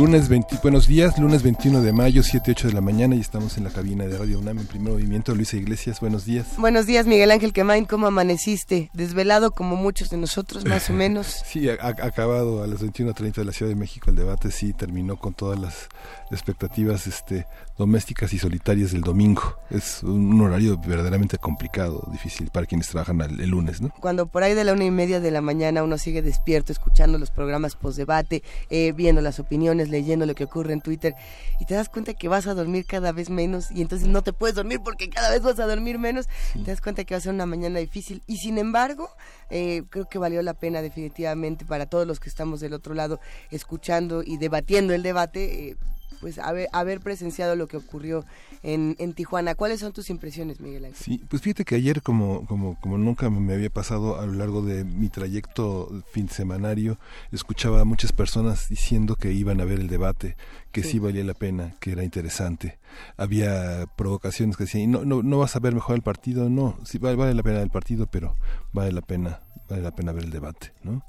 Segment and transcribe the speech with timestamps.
[0.00, 3.58] Lunes 20, buenos días, lunes 21 de mayo, 7, 8 de la mañana y estamos
[3.58, 5.34] en la cabina de Radio UNAM en primer movimiento.
[5.34, 6.46] Luisa Iglesias, buenos días.
[6.56, 8.88] Buenos días, Miguel Ángel Quemain, ¿cómo amaneciste?
[8.94, 11.26] Desvelado como muchos de nosotros, más o menos.
[11.44, 15.18] sí, ha, acabado a las 21.30 de la Ciudad de México el debate, sí, terminó
[15.18, 15.90] con todas las
[16.30, 17.46] expectativas este,
[17.80, 19.56] domésticas y solitarias del domingo.
[19.70, 23.88] Es un horario verdaderamente complicado, difícil para quienes trabajan el, lunes, ¿no?
[24.00, 27.16] Cuando por ahí de la una y media de la mañana uno sigue despierto, escuchando
[27.16, 31.14] los programas post-debate, eh, viendo las opiniones, leyendo lo que ocurre en Twitter
[31.58, 34.34] y te das cuenta que vas a dormir cada vez menos y entonces no te
[34.34, 37.22] puedes dormir porque cada vez vas a dormir menos, te das cuenta que va a
[37.22, 39.08] ser una mañana difícil y sin embargo
[39.48, 43.20] eh, creo que valió la pena definitivamente para todos los que estamos del otro lado
[43.50, 45.70] escuchando y debatiendo el debate.
[45.70, 45.76] Eh,
[46.20, 48.24] pues haber, haber presenciado lo que ocurrió
[48.62, 49.54] en, en, Tijuana.
[49.54, 51.02] ¿Cuáles son tus impresiones, Miguel Ángel?
[51.02, 54.62] Sí, pues fíjate que ayer, como, como, como nunca me había pasado a lo largo
[54.62, 56.98] de mi trayecto fin semanario,
[57.32, 60.36] escuchaba a muchas personas diciendo que iban a ver el debate,
[60.72, 62.78] que sí, valía la pena, que era interesante.
[63.16, 66.98] Había provocaciones que decían, no, no, no vas a ver mejor el partido, no, sí
[66.98, 68.36] vale, vale la pena el partido, pero
[68.72, 71.02] vale la pena, vale la pena ver el debate, ¿no?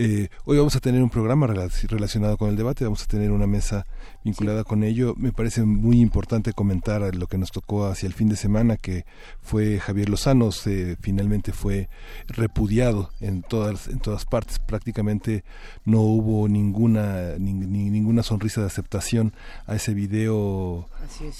[0.00, 3.48] Eh, hoy vamos a tener un programa relacionado con el debate, vamos a tener una
[3.48, 3.84] mesa
[4.22, 5.14] vinculada con ello.
[5.16, 9.06] Me parece muy importante comentar lo que nos tocó hacia el fin de semana, que
[9.40, 11.88] fue Javier Lozano, se, finalmente fue
[12.28, 14.60] repudiado en todas, en todas partes.
[14.60, 15.42] Prácticamente
[15.84, 19.32] no hubo ninguna, ninguna sonrisa de aceptación
[19.66, 20.88] a ese video.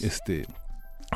[0.00, 0.46] Este,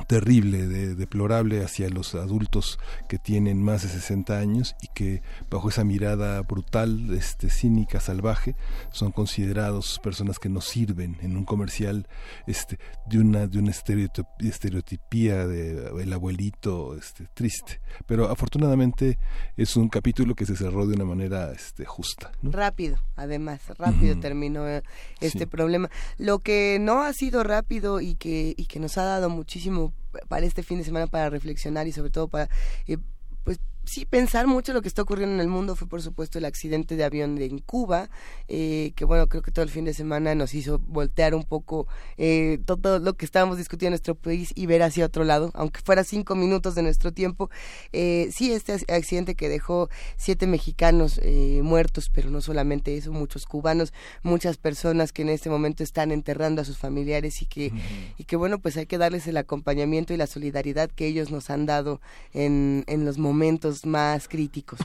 [0.07, 5.69] terrible, de, deplorable hacia los adultos que tienen más de 60 años y que bajo
[5.69, 8.57] esa mirada brutal, este, cínica, salvaje,
[8.91, 12.09] son considerados personas que no sirven en un comercial
[12.47, 17.81] este, de una, de una estereotipía de el abuelito este, triste.
[18.07, 19.19] Pero afortunadamente
[19.57, 22.33] es un capítulo que se cerró de una manera este, justa.
[22.43, 24.83] Rápido, además, rápido terminó eh,
[25.21, 25.91] este problema.
[26.19, 29.82] Lo que no ha sido rápido y que, y que nos ha dado muchísimo
[30.29, 32.49] para este fin de semana para reflexionar y sobre todo para
[32.87, 32.99] eh,
[33.45, 36.45] pues sí pensar mucho lo que está ocurriendo en el mundo fue por supuesto el
[36.45, 38.11] accidente de avión en Cuba
[38.49, 41.89] eh, que bueno creo que todo el fin de semana nos hizo voltear un poco
[42.17, 45.81] eh, todo lo que estábamos discutiendo en nuestro país y ver hacia otro lado aunque
[45.81, 47.51] fuera cinco minutos de nuestro tiempo.
[47.93, 53.47] Eh, sí este accidente que dejó siete mexicanos eh, muertos pero no solamente eso muchos
[53.47, 57.73] cubanos muchas personas que en este momento están enterrando a sus familiares y que
[58.17, 61.51] y que bueno pues hay que darles el acompañamiento y la solidaridad que ellos nos
[61.51, 62.01] han dado
[62.33, 64.81] en, en los momentos más críticos.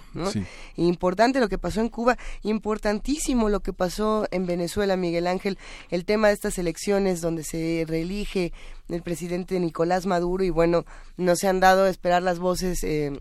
[0.76, 5.58] Importante lo que pasó en Cuba, importantísimo lo que pasó en Venezuela, Miguel Ángel,
[5.90, 8.54] el tema de estas elecciones donde se reelige
[8.90, 10.86] el presidente Nicolás Maduro y bueno,
[11.18, 12.84] no se han dado a esperar las voces.
[12.84, 13.20] Eh,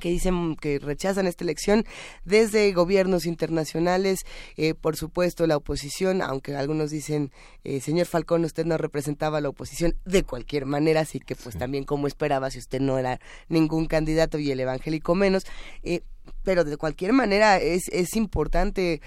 [0.00, 1.84] que dicen que rechazan esta elección
[2.24, 4.20] desde gobiernos internacionales,
[4.56, 7.32] eh, por supuesto la oposición, aunque algunos dicen,
[7.64, 11.56] eh, señor Falcón, usted no representaba a la oposición de cualquier manera, así que pues
[11.56, 15.44] también como esperaba si usted no era ningún candidato y el evangélico menos.
[15.82, 16.02] Eh,
[16.44, 19.00] pero de cualquier manera es, es importante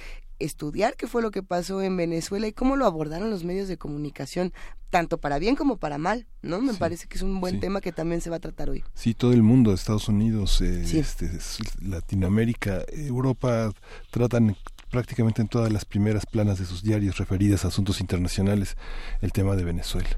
[0.44, 3.78] estudiar qué fue lo que pasó en Venezuela y cómo lo abordaron los medios de
[3.78, 4.54] comunicación,
[4.90, 6.62] tanto para bien como para mal, ¿no?
[6.62, 8.84] Me parece que es un buen tema que también se va a tratar hoy.
[8.94, 11.30] Sí, todo el mundo, Estados Unidos, eh, este,
[11.82, 13.72] Latinoamérica, Europa,
[14.10, 14.56] tratan
[14.90, 18.76] prácticamente en todas las primeras planas de sus diarios referidas a asuntos internacionales
[19.22, 20.10] el tema de Venezuela.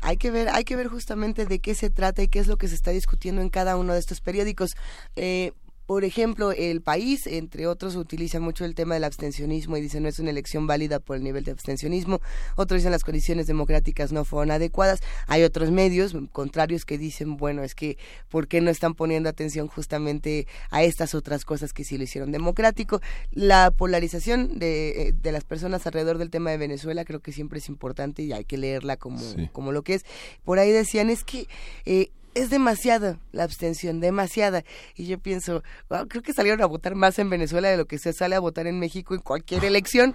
[0.00, 2.56] Hay que ver, hay que ver justamente de qué se trata y qué es lo
[2.56, 4.76] que se está discutiendo en cada uno de estos periódicos.
[5.16, 5.52] Eh,
[5.88, 10.08] por ejemplo, el país, entre otros, utiliza mucho el tema del abstencionismo y dice no
[10.08, 12.20] es una elección válida por el nivel de abstencionismo.
[12.56, 15.00] Otros dicen las condiciones democráticas no fueron adecuadas.
[15.28, 17.96] Hay otros medios contrarios que dicen, bueno, es que
[18.28, 22.32] ¿por qué no están poniendo atención justamente a estas otras cosas que sí lo hicieron
[22.32, 23.00] democrático?
[23.30, 27.60] La polarización de, eh, de las personas alrededor del tema de Venezuela creo que siempre
[27.60, 30.04] es importante y hay que leerla como, como lo que es.
[30.44, 31.46] Por ahí decían, es que...
[31.86, 34.64] Eh, es demasiada la abstención, demasiada.
[34.94, 35.62] Y yo pienso,
[36.08, 38.66] creo que salieron a votar más en Venezuela de lo que se sale a votar
[38.66, 40.14] en México en cualquier elección,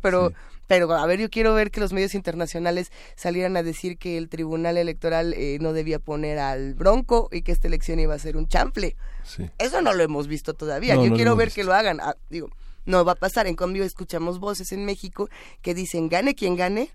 [0.00, 0.32] pero
[0.68, 4.30] pero a ver, yo quiero ver que los medios internacionales salieran a decir que el
[4.30, 8.38] Tribunal Electoral eh, no debía poner al Bronco y que esta elección iba a ser
[8.38, 8.96] un chanfle.
[9.58, 10.94] Eso no lo hemos visto todavía.
[10.94, 12.00] yo quiero ver que lo hagan.
[12.00, 12.48] Ah, digo,
[12.86, 13.46] no va a pasar.
[13.46, 15.28] En cambio, escuchamos voces en México
[15.60, 16.90] que dicen, gane quien gane,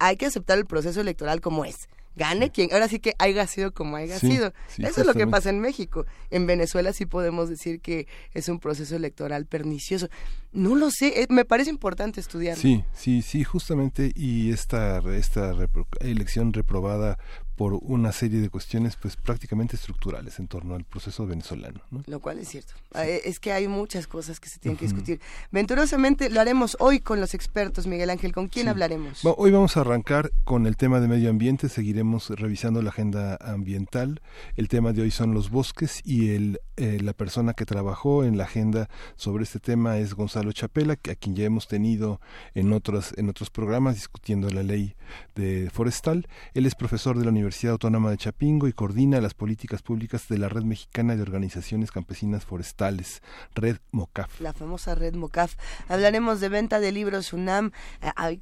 [0.00, 1.76] hay que aceptar el proceso electoral como es
[2.16, 4.52] gane quien, ahora sí que haya sido como haya sido.
[4.78, 6.06] Eso es lo que pasa en México.
[6.30, 10.08] En Venezuela sí podemos decir que es un proceso electoral pernicioso.
[10.52, 12.56] No lo sé, eh, me parece importante estudiar.
[12.56, 15.54] Sí, sí, sí, justamente, y esta, esta
[16.00, 17.18] elección reprobada
[17.62, 21.80] por una serie de cuestiones pues prácticamente estructurales en torno al proceso venezolano.
[22.06, 22.72] Lo cual es cierto.
[22.96, 25.20] Eh, es que hay muchas cosas que se tienen que discutir.
[25.52, 28.32] Venturosamente lo haremos hoy con los expertos, Miguel Ángel.
[28.32, 29.20] ¿Con quién hablaremos?
[29.22, 34.20] hoy vamos a arrancar con el tema de medio ambiente, seguiremos revisando la agenda ambiental.
[34.56, 38.38] El tema de hoy son los bosques y el, eh, la persona que trabajó en
[38.38, 42.20] la agenda sobre este tema es Gonzalo Chapela, a quien ya hemos tenido
[42.56, 44.96] en otros, en otros programas discutiendo la ley
[45.36, 46.26] de forestal.
[46.54, 50.38] Él es profesor de la Universidad Autónoma de Chapingo y coordina las políticas públicas de
[50.38, 53.22] la Red Mexicana de Organizaciones Campesinas Forestales,
[53.54, 54.40] Red MOCAF.
[54.40, 55.54] La famosa Red MOCAF.
[55.88, 57.72] Hablaremos de venta de libros UNAM.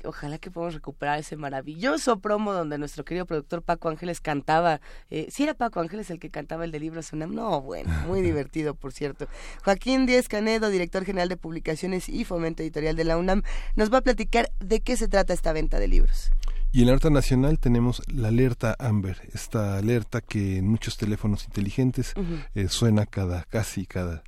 [0.05, 4.81] ojalá que podamos recuperar ese maravilloso promo donde nuestro querido productor Paco Ángeles cantaba.
[5.11, 7.35] Eh, ¿Sí era Paco Ángeles el que cantaba el de libros UNAM?
[7.35, 9.27] No, bueno, muy divertido, por cierto.
[9.65, 13.43] Joaquín Díez Canedo, director general de publicaciones y fomento editorial de la UNAM,
[13.75, 16.31] nos va a platicar de qué se trata esta venta de libros.
[16.73, 21.45] Y en la alerta nacional tenemos la alerta Amber, esta alerta que en muchos teléfonos
[21.45, 22.15] inteligentes
[22.55, 24.23] eh, suena cada casi cada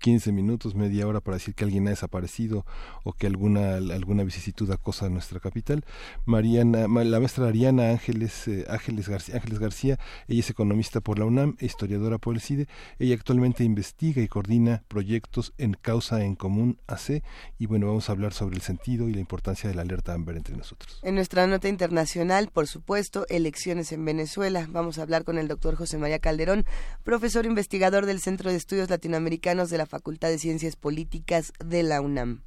[0.00, 2.64] 15 minutos, media hora para decir que alguien ha desaparecido
[3.04, 5.84] o que alguna alguna vicisitud acosa nuestra capital.
[6.24, 9.98] Mariana, la maestra Ariana Ángeles eh, Ángeles García, Ángeles García,
[10.28, 12.68] ella es economista por la UNAM, e historiadora por el CIDE.
[12.98, 17.22] Ella actualmente investiga y coordina proyectos en Causa en Común AC
[17.58, 20.36] y bueno, vamos a hablar sobre el sentido y la importancia de la alerta Amber
[20.36, 21.00] entre nosotros.
[21.02, 24.66] En nuestra nota internacional, por supuesto, elecciones en Venezuela.
[24.70, 26.64] Vamos a hablar con el doctor José María Calderón,
[27.04, 32.00] profesor investigador del Centro de Estudios Latinoamericanos de la Facultad de Ciencias Políticas de la
[32.00, 32.42] UNAM.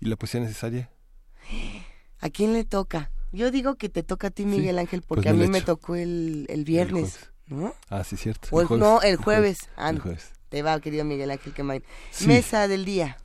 [0.00, 0.90] ¿Y la poesía necesaria?
[2.20, 3.10] ¿A quién le toca?
[3.32, 5.96] Yo digo que te toca a ti, Miguel Ángel, pues porque a mí me tocó
[5.96, 7.74] el, el viernes, ¿no?
[7.88, 8.48] Ah, sí, cierto.
[8.76, 9.68] no, el jueves.
[9.76, 10.32] Ah, el jueves.
[10.48, 11.82] Te va, querido Miguel Ángel Quemain.
[12.26, 13.18] Mesa del día.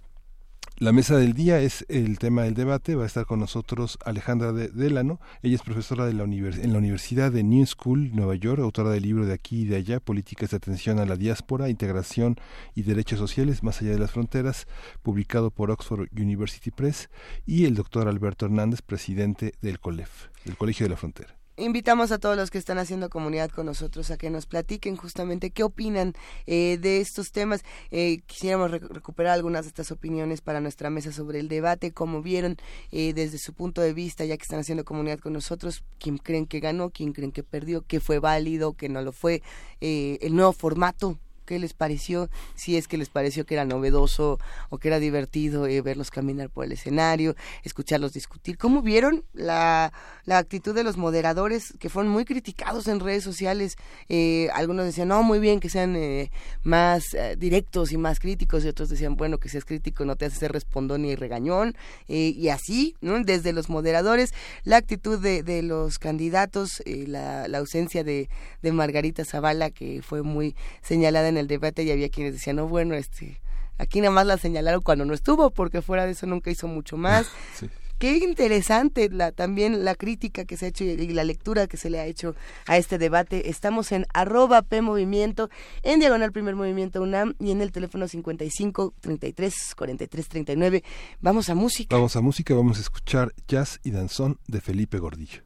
[0.82, 2.96] La mesa del día es el tema del debate.
[2.96, 5.20] Va a estar con nosotros Alejandra de Delano.
[5.42, 9.04] Ella es profesora de la en la Universidad de New School, Nueva York, autora del
[9.04, 12.38] libro de aquí y de allá, Políticas de Atención a la Diáspora, Integración
[12.76, 14.68] y Derechos Sociales más allá de las fronteras,
[15.04, 17.10] publicado por Oxford University Press.
[17.46, 22.18] Y el doctor Alberto Hernández, presidente del COLEF, del Colegio de la Frontera invitamos a
[22.18, 26.14] todos los que están haciendo comunidad con nosotros a que nos platiquen justamente qué opinan
[26.48, 27.64] eh, de estos temas.
[27.92, 32.58] Eh, quisiéramos recuperar algunas de estas opiniones para nuestra mesa sobre el debate, cómo vieron
[32.92, 36.46] eh, desde su punto de vista, ya que están haciendo comunidad con nosotros, quién creen
[36.46, 39.42] que ganó, quién creen que perdió, qué fue válido, qué no lo fue,
[39.82, 44.38] el nuevo formato qué les pareció, si es que les pareció que era novedoso
[44.70, 48.56] o que era divertido eh, verlos caminar por el escenario, escucharlos discutir.
[48.60, 49.92] ¿Cómo vieron la,
[50.26, 53.78] la actitud de los moderadores que fueron muy criticados en redes sociales?
[54.10, 56.30] Eh, algunos decían, no, muy bien que sean eh,
[56.62, 60.38] más directos y más críticos, y otros decían, bueno, que seas crítico no te hace
[60.38, 61.76] ser respondón ni regañón,
[62.08, 63.24] y así, ¿no?
[63.24, 68.30] Desde los moderadores, la actitud de, de los candidatos, la, la, ausencia de,
[68.62, 72.68] de Margarita Zavala, que fue muy señalada en el debate y había quienes decían, no,
[72.68, 73.42] bueno, este,
[73.78, 76.98] aquí nada más la señalaron cuando no estuvo, porque fuera de eso nunca hizo mucho
[76.98, 77.28] más.
[78.00, 81.90] Qué interesante la, también la crítica que se ha hecho y, la lectura que se
[81.90, 82.34] le ha hecho
[82.66, 83.50] a este debate.
[83.50, 85.50] Estamos en arroba P Movimiento,
[85.84, 90.84] en Diagonal Primer Movimiento UNAM y en el teléfono 55 33 43 39.
[91.20, 91.94] Vamos a música.
[91.94, 95.44] Vamos a música, vamos a escuchar jazz y danzón de Felipe Gordillo.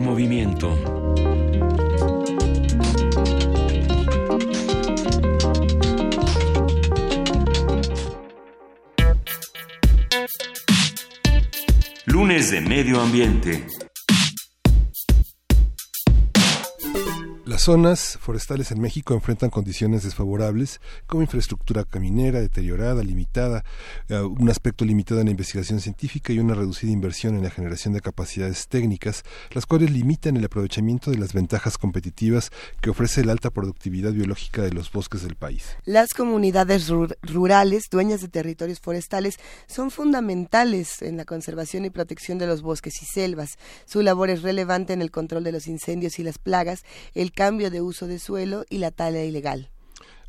[0.00, 0.76] Movimiento.
[12.06, 13.66] Lunes de Medio Ambiente.
[17.66, 23.64] Zonas forestales en México enfrentan condiciones desfavorables como infraestructura caminera deteriorada, limitada,
[24.08, 27.92] eh, un aspecto limitado en la investigación científica y una reducida inversión en la generación
[27.92, 33.32] de capacidades técnicas, las cuales limitan el aprovechamiento de las ventajas competitivas que ofrece la
[33.32, 35.76] alta productividad biológica de los bosques del país.
[35.84, 36.88] Las comunidades
[37.22, 43.02] rurales, dueñas de territorios forestales, son fundamentales en la conservación y protección de los bosques
[43.02, 43.58] y selvas.
[43.86, 47.55] Su labor es relevante en el control de los incendios y las plagas, el cambio
[47.56, 49.70] de uso de suelo y la tala ilegal.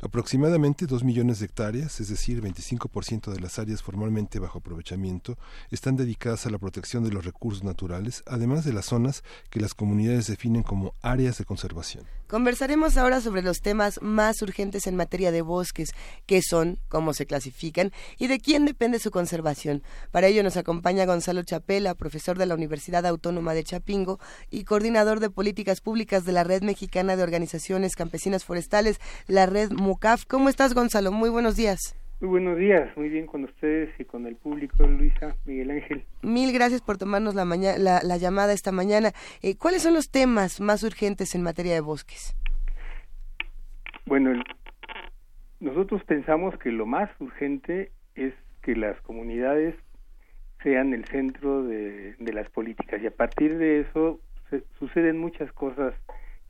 [0.00, 5.36] Aproximadamente 2 millones de hectáreas, es decir, 25% de las áreas formalmente bajo aprovechamiento,
[5.70, 9.74] están dedicadas a la protección de los recursos naturales, además de las zonas que las
[9.74, 12.04] comunidades definen como áreas de conservación.
[12.28, 15.94] Conversaremos ahora sobre los temas más urgentes en materia de bosques,
[16.26, 19.82] qué son, cómo se clasifican y de quién depende su conservación.
[20.10, 24.20] Para ello nos acompaña Gonzalo Chapela, profesor de la Universidad Autónoma de Chapingo
[24.50, 29.72] y coordinador de políticas públicas de la Red Mexicana de Organizaciones Campesinas Forestales, la Red
[30.28, 31.12] ¿Cómo estás, Gonzalo?
[31.12, 31.97] Muy buenos días.
[32.20, 36.04] Muy buenos días, muy bien con ustedes y con el público, Luisa, Miguel Ángel.
[36.22, 39.12] Mil gracias por tomarnos la, la, llamada esta mañana.
[39.40, 42.36] Eh, ¿Cuáles son los temas más urgentes en materia de bosques?
[44.04, 44.32] Bueno,
[45.60, 49.76] nosotros pensamos que lo más urgente es que las comunidades
[50.64, 54.18] sean el centro de, de las políticas y a partir de eso
[54.80, 55.94] suceden muchas cosas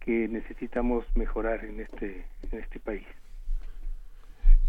[0.00, 3.06] que necesitamos mejorar en este, en este país.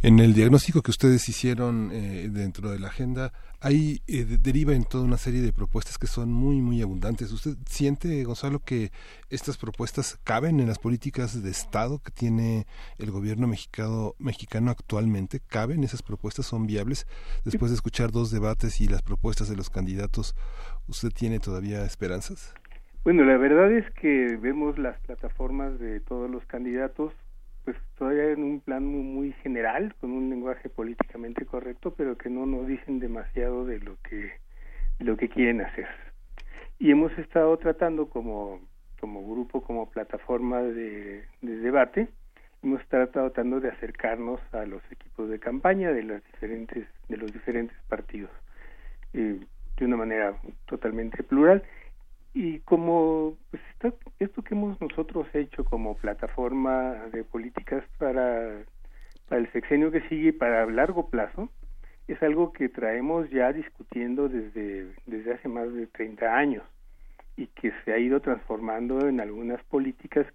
[0.01, 4.85] En el diagnóstico que ustedes hicieron eh, dentro de la agenda, hay eh, deriva en
[4.85, 7.33] toda una serie de propuestas que son muy muy abundantes.
[7.33, 8.91] ¿Usted siente, Gonzalo, que
[9.29, 12.65] estas propuestas caben en las políticas de Estado que tiene
[12.97, 15.41] el gobierno mexicano mexicano actualmente?
[15.45, 16.45] ¿Caben esas propuestas?
[16.45, 17.05] ¿Son viables?
[17.43, 20.33] Después de escuchar dos debates y las propuestas de los candidatos,
[20.87, 22.53] ¿usted tiene todavía esperanzas?
[23.03, 27.11] Bueno, la verdad es que vemos las plataformas de todos los candidatos
[27.69, 32.47] pues todavía en un plan muy, general, con un lenguaje políticamente correcto, pero que no
[32.47, 34.31] nos dicen demasiado de lo que,
[34.97, 35.87] lo que quieren hacer.
[36.79, 38.59] Y hemos estado tratando como,
[38.99, 42.07] como grupo, como plataforma de, debate,
[42.63, 47.31] hemos estado tratando de acercarnos a los equipos de campaña de las diferentes, de los
[47.31, 48.31] diferentes partidos,
[49.13, 49.39] eh,
[49.77, 50.33] de una manera
[50.65, 51.61] totalmente plural
[52.33, 53.63] y como pues
[54.19, 58.63] esto que hemos nosotros hecho como plataforma de políticas para,
[59.27, 61.49] para el sexenio que sigue y para largo plazo
[62.07, 66.63] es algo que traemos ya discutiendo desde, desde hace más de 30 años
[67.37, 70.25] y que se ha ido transformando en algunas políticas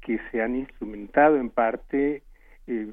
[0.00, 2.22] que se han instrumentado en parte,
[2.66, 2.92] eh,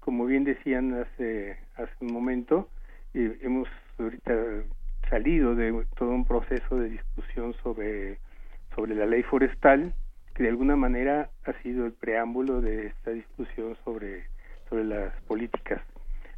[0.00, 2.68] como bien decían hace, hace un momento,
[3.14, 4.34] eh, hemos ahorita
[5.10, 8.18] salido de todo un proceso de discusión sobre,
[8.74, 9.92] sobre la ley forestal,
[10.34, 14.24] que de alguna manera ha sido el preámbulo de esta discusión sobre,
[14.68, 15.82] sobre las políticas.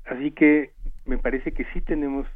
[0.06, 0.72] Así que
[1.04, 2.26] me parece que sí tenemos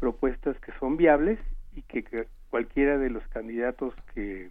[0.00, 1.38] propuestas que son viables
[1.74, 4.50] y que, cualquiera de los candidatos que,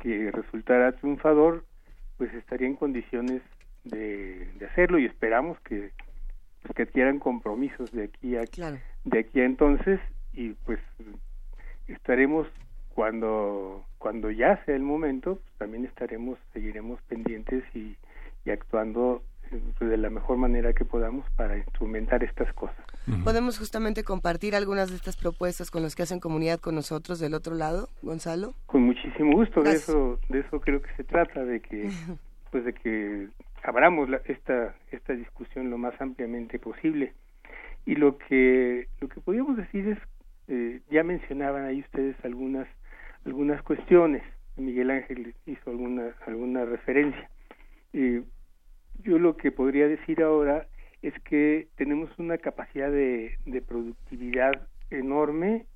[0.00, 1.64] que resultara triunfador,
[2.18, 3.42] pues estaría en condiciones
[3.84, 5.90] de, de hacerlo y esperamos que
[6.62, 8.42] pues que adquieran compromisos de aquí a
[9.04, 10.00] de aquí a entonces
[10.32, 10.80] y pues
[11.88, 12.46] estaremos
[12.94, 17.96] cuando cuando ya sea el momento pues, también estaremos seguiremos pendientes y,
[18.44, 19.22] y actuando
[19.80, 22.76] de la mejor manera que podamos para instrumentar estas cosas.
[23.24, 27.34] ¿Podemos justamente compartir algunas de estas propuestas con los que hacen comunidad con nosotros del
[27.34, 28.54] otro lado, Gonzalo?
[28.66, 31.90] Con muchísimo gusto, de eso de eso creo que se trata de que
[32.50, 33.28] pues de que
[33.62, 37.12] abramos esta esta discusión lo más ampliamente posible.
[37.84, 39.98] Y lo que lo que podríamos decir es
[40.48, 42.66] eh, ya mencionaban ahí ustedes algunas
[43.24, 44.22] algunas cuestiones.
[44.56, 47.30] Miguel Ángel hizo alguna alguna referencia.
[47.92, 48.22] Eh,
[49.02, 50.66] yo lo que podría decir ahora
[51.02, 54.52] es que tenemos una capacidad de, de productividad
[54.90, 55.66] enorme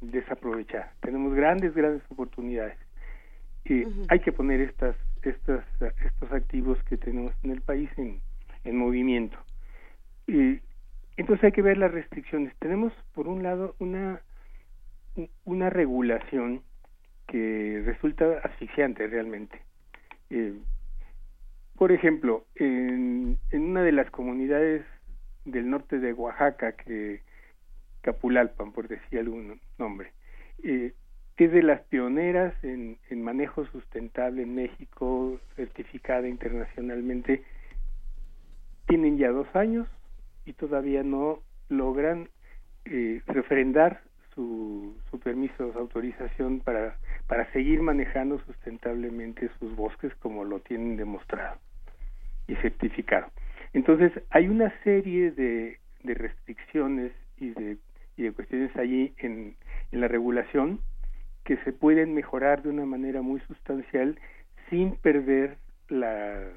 [0.00, 0.92] desaprovechada.
[1.00, 2.78] Tenemos grandes grandes oportunidades.
[3.64, 5.64] Y hay que poner estas estas
[6.04, 8.20] estos activos que tenemos en el país en,
[8.64, 9.38] en movimiento.
[10.26, 10.60] Y
[11.16, 12.54] entonces hay que ver las restricciones.
[12.58, 14.20] Tenemos, por un lado, una,
[15.44, 16.62] una regulación
[17.26, 19.60] que resulta asfixiante realmente.
[20.30, 20.54] Eh,
[21.76, 24.84] por ejemplo, en, en, una de las comunidades
[25.44, 27.20] del norte de Oaxaca, que
[28.00, 30.12] Capulalpan, por decir algún nombre,
[30.62, 30.92] eh,
[31.36, 37.42] es de las pioneras en, manejo sustentable en México, certificada internacionalmente.
[38.86, 39.86] Tienen ya dos años
[40.46, 42.28] y todavía no logran
[42.86, 44.00] eh, refrendar
[44.34, 50.96] su, su permiso, su autorización para, para seguir manejando sustentablemente sus bosques como lo tienen
[50.96, 51.58] demostrado
[52.46, 53.26] y certificado.
[53.72, 57.76] Entonces, hay una serie de, de restricciones y de,
[58.16, 59.56] y de cuestiones allí en,
[59.90, 60.80] en la regulación
[61.44, 64.18] que se pueden mejorar de una manera muy sustancial
[64.70, 66.48] sin perder la,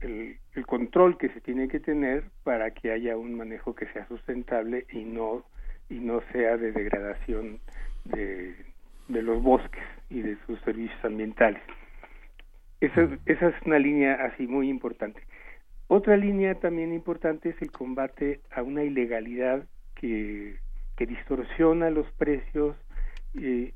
[0.00, 4.86] el, control que se tiene que tener para que haya un manejo que sea sustentable
[4.92, 5.44] y no
[5.88, 7.60] y no sea de degradación
[8.04, 8.54] de,
[9.08, 11.62] de los bosques y de sus servicios ambientales.
[12.80, 15.22] Esa, esa es una línea así muy importante.
[15.86, 19.64] Otra línea también importante es el combate a una ilegalidad
[19.94, 20.56] que,
[20.96, 22.76] que distorsiona los precios
[23.40, 23.72] eh,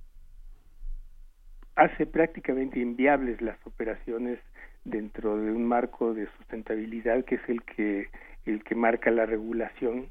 [1.76, 4.38] hace prácticamente inviables las operaciones
[4.84, 8.08] dentro de un marco de sustentabilidad que es el que
[8.44, 10.08] el que marca la regulación.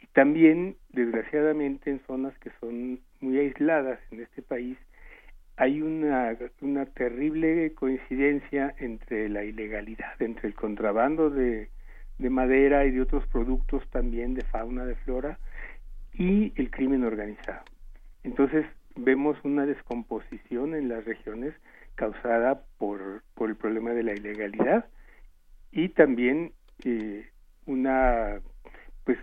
[0.00, 4.78] Y también desgraciadamente en zonas que son muy aisladas en este país
[5.56, 11.68] hay una una terrible coincidencia entre la ilegalidad entre el contrabando de
[12.18, 15.38] de madera y de otros productos también de fauna de flora
[16.12, 17.64] y el crimen organizado.
[18.22, 21.54] Entonces vemos una descomposición en las regiones
[21.94, 24.86] causada por, por el problema de la ilegalidad
[25.72, 26.52] y también
[26.84, 27.26] eh,
[27.66, 28.40] una
[29.04, 29.18] pues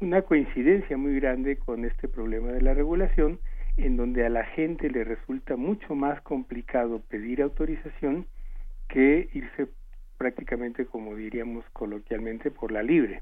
[0.00, 3.40] una coincidencia muy grande con este problema de la regulación
[3.76, 8.26] en donde a la gente le resulta mucho más complicado pedir autorización
[8.88, 9.68] que irse
[10.16, 13.20] prácticamente como diríamos coloquialmente por la libre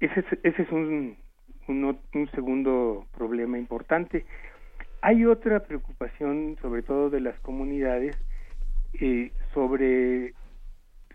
[0.00, 1.16] ese ese es un,
[1.68, 4.24] un, segundo problema importante.
[5.02, 8.16] Hay otra preocupación, sobre todo de las comunidades,
[9.00, 10.34] eh, sobre,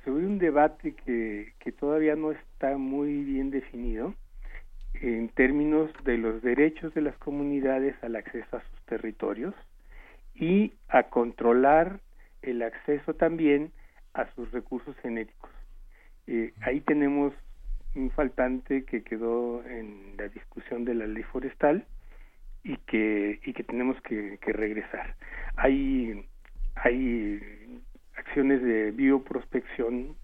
[0.03, 4.15] sobre un debate que, que todavía no está muy bien definido
[5.01, 9.53] en términos de los derechos de las comunidades al acceso a sus territorios
[10.33, 11.99] y a controlar
[12.41, 13.71] el acceso también
[14.13, 15.51] a sus recursos genéticos.
[16.27, 17.33] Eh, ahí tenemos
[17.93, 21.85] un faltante que quedó en la discusión de la ley forestal
[22.65, 25.15] y que y que tenemos que, regresar.
[25.55, 26.25] Hay
[26.75, 27.79] hay
[28.17, 30.15] acciones de bioprospección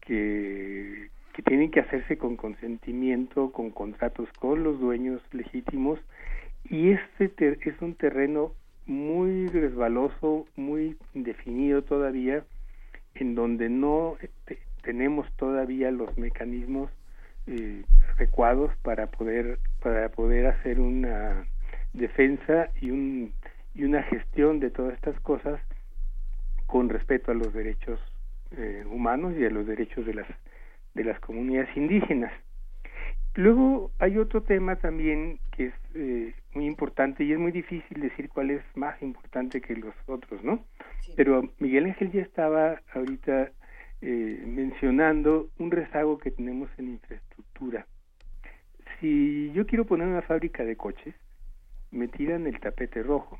[0.00, 6.00] que que tienen que hacerse con consentimiento con contratos con los dueños legítimos
[6.64, 8.54] y este es un terreno
[8.86, 12.44] muy resbaloso muy indefinido todavía
[13.14, 14.16] en donde no
[14.82, 16.90] tenemos todavía los mecanismos
[17.46, 17.82] eh,
[18.16, 21.46] adecuados para poder para poder hacer una
[21.92, 23.32] defensa y un
[23.74, 25.60] y una gestión de todas estas cosas
[26.66, 28.00] con respeto a los derechos
[28.56, 30.26] eh, humanos y a los derechos de las
[30.94, 32.32] de las comunidades indígenas.
[33.34, 38.28] Luego hay otro tema también que es eh, muy importante y es muy difícil decir
[38.28, 40.64] cuál es más importante que los otros no
[41.16, 43.50] pero Miguel Ángel ya estaba ahorita
[44.02, 47.86] eh, mencionando un rezago que tenemos en infraestructura.
[48.98, 51.14] Si yo quiero poner una fábrica de coches,
[51.90, 53.38] me tiran el tapete rojo,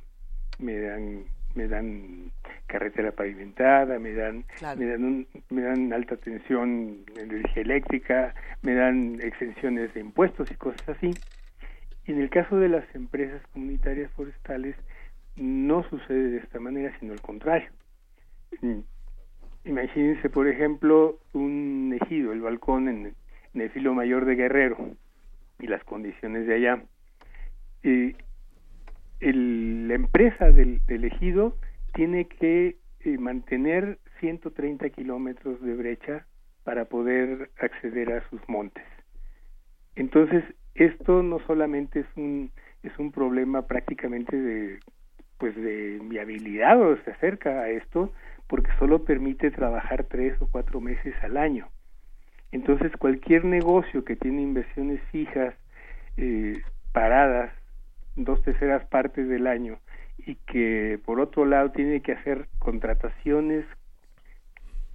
[0.59, 2.31] me dan me dan
[2.67, 4.45] carretera pavimentada, me dan
[4.77, 10.89] me dan me dan alta tensión energía eléctrica, me dan exenciones de impuestos y cosas
[10.89, 11.11] así.
[12.07, 14.77] Y en el caso de las empresas comunitarias forestales
[15.37, 17.71] no sucede de esta manera, sino al contrario.
[19.65, 23.15] Imagínense, por ejemplo, un ejido, el balcón en,
[23.55, 24.77] el filo mayor de Guerrero
[25.59, 26.83] y las condiciones de allá.
[29.21, 31.57] Eh, la empresa del, ejido
[31.95, 36.27] tiene que eh, mantener 130 kilómetros de brecha
[36.65, 38.85] para poder acceder a sus montes.
[39.97, 42.51] Entonces, esto no solamente es un
[42.83, 44.81] es un problema prácticamente de
[45.39, 48.13] pues de viabilidad o se acerca a esto,
[48.47, 51.69] porque solo permite trabajar tres o cuatro meses al año.
[52.53, 55.55] Entonces, cualquier negocio que tiene inversiones fijas,
[56.19, 56.61] eh,
[56.93, 57.53] paradas,
[58.17, 59.79] dos terceras partes del año,
[60.19, 63.65] y que por otro lado tiene que hacer contrataciones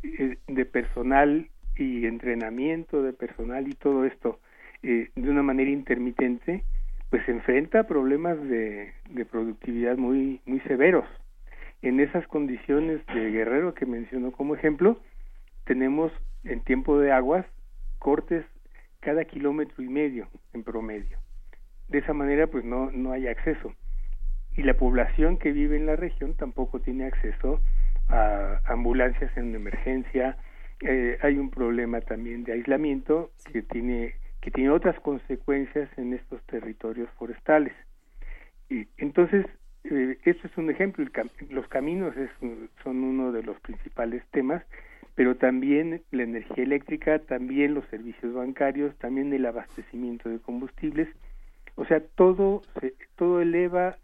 [0.04, 4.40] eh, de personal y entrenamiento de personal y todo esto
[4.84, 6.64] eh, de una manera intermitente,
[7.10, 11.06] pues se enfrenta a problemas de, de productividad muy, muy severos
[11.82, 15.00] en esas condiciones de Guerrero que mencionó como ejemplo,
[15.66, 16.12] tenemos
[16.44, 17.46] en tiempo de aguas
[18.00, 18.46] cortes
[19.02, 21.18] cada kilómetro y medio en promedio.
[21.90, 23.74] De esa manera, pues no, no hay acceso.
[24.58, 27.60] y la población que vive en la región tampoco tiene acceso
[28.08, 30.38] a ambulancias en emergencia.
[30.82, 36.40] Eh, hay un problema también de aislamiento que tiene que tiene otras consecuencias en estos
[36.44, 37.74] territorios forestales.
[38.70, 39.44] Y entonces,
[39.86, 41.04] eh, esto es un ejemplo.
[41.50, 42.30] los caminos es,
[42.84, 44.64] son uno de los principales temas,
[45.16, 51.08] pero también la energía eléctrica, también los servicios bancarios, también el abastecimiento de combustibles.
[51.76, 52.62] O sea, todo
[53.16, 53.98] todo eleva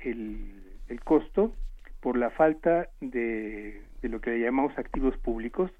[0.00, 1.52] el, el costo
[2.00, 5.70] por la falta de, de lo que le llamamos activos públicos,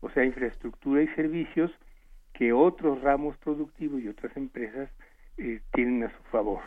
[0.00, 1.70] o sea, infraestructura y servicios
[2.32, 4.90] que otros ramos productivos y otras empresas
[5.38, 6.60] eh, tienen a su favor.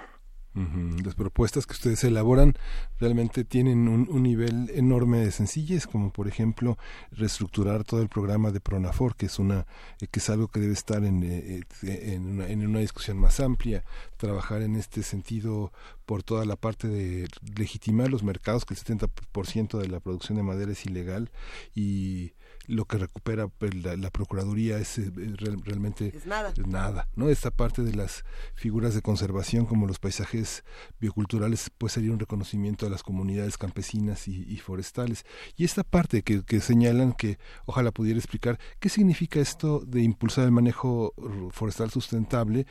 [1.03, 2.53] Las propuestas que ustedes elaboran
[2.99, 6.77] realmente tienen un, nivel enorme de sencillez, como por ejemplo
[7.11, 9.65] reestructurar todo el programa de Pronafor, que es una
[10.01, 13.39] eh, que es algo que debe estar en, eh, en, una, en una discusión más
[13.39, 13.83] amplia,
[14.17, 15.71] trabajar en este sentido
[16.05, 20.43] por toda la parte de legitimar los mercados, que el 70% de la producción de
[20.43, 21.31] madera es ilegal
[21.75, 22.33] y
[22.69, 26.53] lo que recupera pues, la, procuraduría es eh, realmente nada.
[26.65, 30.63] nada no esta parte de las figuras de conservación como los paisajes
[30.99, 35.25] bioculturales puede sería un reconocimiento a las comunidades campesinas y, forestales.
[35.55, 40.45] Y esta parte que, que señalan que ojalá pudiera explicar qué significa esto de impulsar
[40.45, 41.13] el manejo
[41.51, 42.67] forestal sustentable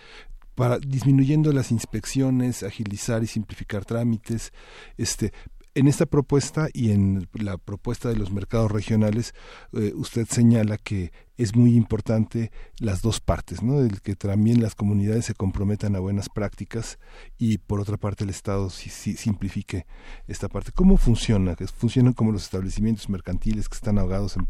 [0.55, 4.53] para disminuyendo las inspecciones, agilizar y simplificar trámites,
[4.97, 5.33] este,
[5.79, 9.33] en esta propuesta y en la propuesta de los mercados regionales,
[9.73, 13.81] eh, usted señala que es muy importante las dos partes, ¿no?
[13.81, 16.99] El que también las comunidades se comprometan a buenas prácticas
[17.39, 19.87] y por otra parte el Estado si, simplifique
[20.27, 20.73] esta parte.
[20.73, 21.55] ¿Cómo funciona?
[21.77, 24.49] ¿Funcionan como los establecimientos mercantiles que están ahogados en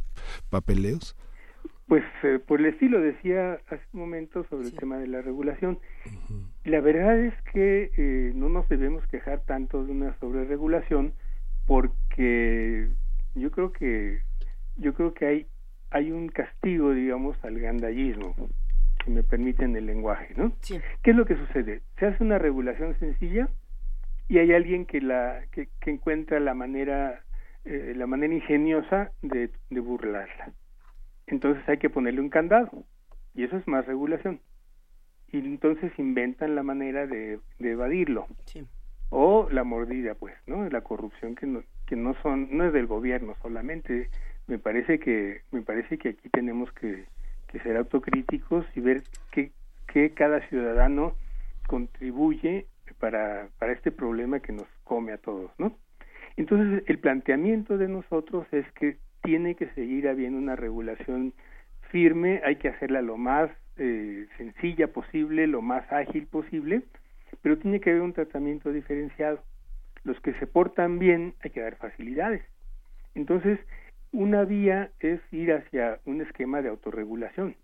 [0.48, 1.14] papeleos?
[1.88, 5.78] Pues eh, por el estilo decía hace un momento sobre el tema de la regulación.
[6.64, 11.14] La verdad es que eh, no nos debemos quejar tanto de una sobreregulación
[11.66, 12.88] porque
[13.34, 14.20] yo creo que
[14.76, 15.46] yo creo que hay
[15.90, 18.34] hay un castigo, digamos, al gandallismo,
[19.02, 20.52] si me permiten el lenguaje, ¿no?
[21.02, 21.80] ¿Qué es lo que sucede?
[21.98, 23.48] Se hace una regulación sencilla
[24.28, 27.22] y hay alguien que la que, encuentra la manera
[27.64, 30.52] eh, la manera ingeniosa de, de burlarla
[31.30, 32.84] entonces hay que ponerle un candado
[33.34, 34.40] y eso es más regulación.
[35.30, 38.26] Y entonces inventan la manera de, evadirlo.
[39.10, 42.86] O la mordida pues no la corrupción que no que no son no es del
[42.86, 44.10] gobierno solamente.
[44.46, 47.06] Me parece que me parece que aquí tenemos que,
[47.46, 49.52] que ser autocríticos y ver qué,
[49.86, 51.14] qué cada ciudadano
[51.66, 52.66] contribuye
[52.98, 55.76] para para este problema que nos come a todos no
[56.36, 61.34] entonces el planteamiento de nosotros es que tiene que seguir habiendo una regulación
[61.90, 66.82] firme, hay que hacerla lo más eh, sencilla posible, lo más ágil posible,
[67.42, 69.42] pero tiene que haber un tratamiento diferenciado.
[70.04, 72.42] Los que se portan bien hay que dar facilidades.
[73.14, 73.58] Entonces,
[74.12, 77.56] una vía es ir hacia un esquema de autorregulación.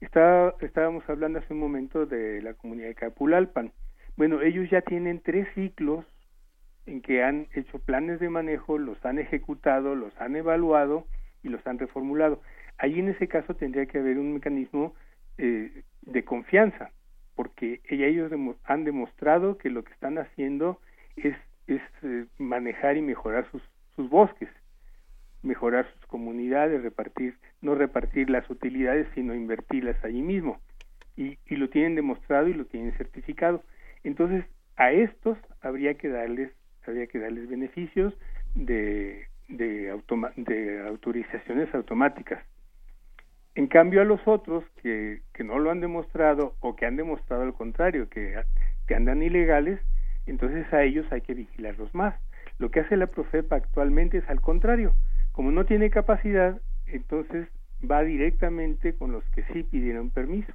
[0.00, 3.72] Está, estábamos hablando hace un momento de la comunidad de Capulalpan.
[4.16, 6.04] Bueno, ellos ya tienen tres ciclos
[6.90, 11.06] en que han hecho planes de manejo, los han ejecutado, los han evaluado
[11.42, 12.42] y los han reformulado.
[12.78, 14.94] Ahí en ese caso tendría que haber un mecanismo
[15.38, 16.90] eh, de confianza,
[17.36, 18.32] porque ellos
[18.64, 20.80] han demostrado que lo que están haciendo
[21.16, 23.62] es, es eh, manejar y mejorar sus,
[23.94, 24.48] sus bosques,
[25.42, 30.60] mejorar sus comunidades, repartir, no repartir las utilidades, sino invertirlas allí mismo.
[31.16, 33.62] Y, y lo tienen demostrado y lo tienen certificado.
[34.04, 34.44] Entonces,
[34.76, 36.50] a estos habría que darles
[36.86, 38.14] había que darles beneficios
[38.54, 39.90] de, de,
[40.86, 42.42] autorizaciones automáticas.
[43.54, 47.42] En cambio a los otros que, que no lo han demostrado o que han demostrado
[47.42, 48.40] al contrario, que,
[48.86, 49.80] que andan ilegales,
[50.26, 52.14] entonces a ellos hay que vigilarlos más.
[52.58, 54.94] Lo que hace la Profepa actualmente es al contrario.
[55.32, 57.48] Como no tiene capacidad, entonces
[57.88, 60.52] va directamente con los que sí pidieron permiso.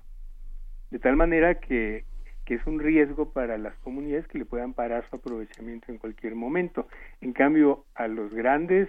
[0.92, 2.06] De tal manera que
[2.45, 6.36] que es un riesgo para las comunidades que le puedan parar su aprovechamiento en cualquier
[6.36, 6.88] momento.
[7.21, 8.88] En cambio, a los grandes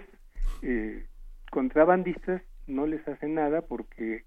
[0.61, 1.05] eh,
[1.51, 4.23] contrabandistas no les hace nada porque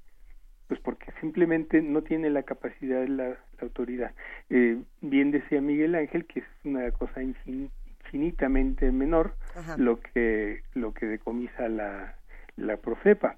[0.67, 4.15] pues porque simplemente no tiene la capacidad de la, autoridad.
[4.51, 9.35] Eh, bien decía Miguel Ángel que es una cosa infinitamente menor
[9.77, 12.15] lo que lo que decomisa la,
[12.57, 13.37] la Profepa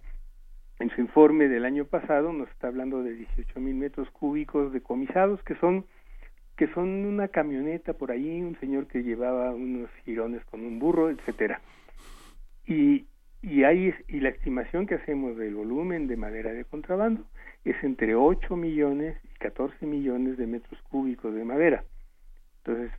[0.82, 5.40] en su informe del año pasado nos está hablando de 18 mil metros cúbicos decomisados
[5.44, 5.84] que son
[6.56, 11.08] que son una camioneta por ahí, un señor que llevaba unos girones con un burro,
[11.08, 11.60] etcétera.
[12.66, 13.06] Y
[13.42, 17.24] y hay y la estimación que hacemos del volumen de madera de contrabando
[17.64, 21.84] es entre 8 millones y 14 millones de metros cúbicos de madera.
[22.58, 22.92] Entonces,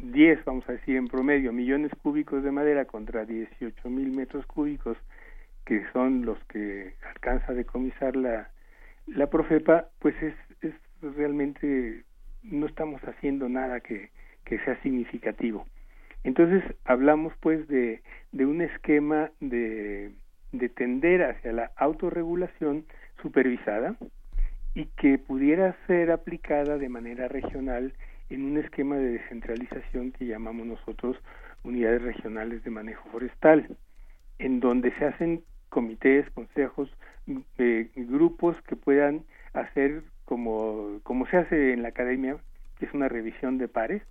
[0.00, 4.96] 10, vamos a decir en promedio, millones cúbicos de madera contra 18 mil metros cúbicos,
[5.64, 8.50] que son los que alcanza a decomisar la,
[9.06, 10.74] la Profepa, pues es, es
[11.16, 12.04] realmente,
[12.42, 14.10] no estamos haciendo nada que,
[14.44, 15.66] que sea significativo.
[16.24, 20.12] Entonces hablamos pues de, de un esquema de,
[20.52, 22.84] de tender hacia la autorregulación
[23.22, 23.96] supervisada
[24.74, 27.92] y que pudiera ser aplicada de manera regional
[28.28, 31.16] en un esquema de descentralización que llamamos nosotros
[31.64, 33.76] unidades regionales de manejo forestal,
[34.40, 36.90] en donde se hacen comités, consejos,
[37.58, 39.22] eh, grupos que puedan
[39.52, 42.38] hacer como, como se hace en la academia,
[42.78, 44.02] que es una revisión de pares,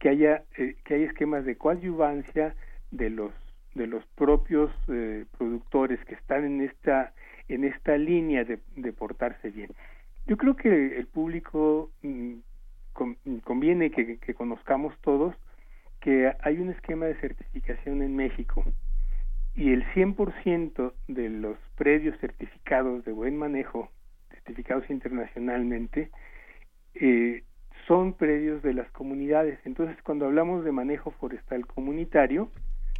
[0.00, 2.54] que haya eh, que haya esquemas de coadyuvancia
[2.90, 3.32] de los
[3.74, 7.12] de los propios eh, productores que están en esta
[7.48, 9.70] en esta línea de, portarse bien.
[10.26, 12.36] Yo creo que el público mm,
[13.42, 15.34] conviene que, conozcamos todos
[16.00, 18.64] que hay un esquema de certificación en México
[19.56, 23.90] y el 100% de los predios certificados de buen manejo,
[24.30, 26.10] certificados internacionalmente,
[26.94, 27.44] eh,
[27.86, 29.58] son predios de las comunidades.
[29.64, 32.50] Entonces, cuando hablamos de manejo forestal comunitario,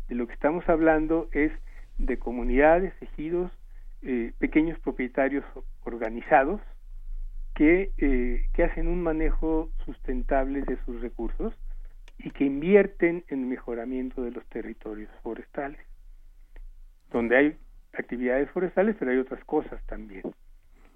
[0.09, 1.53] de lo que estamos hablando es
[1.99, 3.51] de comunidades, ejidos,
[4.03, 5.45] eh, pequeños propietarios
[5.85, 6.61] organizados
[7.55, 11.55] que, eh, que hacen un manejo sustentable de sus recursos
[12.19, 15.81] y que invierten en mejoramiento de los territorios forestales,
[17.15, 17.57] donde hay
[17.93, 20.23] actividades forestales, pero hay otras cosas también.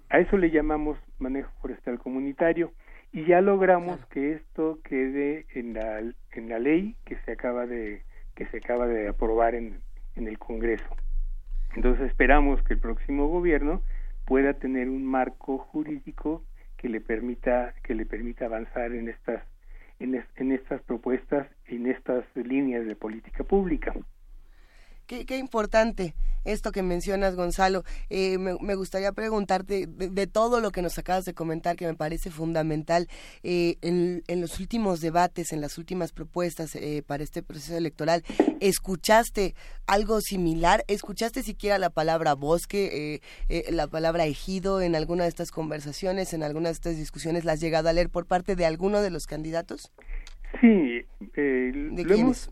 [0.09, 2.73] A eso le llamamos manejo forestal comunitario
[3.13, 8.03] y ya logramos que esto quede en la, en la ley que se acaba de
[8.35, 9.79] que se acaba de aprobar en,
[10.15, 10.95] en el Congreso.
[11.75, 13.81] Entonces esperamos que el próximo gobierno
[14.25, 16.43] pueda tener un marco jurídico
[16.77, 19.43] que le permita que le permita avanzar en estas
[19.99, 23.93] en, en estas propuestas en estas líneas de política pública.
[25.09, 26.13] Qué, importante
[26.45, 27.83] esto que mencionas, Gonzalo.
[28.11, 32.29] Eh, me, gustaría preguntarte de, todo lo que nos acabas de comentar, que me parece
[32.29, 33.07] fundamental,
[33.41, 38.23] eh, en, los últimos debates, en las últimas propuestas eh, para este proceso electoral,
[38.59, 39.55] ¿escuchaste
[39.87, 40.85] algo similar?
[40.87, 43.19] ¿Escuchaste siquiera la palabra bosque,
[43.71, 47.45] la palabra ejido en alguna de estas conversaciones, en alguna de estas discusiones?
[47.45, 49.91] ¿La has llegado a leer por parte de alguno de los candidatos?
[50.61, 52.47] Sí, ¿De quiénes?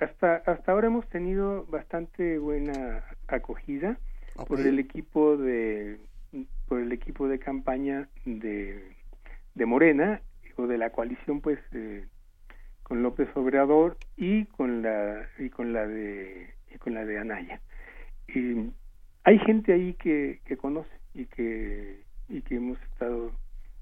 [0.00, 3.98] Hasta hasta ahora hemos tenido bastante buena acogida
[4.46, 5.98] por el equipo de
[6.68, 8.82] por el equipo de campaña de
[9.54, 10.20] de Morena
[10.56, 12.06] o de la coalición pues eh,
[12.82, 17.60] con López Obrador y con la y con la de y con la de Anaya.
[18.28, 18.70] Y
[19.24, 23.32] hay gente ahí que, que conoce y que y que hemos estado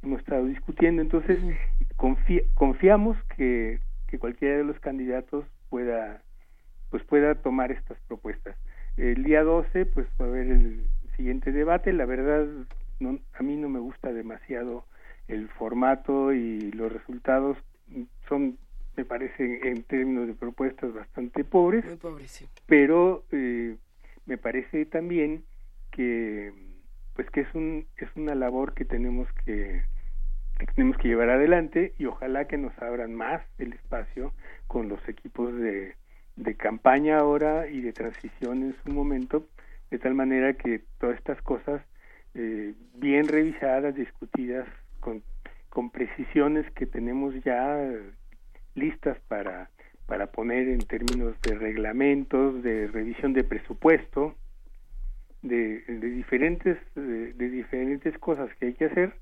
[0.02, 1.02] hemos estado discutiendo.
[1.02, 1.38] Entonces
[2.55, 6.23] confiamos que que cualquiera de los candidatos pueda
[6.90, 8.57] pues pueda tomar estas propuestas.
[8.97, 12.47] El día 12 pues va a haber el siguiente debate, la verdad
[13.01, 14.85] no, a mí no me gusta demasiado
[15.29, 17.57] el formato y los resultados
[18.29, 18.59] son
[18.97, 21.85] me parece en términos de propuestas bastante pobres,
[22.66, 23.77] pero eh,
[24.25, 25.45] me parece también
[25.90, 26.53] que
[27.14, 29.83] pues que es un es una labor que tenemos que
[30.59, 34.33] que tenemos que llevar adelante y ojalá que nos abran más el espacio
[34.66, 35.95] con los equipos de,
[36.37, 39.47] de campaña ahora y de transición en su momento,
[39.90, 41.83] de tal manera que todas estas cosas
[42.35, 44.66] eh, bien revisadas, discutidas
[45.01, 45.23] con,
[45.69, 47.90] con precisiones que tenemos ya
[48.75, 49.71] listas para,
[50.07, 54.35] para poner en términos de reglamentos, de revisión de presupuesto,
[55.42, 59.12] de, de diferentes de, de, diferentes cosas que hay que hacer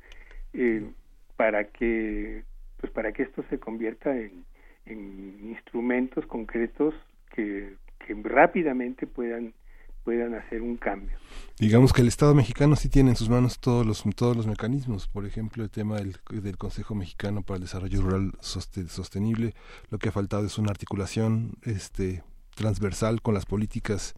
[0.55, 0.89] eh,
[1.37, 2.45] para que
[2.81, 4.45] pues para que esto se convierta en,
[4.87, 6.95] en instrumentos concretos
[7.35, 9.55] que, que rápidamente puedan
[10.05, 11.17] puedan hacer un cambio.
[11.59, 15.09] Digamos que el Estado mexicano sí tiene en sus manos todos los todos los mecanismos,
[15.09, 19.55] por ejemplo, el tema del, del Consejo Mexicano para el Desarrollo Rural Sostenible,
[19.91, 22.23] lo que ha faltado es una articulación este
[22.55, 24.15] transversal con las políticas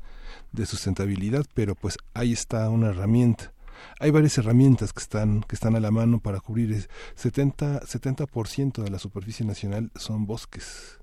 [0.53, 3.53] de sustentabilidad, pero pues ahí está una herramienta
[4.01, 6.89] hay varias herramientas que están, que están a la mano para cubrir.
[7.17, 10.99] 70%, 70 de la superficie nacional son bosques.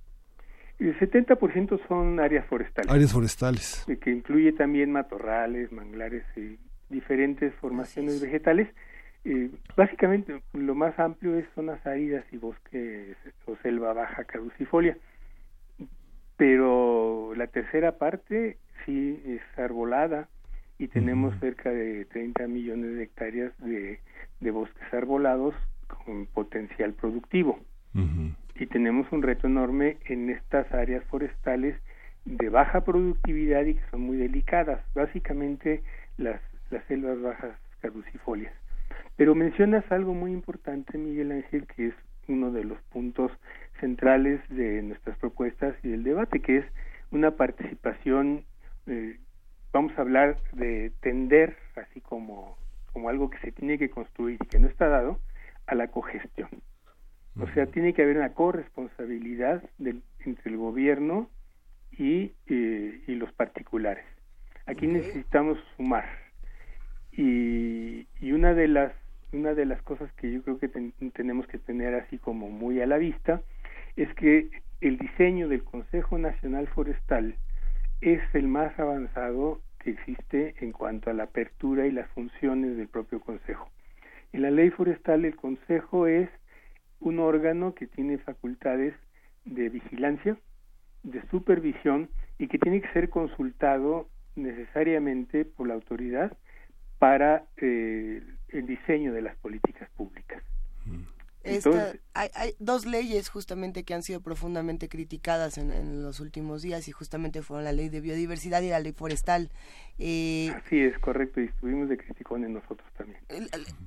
[0.80, 2.92] El 70% son áreas forestales.
[2.92, 3.86] Áreas forestales.
[4.02, 6.58] Que incluye también matorrales, manglares y
[6.90, 8.68] diferentes formaciones vegetales.
[9.26, 14.98] Eh, básicamente lo más amplio es zonas áridas y bosques o selva baja caducifolia.
[16.36, 20.28] Pero la tercera parte sí es arbolada,
[20.84, 24.00] y tenemos cerca de 30 millones de hectáreas de,
[24.42, 25.56] de bosques arbolados
[25.88, 27.60] con potencial productivo.
[28.56, 31.76] y tenemos un reto enorme en estas áreas forestales
[32.26, 35.84] de baja productividad y que son muy delicadas, básicamente
[36.18, 38.54] las, las selvas bajas caducifolias.
[39.16, 41.96] Pero mencionas algo muy importante, Miguel Ángel, que es
[42.28, 43.32] uno de los puntos
[43.80, 46.66] centrales de nuestras propuestas y del debate, que es
[47.12, 48.44] una participación,
[48.88, 49.18] eh,
[49.74, 52.56] vamos a hablar de tender, así como,
[52.94, 55.20] como algo que se tiene que construir y que no está dado,
[55.66, 56.50] a la cogestión.
[57.40, 61.30] O sea, tiene que haber una corresponsabilidad entre el gobierno
[61.92, 64.06] y, eh, y los particulares.
[64.68, 66.06] Aquí necesitamos sumar.
[67.12, 68.94] Y, y, una de las
[69.34, 70.70] una de las cosas que yo creo que
[71.14, 73.42] tenemos que tener así como muy a la vista
[73.96, 74.50] es que
[74.82, 77.36] el diseño del Consejo Nacional Forestal
[78.04, 82.90] es el más avanzado que existe en cuanto a la apertura y las funciones del
[82.90, 83.70] propio Consejo.
[84.34, 86.30] En la ley forestal el Consejo es
[87.00, 88.94] un órgano que tiene facultades
[89.46, 90.38] de vigilancia,
[91.04, 96.36] de supervisión y que tiene que ser consultado necesariamente por la autoridad
[97.00, 100.44] para eh, el diseño de las políticas públicas.
[101.44, 106.62] Esta, hay, hay, dos leyes justamente que han sido profundamente criticadas en, en, los últimos
[106.62, 109.52] días y justamente fueron la ley de biodiversidad y la ley forestal.
[110.00, 113.20] Eh, Así es, correcto, y estuvimos de criticones nosotros también.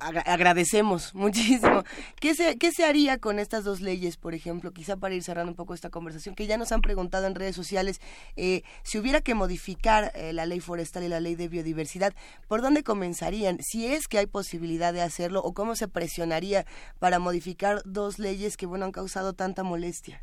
[0.00, 1.82] Agra agradecemos muchísimo.
[2.20, 4.72] ¿Qué se, ¿Qué se haría con estas dos leyes, por ejemplo?
[4.72, 7.56] Quizá para ir cerrando un poco esta conversación, que ya nos han preguntado en redes
[7.56, 8.02] sociales,
[8.36, 12.14] eh, si hubiera que modificar eh, la ley forestal y la ley de biodiversidad,
[12.48, 13.58] ¿por dónde comenzarían?
[13.62, 16.66] Si es que hay posibilidad de hacerlo o cómo se presionaría
[16.98, 17.45] para modificar
[17.84, 20.20] dos leyes que, bueno, han causado tanta molestia.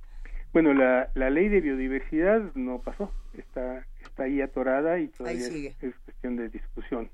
[0.52, 5.48] Bueno, la, la ley de biodiversidad no pasó, está está ahí atorada y todavía
[5.82, 7.10] es, cuestión de discusión.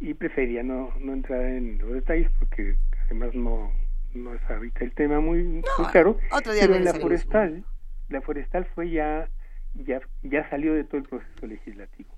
[0.00, 3.72] Y prefería no, no entrar en los detalles porque además no,
[4.14, 6.18] no es ahorita el tema muy, claro.
[6.44, 7.64] pero en la forestal,
[8.08, 9.28] la forestal fue ya,
[9.74, 12.10] ya, ya salió de todo el proceso legislativo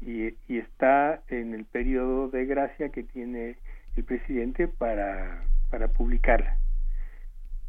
[0.00, 3.56] y, y está en el periodo de gracia que tiene
[3.96, 6.58] el presidente para, para publicarla.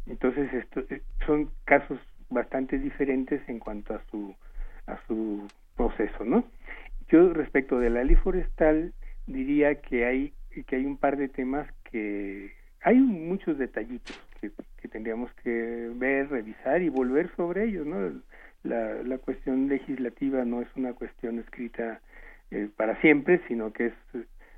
[0.06, 1.98] Entonces, esto, eh, son casos
[2.30, 4.34] bastante diferentes en cuanto a su
[4.86, 6.44] a su proceso, ¿no?
[7.08, 8.92] Yo respecto de la ley forestal
[9.26, 10.32] diría que hay
[10.66, 12.52] que hay un par de temas que
[12.82, 14.50] hay muchos detallitos que,
[14.88, 18.12] tendríamos que ver, revisar y volver sobre ellos, ¿no?
[18.62, 22.00] La, la cuestión legislativa no es una cuestión escrita
[22.52, 23.94] eh, para siempre, sino que es,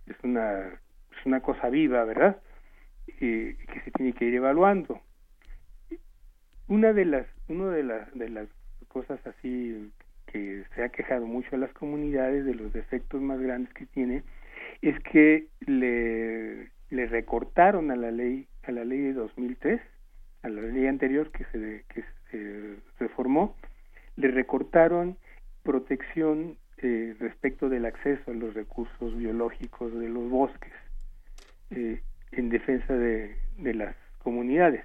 [0.06, 2.38] es una es una cosa viva, ¿verdad?
[3.20, 5.00] Eh, que se tiene que ir evaluando.
[6.68, 8.48] Una de las una de las de las
[8.88, 9.90] cosas así
[10.26, 14.22] que se ha quejado mucho a las comunidades de los defectos más grandes que tiene
[14.82, 19.80] es que le, le recortaron a la ley a la ley de 2003
[20.42, 23.56] a la ley anterior que se que se reformó
[24.16, 25.16] le recortaron
[25.62, 30.72] protección eh, respecto del acceso a los recursos biológicos de los bosques
[31.70, 32.02] eh,
[32.32, 34.84] en defensa de, de las comunidades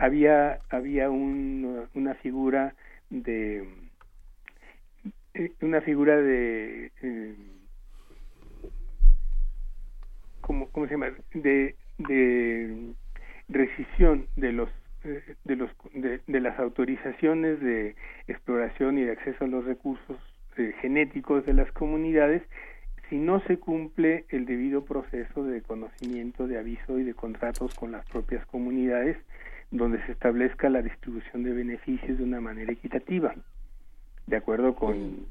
[0.00, 2.74] había había un, una figura
[3.10, 3.68] de
[5.34, 7.34] eh, una figura de eh,
[10.40, 11.10] ¿cómo, ¿cómo, se llama?
[11.34, 12.92] de, de
[13.50, 14.70] rescisión de los
[15.04, 17.94] eh, de los de, de, las autorizaciones de
[18.26, 20.16] exploración y de acceso a los recursos
[20.80, 22.42] genéticos de las comunidades
[23.10, 27.92] si no se cumple el debido proceso de conocimiento, de aviso y de contratos con
[27.92, 29.16] las propias comunidades
[29.70, 33.34] donde se establezca la distribución de beneficios de una manera equitativa
[34.30, 35.26] de acuerdo con,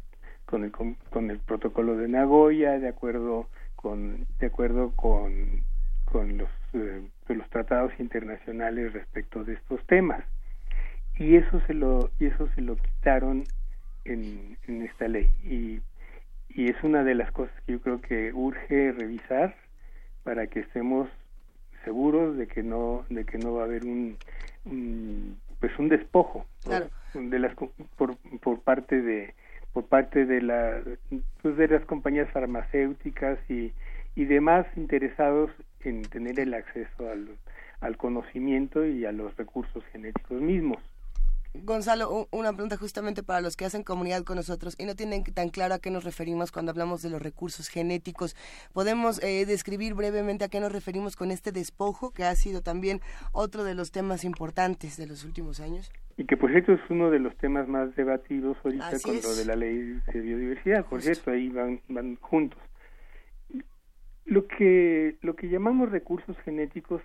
[0.45, 5.63] con, el, con el protocolo de Nagoya, de acuerdo con, de acuerdo con,
[6.05, 10.23] con los, eh, los tratados internacionales respecto de estos temas.
[11.15, 13.43] Y eso se lo, y eso se lo quitaron
[14.05, 15.29] en, en esta ley.
[15.43, 15.81] Y,
[16.49, 19.55] y es una de las cosas que yo creo que urge revisar
[20.23, 21.09] para que estemos
[21.83, 24.17] seguros de que no de que no va a haber un,
[24.65, 26.45] un pues un despojo
[27.13, 27.53] de las
[27.97, 29.33] por, por parte de
[29.73, 30.81] por parte de la
[31.41, 33.71] pues de las compañías farmacéuticas y,
[34.15, 35.51] y demás interesados
[35.81, 37.29] en tener el acceso al,
[37.81, 40.79] al conocimiento y a los recursos genéticos mismos.
[41.63, 45.49] Gonzalo, una pregunta justamente para los que hacen comunidad con nosotros y no tienen tan
[45.49, 48.35] claro a qué nos referimos cuando hablamos de los recursos genéticos.
[48.73, 53.01] ¿Podemos eh, describir brevemente a qué nos referimos con este despojo que ha sido también
[53.31, 55.91] otro de los temas importantes de los últimos años?
[56.17, 59.45] Y que por cierto es uno de los temas más debatidos ahorita con lo de
[59.45, 62.59] la ley de biodiversidad, por cierto, ahí van, van juntos.
[64.25, 67.01] Lo que, lo que llamamos recursos genéticos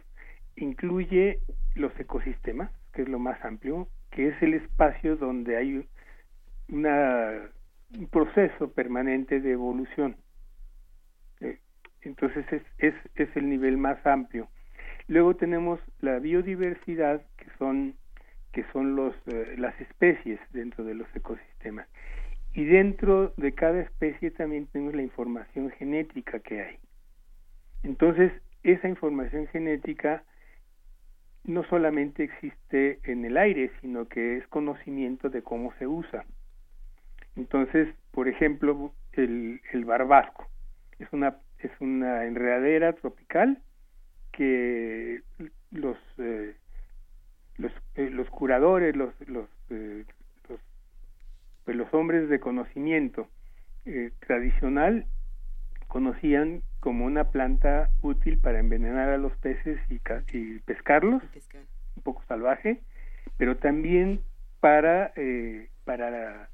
[0.56, 1.40] incluye
[1.74, 5.88] los ecosistemas, que es lo más amplio, que es el espacio donde hay
[6.68, 7.50] una,
[7.98, 10.16] un proceso permanente de evolución.
[11.40, 11.58] Eh,
[12.02, 14.48] entonces es, es, es el nivel más amplio.
[15.08, 17.96] Luego tenemos la biodiversidad, que son
[18.52, 21.88] que son los, eh, las especies dentro de los ecosistemas.
[22.52, 26.78] Y dentro de cada especie también tenemos la información genética que hay.
[27.82, 30.22] Entonces, esa información genética
[31.44, 36.24] no solamente existe en el aire, sino que es conocimiento de cómo se usa.
[37.36, 40.48] Entonces, por ejemplo, el, el barbasco
[40.98, 43.58] es una, es una enredadera tropical
[44.32, 45.22] que
[45.70, 46.54] los eh,
[47.56, 50.04] los, eh, los curadores, los, los, eh,
[50.48, 50.60] los,
[51.64, 53.28] pues los, hombres de conocimiento
[54.26, 55.06] tradicional
[55.94, 60.00] conocían como una planta útil para envenenar a los peces y,
[60.36, 61.22] y pescarlos,
[61.94, 62.80] un poco salvaje,
[63.36, 64.18] pero también
[64.58, 65.12] para,
[65.84, 66.48] para,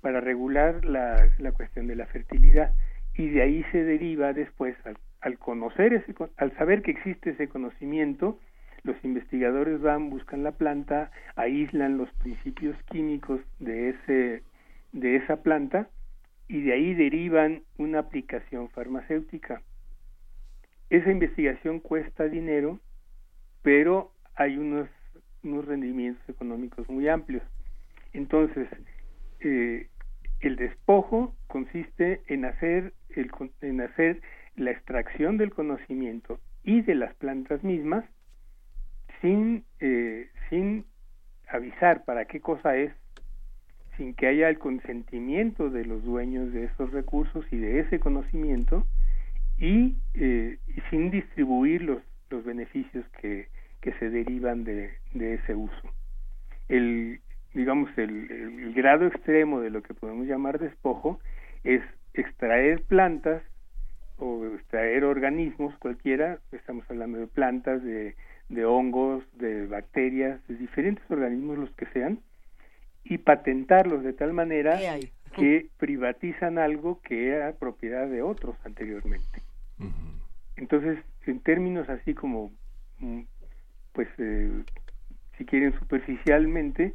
[0.00, 2.72] para regular la, la cuestión de la fertilidad.
[3.12, 7.48] Y de ahí se deriva después, al, al conocer ese, al saber que existe ese
[7.48, 8.40] conocimiento,
[8.84, 14.42] los investigadores van, buscan la planta, aíslan los principios químicos de, ese,
[14.92, 15.90] de esa planta
[16.48, 19.62] y de ahí derivan una aplicación farmacéutica.
[20.90, 22.80] Esa investigación cuesta dinero,
[23.62, 24.88] pero hay unos,
[25.42, 27.42] unos rendimientos económicos muy amplios.
[28.12, 28.68] Entonces,
[29.40, 29.88] eh,
[30.40, 33.30] el despojo consiste en hacer, el,
[33.62, 34.22] en hacer
[34.54, 38.04] la extracción del conocimiento y de las plantas mismas
[39.20, 40.84] sin, eh, sin
[41.48, 42.92] avisar para qué cosa es,
[43.96, 48.86] sin que haya el consentimiento de los dueños de esos recursos y de ese conocimiento,
[49.58, 50.58] y, eh,
[50.90, 53.48] sin distribuir los, los beneficios que,
[53.80, 55.90] que se derivan de, de ese uso.
[56.68, 57.20] El,
[57.54, 61.20] digamos, el, el grado extremo de lo que podemos llamar despojo
[61.64, 61.82] es
[62.12, 63.42] extraer plantas
[64.18, 68.14] o extraer organismos cualquiera, estamos hablando de plantas, de
[68.48, 72.20] de hongos, de bacterias, de diferentes organismos los que sean,
[73.08, 74.78] y patentarlos de tal manera
[75.34, 79.42] que privatizan algo que era propiedad de otros anteriormente.
[80.56, 82.50] Entonces, en términos así como,
[82.98, 83.20] mm,
[83.92, 84.50] pues, eh,
[85.36, 86.94] si quieren superficialmente,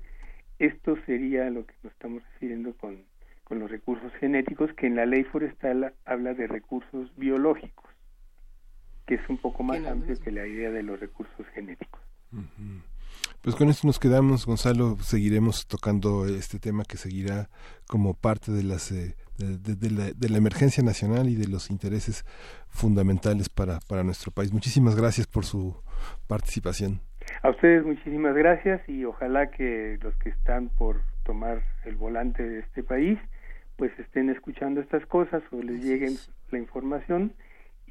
[0.58, 3.04] esto sería lo que nos estamos refiriendo con,
[3.44, 7.92] con los recursos genéticos, que en la ley forestal habla de recursos biológicos
[9.12, 12.00] que es un poco más amplio que la idea de los recursos genéticos.
[13.42, 14.98] Pues con esto nos quedamos, Gonzalo.
[14.98, 17.50] Seguiremos tocando este tema que seguirá
[17.88, 22.24] como parte de las eh, de, la, de, la, emergencia nacional y de los intereses
[22.70, 24.54] fundamentales para, para nuestro país.
[24.54, 25.76] Muchísimas gracias por su
[26.28, 27.02] participación.
[27.42, 32.60] A ustedes muchísimas gracias y ojalá que los que están por tomar el volante de
[32.60, 33.18] este país
[33.82, 36.14] pues estén escuchando estas cosas o les lleguen
[36.52, 37.34] la información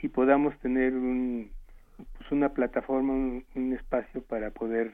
[0.00, 1.50] y podamos tener un,
[2.16, 4.92] pues una plataforma, un, espacio para poder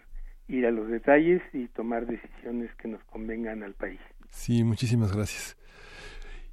[0.48, 4.00] ir a los detalles y tomar decisiones que nos convengan al país.
[4.30, 5.56] Sí, muchísimas gracias.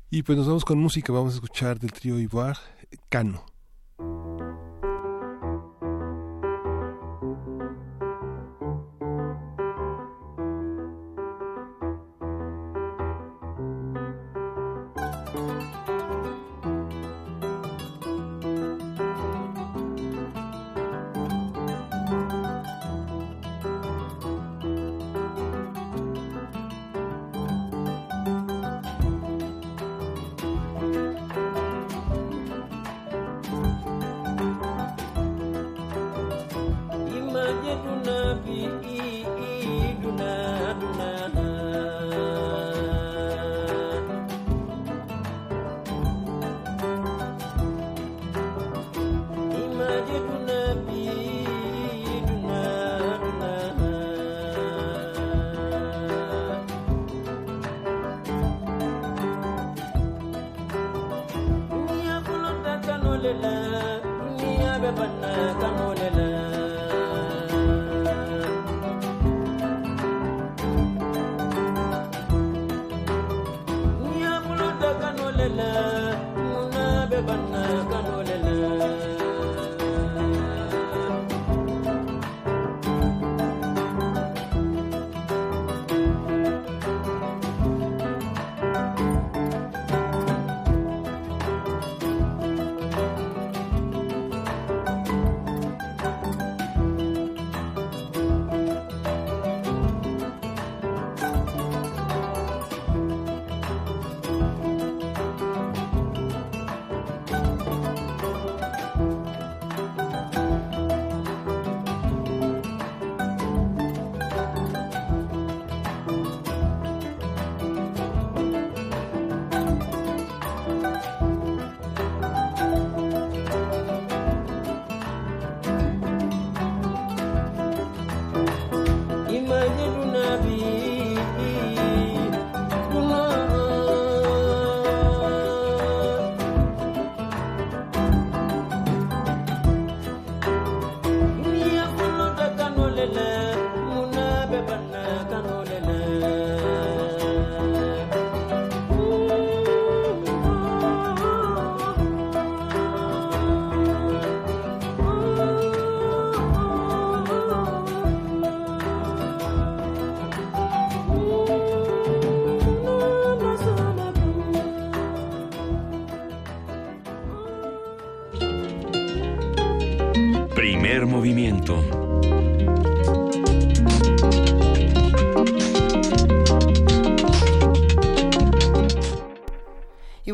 [0.09, 2.59] Y pues nos vamos con música, vamos a escuchar del trío Ivoire,
[3.09, 3.52] Cano.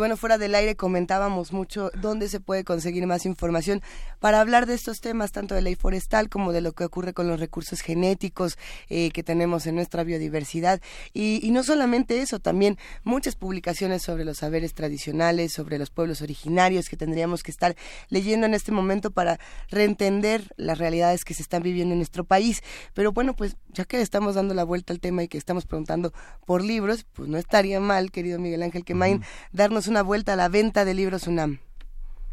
[0.10, 3.84] Bueno, fuera del aire comentábamos mucho dónde se puede conseguir más información
[4.20, 7.28] para hablar de estos temas, tanto de ley forestal como de lo que ocurre con
[7.28, 8.58] los recursos genéticos
[8.90, 10.82] eh, que tenemos en nuestra biodiversidad.
[11.14, 16.22] Y, y, no solamente eso, también muchas publicaciones sobre los saberes tradicionales, sobre los pueblos
[16.22, 17.76] originarios que tendríamos que estar
[18.10, 19.40] leyendo en este momento para
[19.70, 22.62] reentender las realidades que se están viviendo en nuestro país.
[22.94, 26.14] Pero bueno, pues ya que estamos dando la vuelta al tema y que estamos preguntando
[26.46, 30.50] por libros, pues no estaría mal, querido Miguel Ángel Quemain, darnos una vuelta a la
[30.50, 31.60] venta de libros UNAM.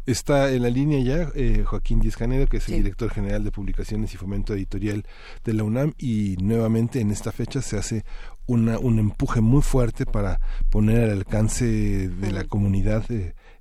[0.07, 3.51] Está en la línea ya eh, Joaquín Díaz Canedo, que es el director general de
[3.51, 5.03] publicaciones y fomento editorial
[5.43, 8.05] de la UNAM, y nuevamente en esta fecha se hace
[8.45, 10.39] una, un empuje muy fuerte para
[10.71, 13.03] poner al alcance de la comunidad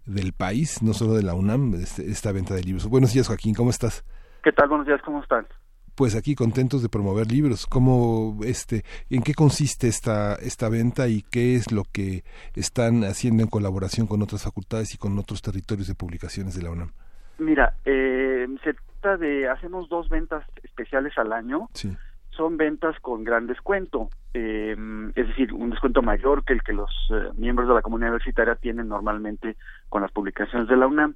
[0.05, 2.87] del país, no solo de la UNAM, este, esta venta de libros.
[2.87, 4.05] Buenos días, Joaquín, ¿cómo estás?
[4.45, 4.69] ¿Qué tal?
[4.69, 5.49] Buenos días, ¿cómo están?
[5.97, 7.67] Pues aquí contentos de promover libros.
[7.67, 12.23] ¿Cómo, este, en qué consiste esta, esta venta y qué es lo que
[12.55, 16.71] están haciendo en colaboración con otras facultades y con otros territorios de publicaciones de la
[16.71, 16.93] UNAM?
[17.39, 21.69] Mira, eh, se trata de, hacemos dos ventas especiales al año.
[21.73, 21.97] Sí.
[22.31, 24.77] Son ventas con gran descuento, eh,
[25.15, 28.55] es decir, un descuento mayor que el que los eh, miembros de la comunidad universitaria
[28.57, 29.57] tienen normalmente
[29.89, 31.15] con las publicaciones de la UNAM.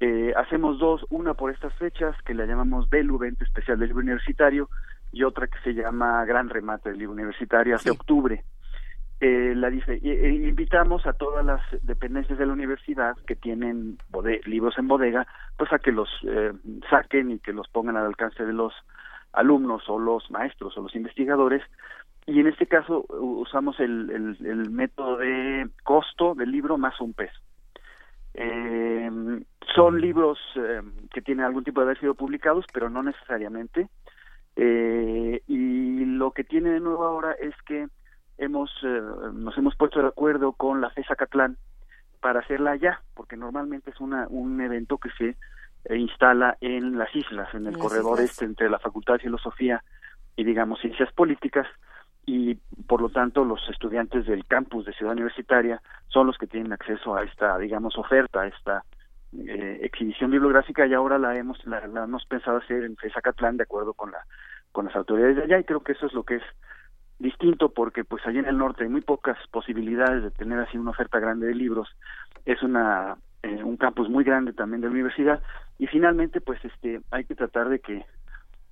[0.00, 4.68] Eh, hacemos dos, una por estas fechas que la llamamos Evento Especial del Libro Universitario,
[5.12, 8.44] y otra que se llama Gran Remate del Libro Universitario hace octubre.
[9.20, 13.98] Eh, la dice, eh, invitamos a todas las dependencias de la universidad que tienen
[14.46, 15.26] libros en bodega,
[15.58, 16.52] pues a que los eh,
[16.88, 18.72] saquen y que los pongan al alcance de los
[19.34, 21.62] alumnos o los maestros o los investigadores.
[22.26, 27.12] Y en este caso usamos el, el, el método de costo del libro más un
[27.12, 27.38] peso.
[28.34, 29.10] Eh,
[29.74, 33.88] son libros eh, que tienen algún tipo de haber sido publicados, pero no necesariamente.
[34.56, 37.88] Eh, y lo que tiene de nuevo ahora es que
[38.38, 39.00] hemos eh,
[39.32, 41.56] nos hemos puesto de acuerdo con la FESA Catlán
[42.20, 45.36] para hacerla allá, porque normalmente es una, un evento que se
[45.84, 49.82] eh, instala en las islas, en el corredor este entre la Facultad de Filosofía
[50.36, 51.66] y digamos Ciencias Políticas,
[52.26, 52.54] y
[52.86, 57.16] por lo tanto los estudiantes del campus de Ciudad Universitaria son los que tienen acceso
[57.16, 58.84] a esta, digamos, oferta, a esta
[59.32, 63.94] eh, exhibición bibliográfica y ahora la hemos la, hemos pensado hacer en Zacatlán de acuerdo
[63.94, 64.18] con la
[64.72, 66.42] con las autoridades de allá y creo que eso es lo que es
[67.18, 70.90] distinto porque pues allí en el norte hay muy pocas posibilidades de tener así una
[70.90, 71.88] oferta grande de libros.
[72.44, 75.42] Es una eh, un campus muy grande también de la universidad.
[75.78, 78.04] Y finalmente pues este hay que tratar de que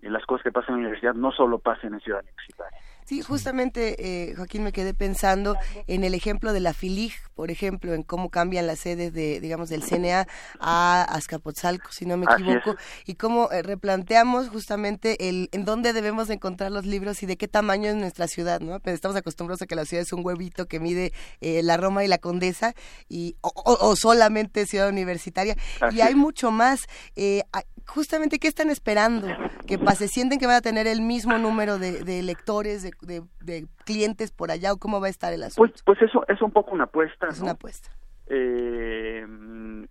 [0.03, 2.79] las cosas que pasan en la universidad no solo pasen en Ciudad Universitaria
[3.09, 3.97] Sí, justamente,
[4.31, 5.57] eh, Joaquín, me quedé pensando
[5.87, 9.71] en el ejemplo de la FILIG, por ejemplo, en cómo cambian las sedes de, digamos,
[9.71, 10.27] del CNA
[10.61, 16.29] a Azcapotzalco, si no me equivoco, y cómo eh, replanteamos justamente el en dónde debemos
[16.29, 18.79] encontrar los libros y de qué tamaño es nuestra ciudad, ¿no?
[18.79, 22.05] Pues estamos acostumbrados a que la ciudad es un huevito que mide eh, la Roma
[22.05, 22.75] y la Condesa,
[23.09, 25.57] y, o, solamente ciudad universitaria,
[25.93, 26.83] y hay mucho más.
[27.17, 27.43] Eh,
[27.87, 29.29] justamente, ¿qué están esperando?
[29.67, 33.67] Que pase, sienten que van a tener el mismo número de, de lectores, de de,
[33.85, 35.73] clientes por allá o cómo va a estar el asunto?
[35.73, 37.29] Pues, pues eso es un poco una apuesta.
[37.29, 37.91] Es una apuesta.
[38.31, 39.27] Eh,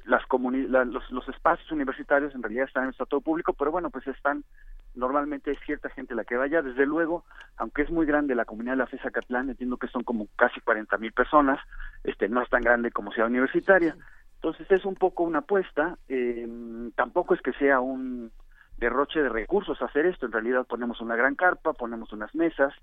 [0.05, 4.43] las los, los, espacios universitarios en realidad están en estado público, pero bueno, pues están,
[4.93, 7.25] normalmente hay cierta gente la que vaya, desde luego,
[7.57, 10.61] aunque es muy grande la comunidad de la FESA Catlán, entiendo que son como casi
[10.61, 11.59] 40 mil personas,
[12.03, 13.97] este no es tan grande como sea universitaria,
[14.35, 16.47] entonces es un poco una apuesta, eh,
[16.95, 18.31] tampoco es que sea un
[18.77, 22.73] derroche de recursos hacer esto, en realidad ponemos una gran carpa, ponemos unas mesas,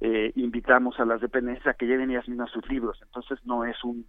[0.00, 3.82] eh, invitamos a las dependencias a que lleven ellas mismas sus libros, entonces no es
[3.84, 4.06] un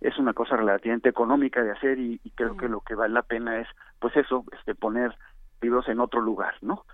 [0.00, 3.58] es una cosa relativamente económica de hacer y, creo que lo que vale la pena
[3.58, 3.68] es
[3.98, 5.16] pues eso, este poner
[5.62, 6.84] libros en otro lugar, ¿no?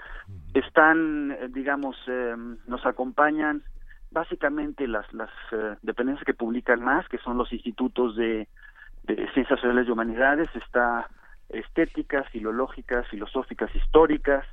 [0.54, 2.36] Están, eh, digamos, eh,
[2.68, 3.64] nos acompañan
[4.12, 8.46] básicamente las las eh, dependencias que publican más, que son los institutos de,
[9.02, 11.08] de ciencias sociales y humanidades, está
[11.52, 14.46] estéticas, filológicas, filosóficas, históricas,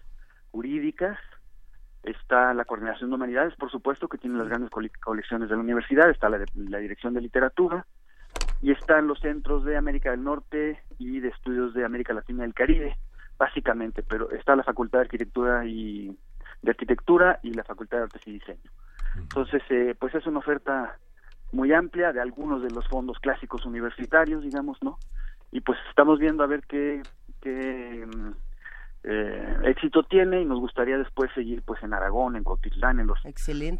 [0.52, 1.18] jurídicas.
[2.04, 4.70] Está la Coordinación de Humanidades, por supuesto, que tiene las grandes
[5.02, 7.86] colecciones de la universidad, está la, la Dirección de Literatura,
[8.62, 12.48] y están los centros de América del Norte y de estudios de América Latina y
[12.48, 12.98] el Caribe,
[13.38, 16.18] básicamente, pero está la Facultad de Arquitectura y
[16.62, 18.72] de Arquitectura y la Facultad de Artes y Diseño.
[19.18, 20.98] Entonces, eh, pues es una oferta
[21.52, 24.98] muy amplia de algunos de los fondos clásicos universitarios, digamos, ¿no?
[25.52, 27.02] Y pues estamos viendo a ver qué,
[27.42, 28.32] qué mm,
[29.04, 33.18] eh, éxito tiene y nos gustaría después seguir pues en Aragón, en Cotitlán, en los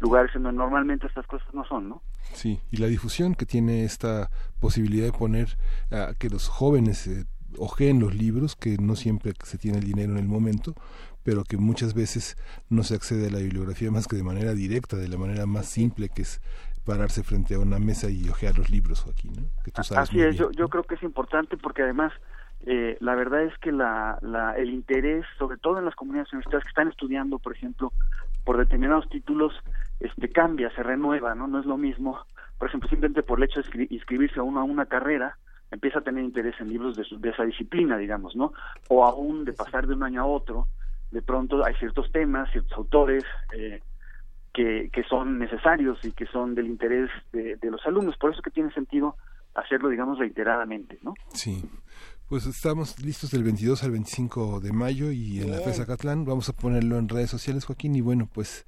[0.00, 2.02] lugares en donde normalmente estas cosas no son, ¿no?
[2.32, 5.58] Sí, y la difusión que tiene esta posibilidad de poner
[5.90, 7.26] a que los jóvenes eh,
[7.58, 10.74] ojeen los libros, que no siempre se tiene el dinero en el momento,
[11.22, 12.36] pero que muchas veces
[12.68, 15.66] no se accede a la bibliografía más que de manera directa, de la manera más
[15.66, 16.40] simple que es
[16.84, 19.32] pararse frente a una mesa y ojear los libros, Joaquín.
[19.34, 19.62] ¿no?
[19.64, 22.12] Que tú sabes Así es, yo, yo creo que es importante porque además
[22.66, 26.64] eh, la verdad es que la, la, el interés, sobre todo en las comunidades universitarias
[26.64, 27.92] que están estudiando, por ejemplo,
[28.44, 29.54] por determinados títulos,
[29.98, 31.46] este cambia, se renueva, ¿no?
[31.46, 32.18] No es lo mismo,
[32.58, 35.36] por ejemplo, simplemente por el hecho de inscribirse a uno a una carrera,
[35.70, 38.52] empieza a tener interés en libros de, de esa disciplina, digamos, ¿no?
[38.88, 40.66] O aún de pasar de un año a otro,
[41.10, 43.80] de pronto hay ciertos temas, ciertos autores eh,
[44.52, 48.16] que, que son necesarios y que son del interés de, de los alumnos.
[48.18, 49.16] Por eso que tiene sentido
[49.54, 51.14] hacerlo, digamos, reiteradamente, ¿no?
[51.32, 51.64] Sí.
[52.28, 56.48] Pues estamos listos del 22 al 25 de mayo y en la FESA Catlán vamos
[56.48, 58.66] a ponerlo en redes sociales, Joaquín, y bueno, pues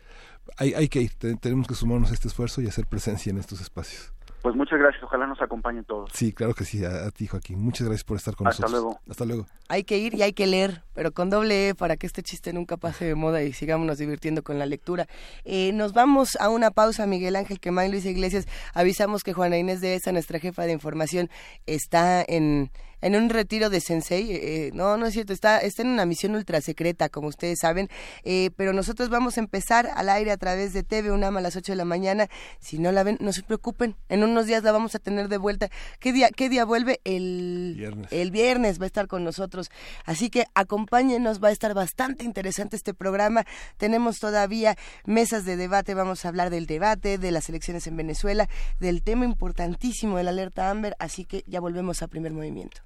[0.59, 3.61] hay, hay que ir, tenemos que sumarnos a este esfuerzo y hacer presencia en estos
[3.61, 4.13] espacios.
[4.43, 6.11] Pues muchas gracias, ojalá nos acompañen todos.
[6.13, 7.61] Sí, claro que sí, a, ti Joaquín.
[7.61, 8.83] Muchas gracias por estar con Hasta nosotros.
[8.83, 9.01] luego.
[9.09, 9.47] Hasta luego.
[9.69, 12.53] Hay que ir y hay que leer, pero con doble E para que este chiste
[12.53, 15.07] nunca pase de moda y sigámonos divirtiendo con la lectura.
[15.45, 18.47] Eh, nos vamos a una pausa, Miguel Ángel Quemán, Luis Iglesias.
[18.75, 21.31] Avisamos que Juana Inés de esa, nuestra jefa de información,
[21.67, 22.71] está en
[23.03, 24.31] en un retiro de Sensei.
[24.31, 27.89] Eh, no, no es cierto, está, está en una misión ultra secreta, como ustedes saben.
[28.25, 31.57] Eh, pero nosotros vamos a empezar al aire a través de TV UNAM a las
[31.57, 32.29] 8 de la mañana.
[32.61, 33.97] Si no la ven, no se preocupen.
[34.09, 35.69] En unos días la vamos a tener de vuelta.
[35.99, 37.01] ¿Qué día, qué día vuelve?
[37.05, 38.13] El viernes.
[38.13, 39.71] El viernes va a estar con nosotros.
[40.05, 43.45] Así que acompáñenos, va a estar bastante interesante este programa.
[43.77, 45.95] Tenemos todavía mesas de debate.
[45.95, 48.49] Vamos a hablar del debate, de las elecciones en Venezuela,
[48.81, 50.95] del tema importantísimo de la alerta Amber.
[50.99, 52.83] Así que ya volvemos a primer movimiento.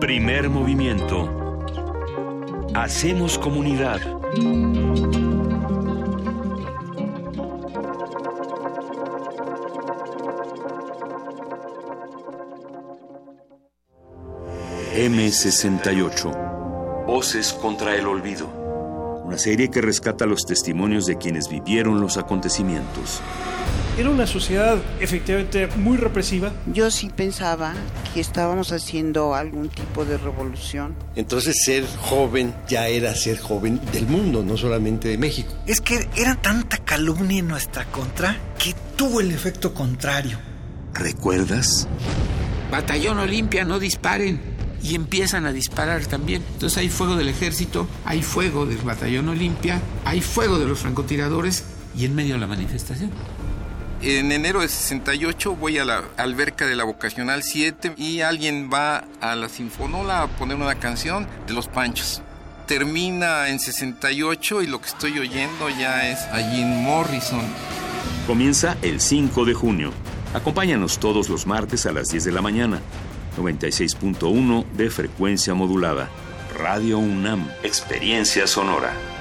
[0.00, 1.42] Primer movimiento.
[2.74, 4.00] Hacemos comunidad.
[14.94, 17.06] M68.
[17.06, 18.46] Voces contra el olvido.
[19.24, 23.22] Una serie que rescata los testimonios de quienes vivieron los acontecimientos.
[23.96, 26.52] Era una sociedad efectivamente muy represiva.
[26.66, 27.72] Yo sí pensaba
[28.12, 30.94] que estábamos haciendo algún tipo de revolución.
[31.16, 35.54] Entonces ser joven ya era ser joven del mundo, no solamente de México.
[35.66, 40.38] Es que era tanta calumnia en nuestra contra que tuvo el efecto contrario.
[40.92, 41.88] ¿Recuerdas?
[42.70, 44.51] Batallón Olimpia, no disparen.
[44.82, 46.42] Y empiezan a disparar también.
[46.54, 51.64] Entonces hay fuego del ejército, hay fuego del batallón Olimpia, hay fuego de los francotiradores
[51.96, 53.10] y en medio de la manifestación.
[54.02, 59.04] En enero de 68 voy a la alberca de la Vocacional 7 y alguien va
[59.20, 62.20] a la Sinfonola a poner una canción de Los Panchos.
[62.66, 67.42] Termina en 68 y lo que estoy oyendo ya es a Jim Morrison.
[68.26, 69.92] Comienza el 5 de junio.
[70.34, 72.80] Acompáñanos todos los martes a las 10 de la mañana.
[73.36, 76.10] 96.1 de frecuencia modulada.
[76.58, 77.48] Radio UNAM.
[77.62, 79.11] Experiencia sonora.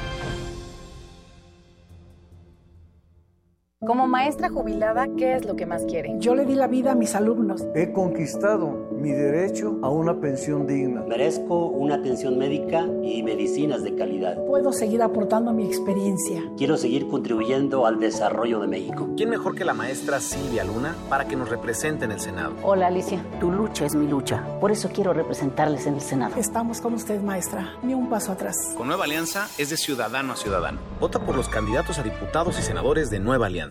[3.83, 6.13] Como maestra jubilada, ¿qué es lo que más quiere?
[6.19, 7.65] Yo le di la vida a mis alumnos.
[7.73, 11.01] He conquistado mi derecho a una pensión digna.
[11.01, 14.37] Merezco una atención médica y medicinas de calidad.
[14.45, 16.43] Puedo seguir aportando mi experiencia.
[16.59, 19.09] Quiero seguir contribuyendo al desarrollo de México.
[19.17, 22.53] ¿Quién mejor que la maestra Silvia Luna para que nos represente en el Senado?
[22.61, 24.43] Hola Alicia, tu lucha es mi lucha.
[24.59, 26.35] Por eso quiero representarles en el Senado.
[26.37, 27.73] Estamos con usted, maestra.
[27.81, 28.75] Ni un paso atrás.
[28.77, 30.77] Con Nueva Alianza es de ciudadano a ciudadano.
[30.99, 33.70] Vota por los candidatos a diputados y senadores de Nueva Alianza.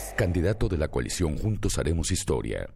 [0.15, 2.69] Candidato de la coalición Juntos Haremos Historia.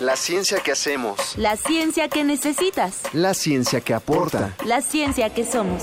[0.00, 1.36] La ciencia que hacemos.
[1.36, 3.02] La ciencia que necesitas.
[3.12, 4.54] La ciencia que aporta.
[4.64, 5.82] La ciencia que somos.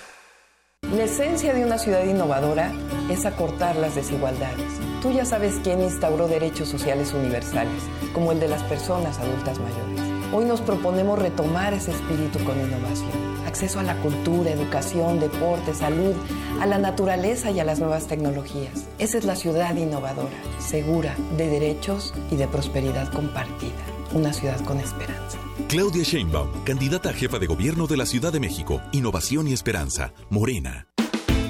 [0.95, 2.73] La esencia de una ciudad innovadora
[3.09, 4.67] es acortar las desigualdades.
[5.01, 7.81] Tú ya sabes quién instauró derechos sociales universales,
[8.13, 10.01] como el de las personas adultas mayores.
[10.33, 13.09] Hoy nos proponemos retomar ese espíritu con innovación.
[13.47, 16.13] Acceso a la cultura, educación, deporte, salud,
[16.59, 18.87] a la naturaleza y a las nuevas tecnologías.
[18.99, 23.79] Esa es la ciudad innovadora, segura, de derechos y de prosperidad compartida.
[24.13, 25.37] Una ciudad con esperanza.
[25.67, 28.81] Claudia Sheinbaum, candidata a jefa de gobierno de la Ciudad de México.
[28.91, 30.13] Innovación y esperanza.
[30.29, 30.87] Morena.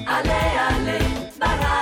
[0.06, 0.98] Ale, ale,
[1.38, 1.81] barrales,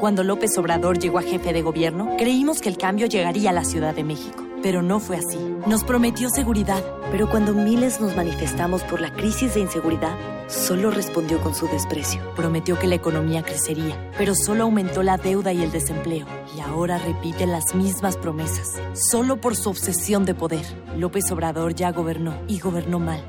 [0.00, 3.64] Cuando López Obrador llegó a jefe de gobierno, creímos que el cambio llegaría a la
[3.64, 4.44] Ciudad de México.
[4.60, 5.38] Pero no fue así.
[5.68, 6.82] Nos prometió seguridad,
[7.12, 10.16] pero cuando miles nos manifestamos por la crisis de inseguridad,
[10.48, 12.20] solo respondió con su desprecio.
[12.34, 16.26] Prometió que la economía crecería, pero solo aumentó la deuda y el desempleo.
[16.56, 20.64] Y ahora repite las mismas promesas, solo por su obsesión de poder.
[20.96, 23.22] López Obrador ya gobernó y gobernó mal.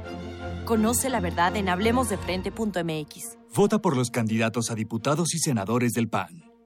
[0.65, 3.37] Conoce la verdad en hablemosdefrente.mx.
[3.53, 6.54] Vota por los candidatos a diputados y senadores del PAN.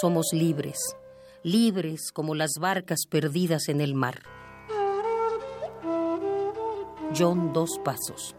[0.00, 0.78] Somos libres,
[1.42, 4.22] libres como las barcas perdidas en el mar.
[7.14, 8.34] John Dos Pasos.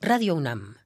[0.00, 0.79] Radio UNAM.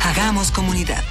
[0.02, 1.04] Hagamos comunidad.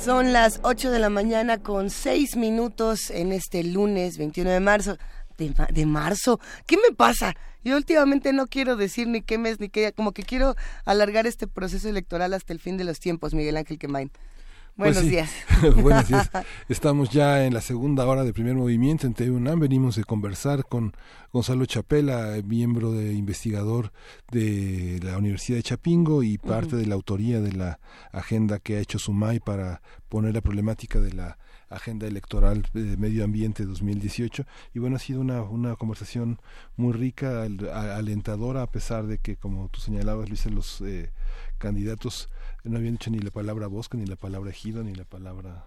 [0.00, 4.98] Son las 8 de la mañana con 6 minutos en este lunes 21 de marzo.
[5.36, 7.34] De, de marzo, ¿qué me pasa?
[7.64, 10.54] Yo últimamente no quiero decir ni qué mes ni qué, como que quiero
[10.84, 14.10] alargar este proceso electoral hasta el fin de los tiempos, Miguel Ángel Quemain.
[14.76, 15.10] Pues Buenos sí.
[15.10, 15.30] días.
[15.82, 16.30] Buenos días.
[16.68, 19.60] Estamos ya en la segunda hora del primer movimiento en TV UNAM.
[19.60, 20.94] Venimos de conversar con
[21.32, 23.92] Gonzalo Chapela, miembro de investigador
[24.30, 27.78] de la Universidad de Chapingo y parte de la autoría de la
[28.10, 31.38] agenda que ha hecho Sumay para poner la problemática de la
[31.70, 34.44] agenda electoral de medio ambiente 2018
[34.74, 36.40] y bueno ha sido una, una conversación
[36.76, 41.10] muy rica al- alentadora a pesar de que como tú señalabas Luis los eh,
[41.58, 42.28] candidatos
[42.64, 45.64] no habían dicho ni la palabra bosque ni la palabra ejido ni la palabra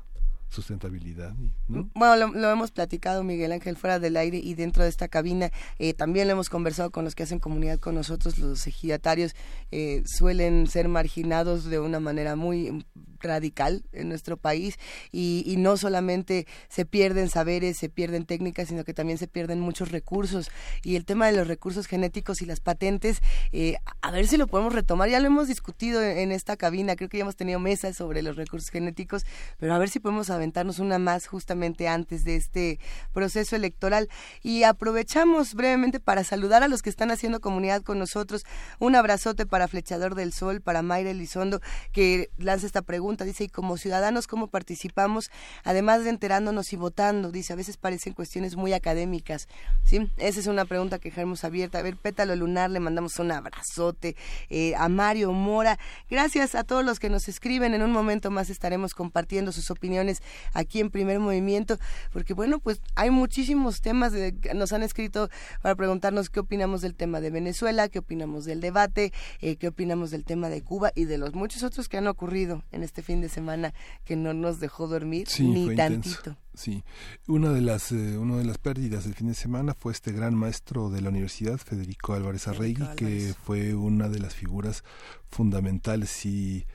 [0.54, 1.34] sustentabilidad
[1.68, 1.90] ¿no?
[1.94, 5.52] Bueno, lo, hemos platicado Miguel Ángel fuera del aire y dentro de esta cabina.
[5.80, 8.38] Eh, también lo hemos conversado con los que hacen comunidad con nosotros.
[8.38, 9.36] Los ejidatarios
[9.72, 12.86] eh, suelen ser marginados de una manera muy
[13.24, 14.78] radical en nuestro país
[15.12, 19.92] y, no solamente se pierden saberes, se pierden técnicas, sino que también se pierden muchos
[19.92, 20.52] recursos.
[20.84, 23.22] Y el tema de los recursos genéticos y las patentes,
[23.54, 25.10] eh, a ver si lo podemos retomar.
[25.10, 28.36] Ya lo hemos discutido en esta cabina, creo que ya hemos tenido mesas sobre los
[28.36, 29.26] recursos genéticos,
[29.58, 32.80] pero a ver si podemos aventarnos una más justamente antes de este
[33.14, 34.10] proceso electoral.
[34.42, 38.46] Y aprovechamos brevemente para saludar a los que están haciendo comunidad con nosotros.
[38.80, 43.24] Un abrazote para Flechador del Sol, para Mayra Elizondo, que lanza esta pregunta.
[43.24, 45.32] Dice, y como ciudadanos, ¿cómo participamos?
[45.64, 49.48] Además de enterándonos y votando, dice, a veces parecen cuestiones muy académicas.
[49.84, 50.12] ¿sí?
[50.18, 51.80] Esa es una pregunta que dejamos abierta.
[51.80, 54.18] A ver, Pétalo Lunar, le mandamos un abrazote.
[54.50, 55.80] Eh, a Mario Mora,
[56.10, 57.74] gracias a todos los que nos escriben.
[57.74, 60.22] En un momento más estaremos compartiendo sus opiniones
[60.54, 61.78] aquí en Primer Movimiento,
[62.12, 65.30] porque bueno, pues hay muchísimos temas, de, nos han escrito
[65.62, 70.12] para preguntarnos qué opinamos del tema de Venezuela, qué opinamos del debate, eh, qué opinamos
[70.12, 73.22] del tema de Cuba y de los muchos otros que han ocurrido en este fin
[73.22, 73.74] de semana
[74.06, 76.38] que no nos dejó dormir ni tantito.
[76.56, 76.84] Sí,
[77.28, 80.36] una de las eh, una de las pérdidas del fin de semana fue este gran
[80.36, 84.84] maestro de la universidad, Federico Álvarez Arregui, que fue una de las figuras
[85.32, 86.68] fundamentales y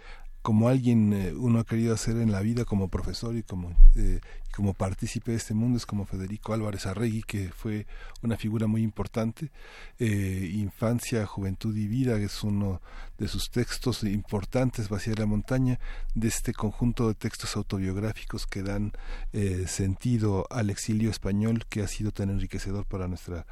[0.43, 4.20] como alguien eh, uno ha querido hacer en la vida como profesor y como eh,
[4.55, 7.86] como partícipe de este mundo es como Federico Álvarez Arregui que fue
[8.22, 9.51] una figura muy importante
[9.99, 12.80] eh, infancia juventud y vida es uno
[13.18, 15.78] de sus textos importantes Vacía la montaña
[16.14, 18.93] de este conjunto de textos autobiográficos que dan
[19.66, 23.47] sentido al exilio español que ha sido tan enriquecedor para nuestra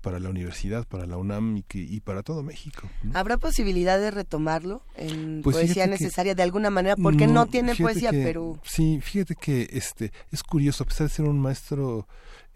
[0.00, 2.88] para la universidad, para la UNAM y, y para todo México.
[3.12, 6.96] ¿Habrá posibilidad de retomarlo en pues poesía necesaria de alguna manera?
[6.96, 8.60] Porque no, tiene poesía, pero...
[8.64, 12.08] Sí, fíjate que este es curioso, a pesar de ser un maestro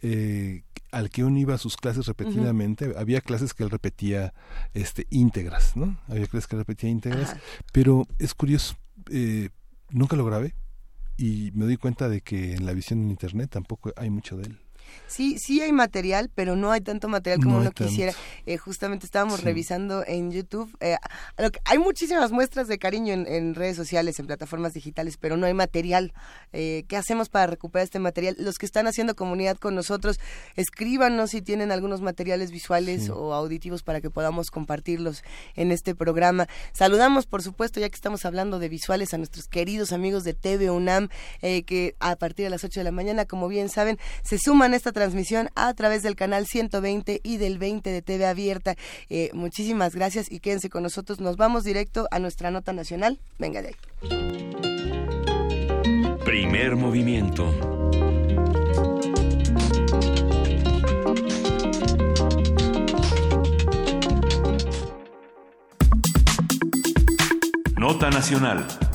[0.03, 4.33] eh, al que uno iba a sus clases repetidamente, había clases que él repetía
[4.73, 5.99] este íntegras, ¿no?
[6.09, 7.37] Había clases que él repetía íntegras,
[7.73, 8.77] pero es curioso,
[9.11, 9.51] eh,
[9.91, 10.55] nunca lo grabé
[11.17, 14.45] y me doy cuenta de que en la visión en internet tampoco hay mucho de
[14.45, 14.59] él.
[15.09, 18.13] Sí, sí hay material, pero no hay tanto material como uno quisiera.
[18.47, 20.71] Eh, justamente estábamos revisando en YouTube.
[20.81, 20.97] Eh,
[21.65, 26.13] hay muchísimas muestras de cariño en, redes sociales, en plataformas digitales, pero no hay material.
[26.53, 28.37] Eh, ¿Qué hacemos para recuperar este material?
[28.39, 30.21] Los que están haciendo comunidad con nosotros,
[30.57, 35.23] escríbanos si tienen algunos materiales visuales o auditivos para que podamos compartirlos
[35.57, 36.49] en este programa.
[36.73, 40.71] Saludamos, por supuesto, ya que estamos hablando de visuales, a nuestros queridos amigos de TV
[40.71, 41.09] UNAM,
[41.41, 44.93] que a partir de las 8 de la mañana, como bien saben, se suman esta
[44.93, 48.77] transmisión a través del canal 120 y del 20 de TV Abierta.
[49.11, 51.21] Eh, muchísimas gracias y quédense con nosotros.
[51.21, 53.19] Nos vamos directo a nuestra nota nacional.
[53.39, 53.75] Venga de ahí.
[56.25, 57.53] Primer movimiento.
[67.77, 68.88] Nota nacional.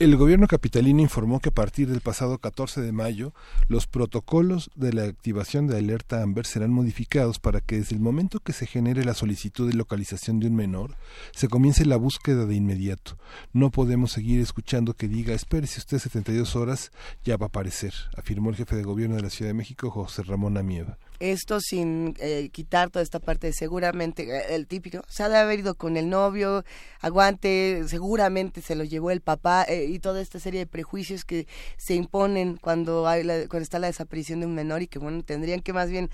[0.00, 3.34] El gobierno capitalino informó que a partir del pasado 14 de mayo
[3.68, 8.40] los protocolos de la activación de alerta AMBER serán modificados para que desde el momento
[8.40, 10.96] que se genere la solicitud de localización de un menor
[11.32, 13.18] se comience la búsqueda de inmediato.
[13.52, 16.92] No podemos seguir escuchando que diga espere si usted 72 horas
[17.22, 20.22] ya va a aparecer, afirmó el jefe de gobierno de la Ciudad de México José
[20.22, 25.22] Ramón Amieva esto sin eh, quitar toda esta parte de seguramente eh, el típico se
[25.22, 26.64] ha de haber ido con el novio
[27.00, 31.46] aguante seguramente se lo llevó el papá eh, y toda esta serie de prejuicios que
[31.76, 35.60] se imponen cuando hay cuando está la desaparición de un menor y que bueno tendrían
[35.60, 36.10] que más bien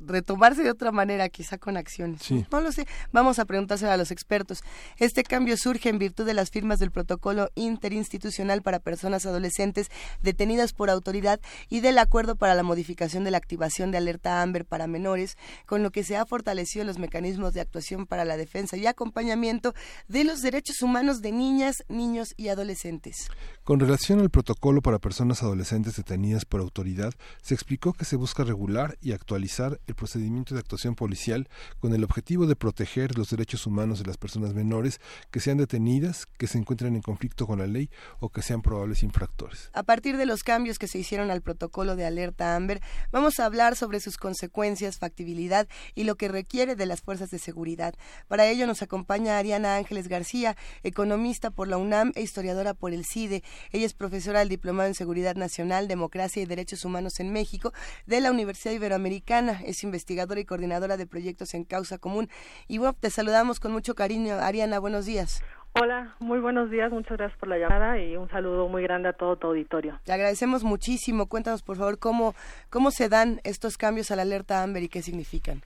[0.00, 2.86] retomarse de otra manera quizá con acciones no lo sé.
[3.12, 4.62] Vamos a preguntárselo a los expertos.
[4.98, 9.88] Este cambio surge en virtud de las firmas del protocolo interinstitucional para personas adolescentes
[10.22, 14.64] detenidas por autoridad y del acuerdo para la modificación de la activación de alerta AMBER
[14.64, 18.76] para menores, con lo que se ha fortalecido los mecanismos de actuación para la defensa
[18.76, 19.74] y acompañamiento
[20.08, 23.28] de los derechos humanos de niñas, niños y adolescentes.
[23.64, 28.42] Con relación al protocolo para personas adolescentes detenidas por autoridad, se explicó que se busca
[28.42, 31.48] regular y actualizar el procedimiento de actuación policial
[31.78, 35.00] con el objetivo de proteger los derechos humanos de las personas menores
[35.30, 37.88] que sean detenidas, que se encuentren en conflicto con la ley
[38.18, 39.70] o que sean probables infractores.
[39.74, 42.80] A partir de los cambios que se hicieron al protocolo de alerta AMBER,
[43.12, 47.38] vamos a hablar sobre sus consecuencias, factibilidad y lo que requiere de las fuerzas de
[47.38, 47.94] seguridad.
[48.26, 53.04] Para ello nos acompaña Ariana Ángeles García, economista por la UNAM e historiadora por el
[53.04, 53.44] CIDE.
[53.70, 57.72] Ella es profesora del Diplomado en Seguridad Nacional, Democracia y Derechos Humanos en México
[58.06, 59.60] de la Universidad Iberoamericana.
[59.64, 62.28] Es investigadora y coordinadora de proyectos en Causa Común.
[62.68, 64.34] Y bueno, te saludamos con mucho cariño.
[64.34, 65.42] Ariana, buenos días.
[65.74, 69.14] Hola, muy buenos días, muchas gracias por la llamada y un saludo muy grande a
[69.14, 69.98] todo tu auditorio.
[70.04, 71.28] Te agradecemos muchísimo.
[71.28, 72.34] Cuéntanos, por favor, cómo,
[72.68, 75.62] cómo se dan estos cambios a la alerta Amber y qué significan.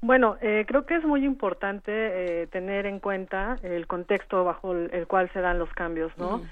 [0.00, 5.06] Bueno, eh, creo que es muy importante eh, tener en cuenta el contexto bajo el,
[5.08, 6.42] cual se dan los cambios, ¿no?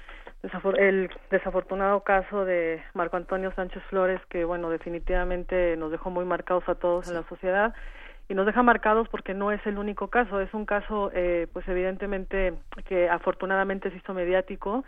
[0.77, 6.67] El desafortunado caso de Marco Antonio Sánchez Flores, que, bueno, definitivamente nos dejó muy marcados
[6.67, 7.73] a todos en la sociedad
[8.27, 11.67] y nos deja marcados porque no es el único caso, es un caso eh, pues
[11.67, 12.53] evidentemente
[12.85, 14.83] que afortunadamente se hizo mediático,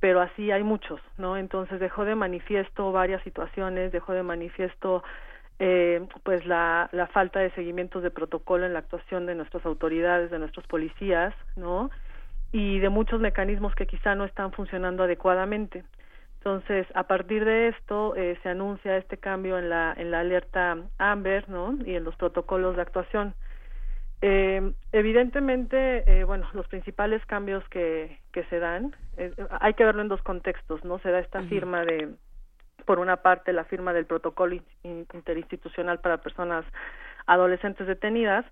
[0.00, 1.36] pero así hay muchos, ¿no?
[1.36, 5.02] Entonces dejó de manifiesto varias situaciones, dejó de manifiesto
[5.58, 10.30] eh, pues la, la falta de seguimientos de protocolo en la actuación de nuestras autoridades,
[10.30, 11.90] de nuestros policías, ¿no?
[12.52, 15.84] Y de muchos mecanismos que quizá no están funcionando adecuadamente.
[16.38, 20.78] Entonces, a partir de esto eh, se anuncia este cambio en la, en la alerta
[20.98, 21.76] AMBER, ¿no?
[21.84, 23.34] Y en los protocolos de actuación.
[24.20, 30.02] Eh, evidentemente, eh, bueno, los principales cambios que, que se dan, eh, hay que verlo
[30.02, 30.98] en dos contextos, ¿no?
[31.00, 32.14] Se da esta firma de,
[32.84, 36.64] por una parte, la firma del protocolo interinstitucional para personas
[37.26, 38.44] adolescentes detenidas,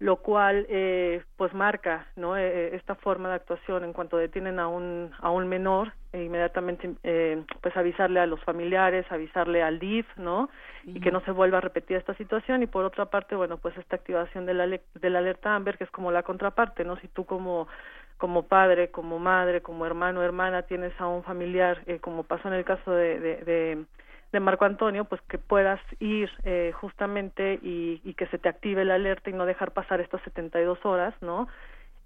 [0.00, 4.58] lo cual eh, pues marca no eh, eh, esta forma de actuación en cuanto detienen
[4.58, 9.78] a un a un menor e inmediatamente eh, pues avisarle a los familiares avisarle al
[9.78, 10.48] DIF no
[10.84, 12.62] y que no se vuelva a repetir esta situación.
[12.62, 15.84] Y por otra parte bueno pues esta activación de la de la alerta Amber que
[15.84, 17.68] es como la contraparte no si tú como
[18.16, 22.54] como padre como madre como hermano hermana tienes a un familiar eh, como pasó en
[22.54, 23.84] el caso de, de, de
[24.32, 28.84] de Marco Antonio, pues que puedas ir eh, justamente y, y, que se te active
[28.84, 31.48] la alerta y no dejar pasar estas 72 horas, ¿no?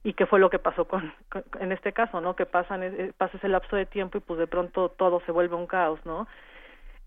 [0.02, 2.34] Y que fue lo que pasó con, con en este caso, ¿no?
[2.34, 5.54] Que pasan eh, pasa ese lapso de tiempo y pues de pronto todo se vuelve
[5.54, 6.26] un caos, ¿no?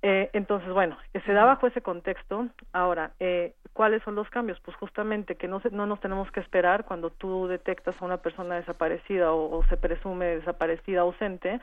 [0.04, 2.48] Eh, entonces, bueno, se da bajo ese contexto.
[2.72, 4.60] Ahora, eh, ¿cuáles son los cambios?
[4.60, 8.18] Pues justamente que no, se, no nos tenemos que esperar cuando tú detectas a una
[8.18, 11.60] persona desaparecida o, o se presume desaparecida ausente,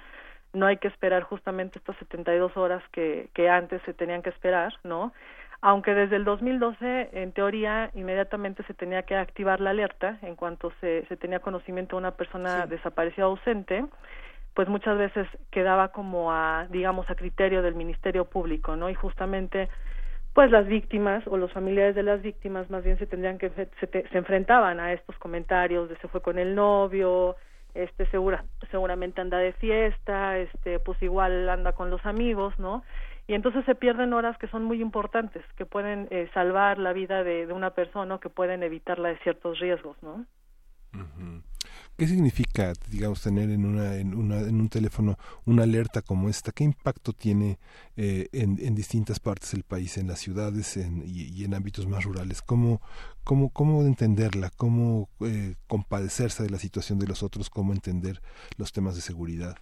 [0.55, 4.73] no hay que esperar justamente estas 72 horas que, que antes se tenían que esperar,
[4.85, 5.13] ¿no?
[5.61, 10.73] Aunque desde el 2012, en teoría, inmediatamente se tenía que activar la alerta en cuanto
[10.81, 12.71] se, se tenía conocimiento de una persona sí.
[12.71, 13.85] desaparecida ausente,
[14.55, 18.91] pues muchas veces quedaba como a, digamos, a criterio del Ministerio Público, ¿no?
[18.91, 19.69] Y justamente
[20.35, 23.87] pues las víctimas o los familiares de las víctimas más bien se tendrían que se,
[23.87, 27.37] te, se enfrentaban a estos comentarios de se fue con el novio,
[27.75, 32.83] este segura seguramente anda de fiesta este pues igual anda con los amigos no
[33.27, 37.25] y entonces se pierden horas que son muy importantes que pueden eh, salvar la vida
[37.25, 40.25] de, de, una persona o que pueden evitarla de ciertos riesgos no.
[41.97, 45.17] ¿Qué significa, digamos, tener en, una, en, una, en un teléfono
[45.47, 46.51] una alerta como esta?
[46.51, 47.59] ¿Qué impacto tiene
[47.97, 52.03] eh, en, distintas partes del país, en las ciudades en, y, y, en ámbitos más
[52.03, 52.43] rurales?
[52.43, 52.81] ¿Cómo,
[53.23, 54.51] cómo, cómo entenderla?
[54.57, 57.49] ¿Cómo eh, compadecerse de la situación de los otros?
[57.49, 58.21] ¿Cómo entender
[58.59, 59.57] los temas de seguridad?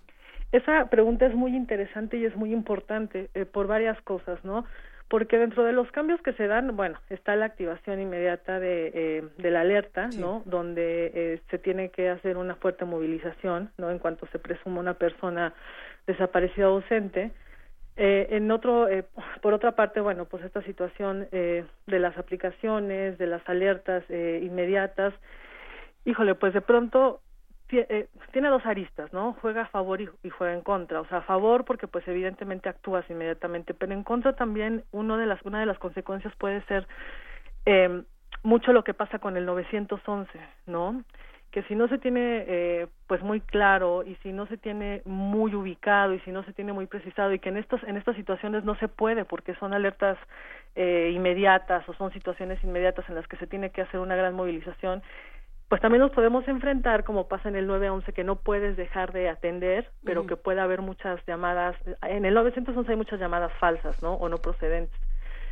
[0.53, 4.65] Esa pregunta es muy interesante y es muy importante eh, por varias cosas, ¿no?
[5.13, 9.25] Porque dentro de los cambios que se dan, bueno, está la activación inmediata de, eh,
[9.37, 10.19] de la alerta, sí.
[10.19, 10.43] ¿no?
[10.47, 13.91] Donde eh, se tiene que hacer una fuerte movilización, ¿no?
[13.91, 15.53] En cuanto se presuma una persona
[16.07, 17.31] desaparecida o ausente.
[17.99, 19.05] Eh, en otro, eh,
[19.43, 24.41] por otra parte, bueno, pues esta situación eh, de las aplicaciones, de las alertas eh,
[24.43, 25.13] inmediatas,
[26.07, 27.21] híjole, pues de pronto
[28.33, 29.37] tiene dos aristas, ¿no?
[29.41, 31.01] Juega a favor y, y, juega en contra.
[31.01, 35.27] O sea, a favor porque pues evidentemente actúas inmediatamente, pero en contra también uno de
[35.27, 36.87] las, una de las consecuencias puede ser
[37.67, 38.03] eh,
[38.43, 40.31] mucho lo que pasa con el 911,
[40.67, 41.03] ¿no?
[41.51, 45.55] Que si no se tiene eh, pues muy claro y si no se tiene muy
[45.55, 48.65] ubicado y si no se tiene muy precisado y que en estas en estas situaciones
[48.65, 50.19] no se puede porque son alertas
[50.75, 54.35] eh, inmediatas o son situaciones inmediatas en las que se tiene que hacer una gran
[54.35, 55.03] movilización
[55.69, 59.29] pues también nos podemos enfrentar, como pasa en el 911, que no puedes dejar de
[59.29, 60.29] atender, pero uh -huh.
[60.29, 64.15] que puede haber muchas llamadas, en el 911 hay muchas llamadas falsas, ¿no?
[64.15, 64.99] O no procedentes.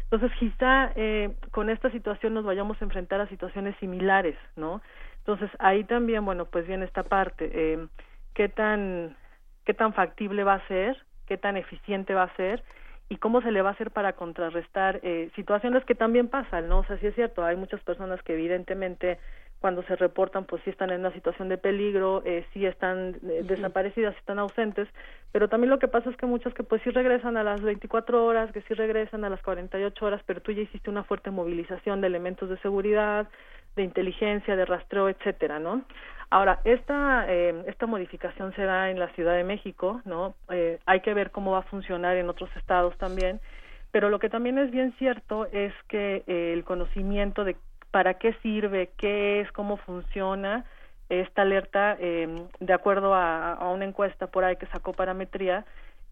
[0.05, 4.82] Entonces, quizá eh, con esta situación nos vayamos a enfrentar a situaciones similares, ¿no?
[5.18, 7.86] Entonces, ahí también, bueno, pues viene esta parte, eh,
[8.34, 9.16] ¿qué tan,
[9.64, 10.97] qué tan factible va a ser?
[11.26, 12.62] ¿Qué tan eficiente va a ser?
[13.10, 16.78] y cómo se le va a hacer para contrarrestar eh, situaciones que también pasan, ¿no?
[16.78, 19.18] O sea, sí es cierto, hay muchas personas que evidentemente
[19.60, 23.42] cuando se reportan pues sí están en una situación de peligro, eh, sí están eh,
[23.44, 24.88] desaparecidas, están ausentes,
[25.32, 28.24] pero también lo que pasa es que muchas que pues sí regresan a las 24
[28.24, 32.00] horas, que sí regresan a las 48 horas, pero tú ya hiciste una fuerte movilización
[32.00, 33.28] de elementos de seguridad,
[33.76, 35.84] de inteligencia, de rastreo, etcétera, ¿no?
[36.30, 40.34] Ahora, esta, eh, esta modificación se da en la Ciudad de México, ¿no?
[40.48, 43.40] Eh, hay que ver cómo va a funcionar en otros estados también,
[43.90, 47.56] pero lo que también es bien cierto es que el conocimiento de
[47.90, 50.64] para qué sirve, qué es, cómo funciona
[51.08, 55.64] esta alerta, eh, de acuerdo a, a, una encuesta por ahí que sacó Parametría,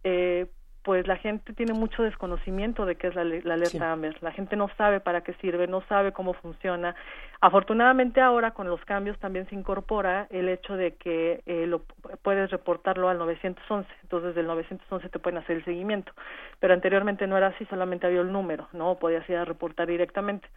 [0.03, 0.47] eh,
[0.83, 3.83] pues la gente tiene mucho desconocimiento de qué es la, la alerta sí.
[3.83, 4.17] Amber.
[4.23, 6.95] La gente no sabe para qué sirve, no sabe cómo funciona.
[7.41, 11.83] Afortunadamente ahora con los cambios también se incorpora el hecho de que eh, lo
[12.23, 13.87] puedes reportarlo al 911.
[14.03, 16.13] Entonces del 911 te pueden hacer el seguimiento.
[16.59, 20.49] Pero anteriormente no era así, solamente había el número, no podías ir a reportar directamente.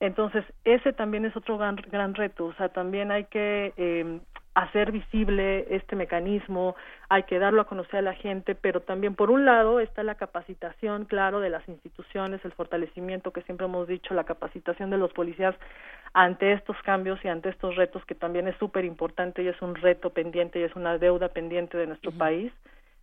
[0.00, 4.20] Entonces, ese también es otro gran, gran reto, o sea, también hay que eh,
[4.54, 6.76] hacer visible este mecanismo,
[7.08, 10.14] hay que darlo a conocer a la gente, pero también por un lado está la
[10.14, 15.12] capacitación, claro, de las instituciones, el fortalecimiento que siempre hemos dicho, la capacitación de los
[15.12, 15.56] policías
[16.12, 19.74] ante estos cambios y ante estos retos que también es súper importante y es un
[19.74, 22.18] reto pendiente y es una deuda pendiente de nuestro uh -huh.
[22.18, 22.52] país,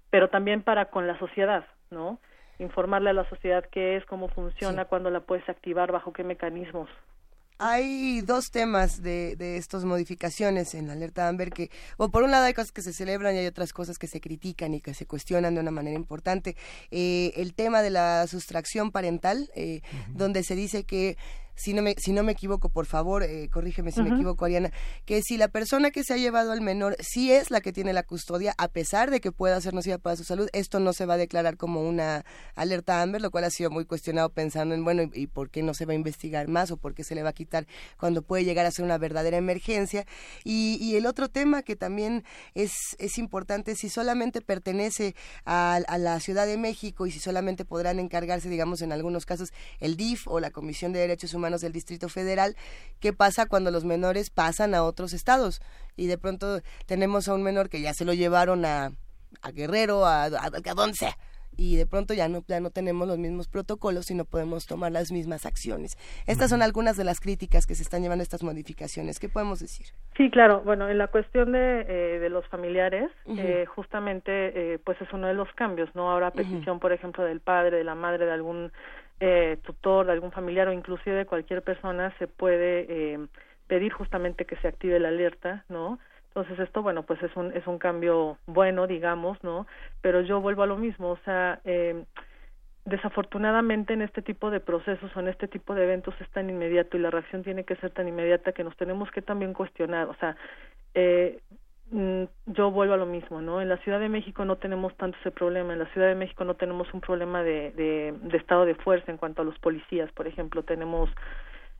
[0.09, 2.19] pero también para con la sociedad, ¿no?
[2.59, 4.87] Informarle a la sociedad qué es, cómo funciona, sí.
[4.89, 6.89] cuándo la puedes activar, bajo qué mecanismos.
[7.57, 12.43] Hay dos temas de, de estas modificaciones en la alerta Amber que, por un lado
[12.43, 15.05] hay cosas que se celebran y hay otras cosas que se critican y que se
[15.05, 16.57] cuestionan de una manera importante.
[16.91, 21.15] Eh, el tema de la sustracción parental, eh, donde se dice que
[21.55, 24.71] si no me, si no me equivoco, por favor, eh, corrígeme si me equivoco, Ariana,
[25.05, 27.93] que si la persona que se ha llevado al menor sí es la que tiene
[27.93, 31.05] la custodia, a pesar de que pueda ser nociva para su salud, esto no se
[31.05, 32.25] va a declarar como una
[32.55, 35.73] alerta Amber, lo cual ha sido muy cuestionado pensando en, bueno, ¿y, por qué no
[35.73, 37.67] se va a investigar más o por qué se le va a quitar
[37.97, 40.05] cuando puede llegar a ser una verdadera emergencia?
[40.43, 42.23] Y, y el otro tema que también
[42.53, 45.15] es, es importante, si solamente pertenece
[45.45, 49.53] a, a la Ciudad de México y si solamente podrán encargarse, digamos, en algunos casos,
[49.79, 52.55] el DIF o la Comisión de Derechos Humanos, del Distrito Federal,
[52.99, 55.61] ¿qué pasa cuando los menores pasan a otros estados?
[55.95, 58.91] Y de pronto tenemos a un menor que ya se lo llevaron a,
[59.41, 61.17] a Guerrero, a, a, a donde sea
[61.57, 64.91] y de pronto ya no, ya no tenemos los mismos protocolos y no podemos tomar
[64.91, 65.97] las mismas acciones.
[66.27, 69.19] Estas son algunas de las críticas que se están llevando a estas modificaciones.
[69.19, 69.87] ¿Qué podemos decir?
[70.17, 70.61] Sí, claro.
[70.61, 75.27] Bueno, en la cuestión de, eh, de los familiares, eh, justamente, eh, pues es uno
[75.27, 76.11] de los cambios, ¿no?
[76.11, 78.71] Ahora, petición, por ejemplo, del padre, de la madre, de algún
[79.19, 83.27] eh, tutor, de algún familiar o inclusive de cualquier persona se puede eh,
[83.67, 85.99] pedir justamente que se active la alerta, ¿no?
[86.27, 89.67] Entonces esto, bueno, pues es un es un cambio bueno, digamos, ¿no?
[90.01, 92.03] Pero yo vuelvo a lo mismo, o sea, eh,
[92.83, 96.97] desafortunadamente en este tipo de procesos o en este tipo de eventos es tan inmediato
[96.97, 100.15] y la reacción tiene que ser tan inmediata que nos tenemos que también cuestionar, o
[100.15, 100.35] sea,
[100.93, 101.39] eh,
[101.91, 103.61] yo vuelvo a lo mismo, ¿no?
[103.61, 105.73] En la Ciudad de México no tenemos tanto ese problema.
[105.73, 109.11] En la Ciudad de México no tenemos un problema de, de, de estado de fuerza
[109.11, 110.63] en cuanto a los policías, por ejemplo.
[110.63, 111.09] Tenemos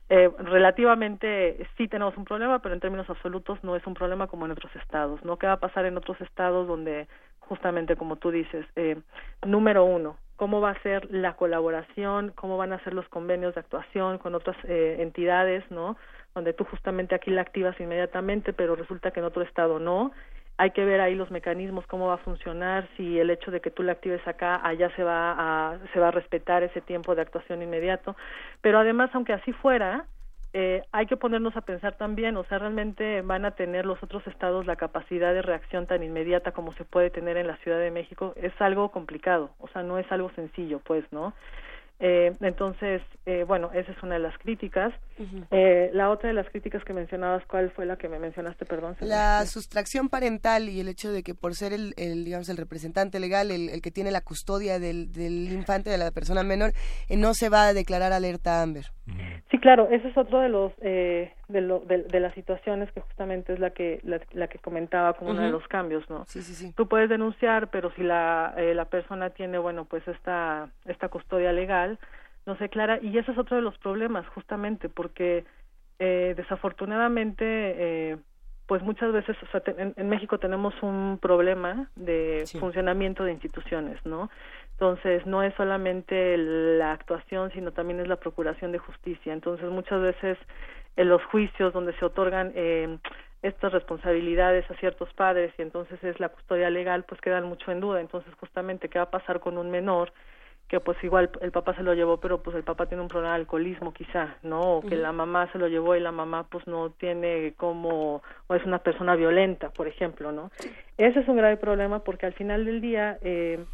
[0.08, 4.46] eh, relativamente sí tenemos un problema, pero en términos absolutos no es un problema como
[4.46, 5.36] en otros estados, ¿no?
[5.36, 7.08] ¿Qué va a pasar en otros estados donde
[7.40, 9.00] justamente como tú dices, eh,
[9.44, 13.60] número uno, cómo va a ser la colaboración, cómo van a ser los convenios de
[13.60, 15.96] actuación con otras eh, entidades, ¿no?
[16.36, 20.12] Donde tú justamente aquí la activas inmediatamente, pero resulta que en otro estado no.
[20.58, 23.70] Hay que ver ahí los mecanismos, cómo va a funcionar, si el hecho de que
[23.70, 27.22] tú la actives acá, allá se va a, se va a respetar ese tiempo de
[27.22, 28.16] actuación inmediato.
[28.60, 30.04] Pero además, aunque así fuera,
[30.52, 34.26] eh, hay que ponernos a pensar también, o sea, realmente van a tener los otros
[34.26, 37.90] estados la capacidad de reacción tan inmediata como se puede tener en la Ciudad de
[37.90, 38.34] México.
[38.36, 41.32] Es algo complicado, o sea, no es algo sencillo, pues, ¿no?
[41.98, 44.92] Eh, entonces, eh, bueno, esa es una de las críticas.
[45.50, 48.96] eh, la otra de las críticas que mencionabas, ¿cuál fue la que me mencionaste, perdón?
[49.00, 53.18] La sustracción parental y el hecho de que por ser el, el digamos, el representante
[53.18, 56.72] legal, el, el, que tiene la custodia del, del infante, de la persona menor,
[57.08, 58.84] eh, no se va a declarar alerta Amber.
[59.50, 63.00] Sí, claro, ese es otro de los eh, de, lo, de, de, las situaciones que
[63.00, 65.36] justamente es la que la, la que comentaba como uh -huh.
[65.38, 66.24] uno de los cambios, ¿no?
[66.26, 66.72] Sí, sí, sí.
[66.74, 71.52] Tú puedes denunciar, pero si la eh, la persona tiene, bueno, pues esta esta custodia
[71.52, 71.98] legal,
[72.46, 75.44] no se declara y ese es otro de los problemas justamente porque
[75.98, 78.16] eh, desafortunadamente eh,
[78.66, 82.58] pues muchas veces o sea, te, en, en, México tenemos un problema de sí.
[82.58, 84.28] funcionamiento de instituciones, ¿no?
[84.78, 89.32] Entonces, no es solamente la actuación, sino también es la procuración de justicia.
[89.32, 90.36] Entonces, muchas veces
[90.96, 92.98] en los juicios donde se otorgan eh,
[93.42, 97.80] estas responsabilidades a ciertos padres y entonces es la custodia legal, pues quedan mucho en
[97.80, 98.00] duda.
[98.00, 100.12] Entonces, justamente, ¿qué va a pasar con un menor?
[100.68, 103.34] que pues igual el papá se lo llevó, pero pues el papá tiene un problema
[103.34, 104.60] de alcoholismo quizá, ¿no?
[104.60, 105.02] O que uh -huh.
[105.02, 108.78] la mamá se lo llevó y la mamá pues no tiene como, o es una
[108.78, 110.50] persona violenta, por ejemplo, ¿no?
[110.98, 113.64] Ese es un grave problema porque al final del día eh,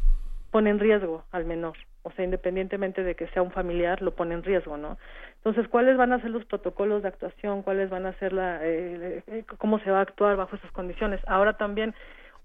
[0.53, 4.35] pone en riesgo al menor, o sea, independientemente de que sea un familiar, lo pone
[4.35, 4.99] en riesgo, ¿no?
[5.37, 7.63] Entonces, ¿cuáles van a ser los protocolos de actuación?
[7.63, 11.19] ¿Cuáles van a ser la, eh, eh, cómo se va a actuar bajo esas condiciones?
[11.25, 11.95] Ahora también,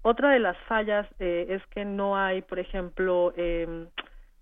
[0.01, 3.85] otra de las fallas eh, es que no hay, por ejemplo, eh,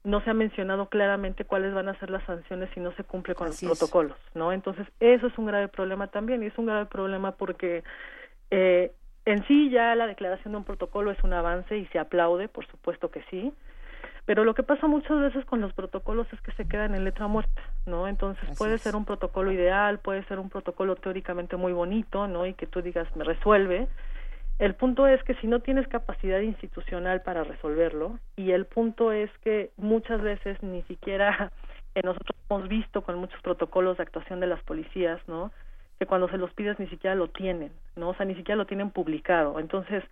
[0.06, 3.36] no se ha mencionado claramente cuáles van a ser las sanciones si no se cumple
[3.36, 4.54] con Así los protocolos, ¿no?
[4.54, 7.84] Entonces, eso es un grave problema también, y es un grave problema porque
[8.50, 8.94] eh,
[9.28, 12.66] en sí ya la declaración de un protocolo es un avance y se aplaude, por
[12.68, 13.54] supuesto que sí,
[14.26, 17.28] pero lo que pasa muchas veces con los protocolos es que se quedan en letra
[17.28, 18.08] muerta, ¿no?
[18.08, 18.82] Entonces Así puede es.
[18.82, 22.46] ser un protocolo ideal, puede ser un protocolo teóricamente muy bonito, ¿no?
[22.46, 23.90] Y que tú digas, me resuelve,
[24.60, 29.30] el punto es que si no tienes capacidad institucional para resolverlo, y el punto es
[29.44, 31.52] que muchas veces ni siquiera
[32.02, 35.52] nosotros hemos visto con muchos protocolos de actuación de las policías, ¿no?
[36.00, 38.10] Que cuando se los pides ni siquiera lo tienen, ¿no?
[38.10, 39.60] O sea, ni siquiera lo tienen publicado.
[39.60, 40.04] Entonces,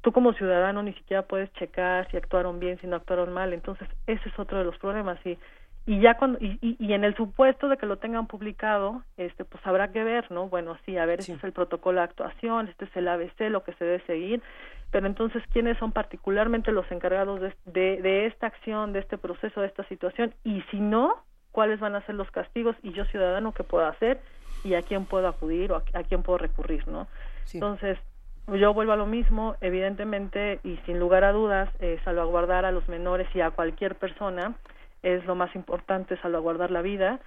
[0.00, 3.52] tú como ciudadano ni siquiera puedes checar si actuaron bien, si no actuaron mal.
[3.52, 5.18] Entonces, ese es otro de los problemas.
[5.24, 5.38] Y
[5.86, 9.44] y ya cuando y, y, y, en el supuesto de que lo tengan publicado este
[9.44, 11.32] pues habrá que ver no bueno sí a ver sí.
[11.32, 14.42] este es el protocolo de actuación este es el ABC lo que se debe seguir
[14.90, 19.60] pero entonces quiénes son particularmente los encargados de, de, de esta acción de este proceso
[19.60, 21.16] de esta situación y si no
[21.52, 24.20] cuáles van a ser los castigos y yo ciudadano qué puedo hacer
[24.64, 27.06] y a quién puedo acudir o a, quién puedo recurrir, ¿no?
[27.52, 27.98] Entonces,
[28.48, 32.88] yo vuelvo a lo mismo, evidentemente y sin lugar a dudas, eh, salvaguardar a los
[32.88, 34.54] menores y a cualquier persona
[35.02, 37.20] es lo más importante, salvaguardar la vida.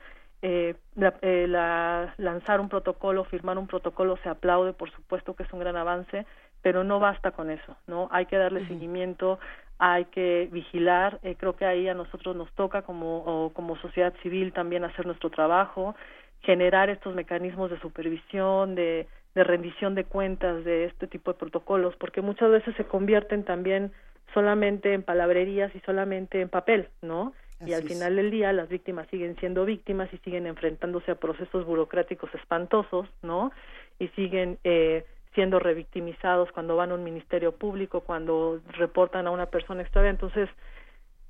[0.43, 0.75] Eh,
[1.21, 5.59] eh, la, lanzar un protocolo, firmar un protocolo se aplaude, por supuesto que es un
[5.59, 6.25] gran avance,
[6.61, 8.07] pero no basta con eso, ¿no?
[8.11, 9.39] Hay que darle seguimiento,
[9.79, 14.53] hay que vigilar, eh, creo que ahí a nosotros nos toca como, como sociedad civil
[14.53, 15.95] también hacer nuestro trabajo,
[16.41, 21.95] generar estos mecanismos de supervisión, de, de rendición de cuentas de este tipo de protocolos,
[21.97, 23.91] porque muchas veces se convierten también
[24.33, 27.33] solamente en palabrerías y solamente en papel, ¿no?
[27.65, 31.65] y al final del día las víctimas siguen siendo víctimas y siguen enfrentándose a procesos
[31.65, 33.51] burocráticos espantosos, ¿no?
[33.97, 39.47] Y siguen eh, siendo revictimizados cuando van a un ministerio público, cuando reportan a una
[39.47, 40.11] persona extraviada.
[40.11, 40.49] Entonces,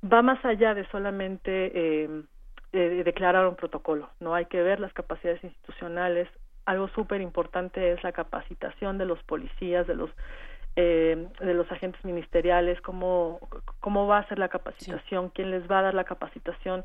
[0.04, 2.22] va más allá de solamente eh,
[2.72, 4.34] declarar un protocolo, ¿no?
[4.34, 6.28] Hay que ver las capacidades institucionales.
[6.66, 10.10] Algo súper importante es la capacitación de los policías, de los
[10.80, 13.40] eh, de los agentes ministeriales, cómo,
[13.80, 16.84] cómo va a ser la capacitación, quién les va a dar la capacitación,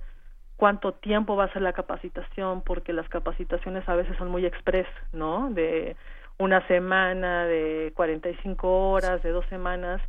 [0.57, 4.88] cuánto tiempo va a ser la capacitación, porque las capacitaciones a veces son muy express,
[5.11, 5.51] ¿no?
[5.51, 5.95] De
[6.39, 10.01] una semana, de 45 horas, de dos semanas.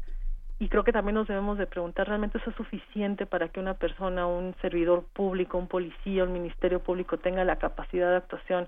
[0.65, 3.74] Y creo que también nos debemos de preguntar, ¿realmente eso es suficiente para que una
[3.74, 8.66] persona, un servidor público, un policía, un ministerio público tenga la capacidad de actuación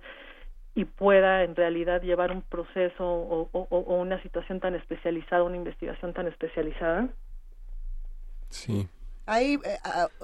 [0.75, 6.13] y pueda en realidad llevar un proceso o, o, una situación tan especializada, una investigación
[6.13, 7.09] tan especializada.
[8.51, 8.87] Sí.
[9.29, 9.79] Hay eh,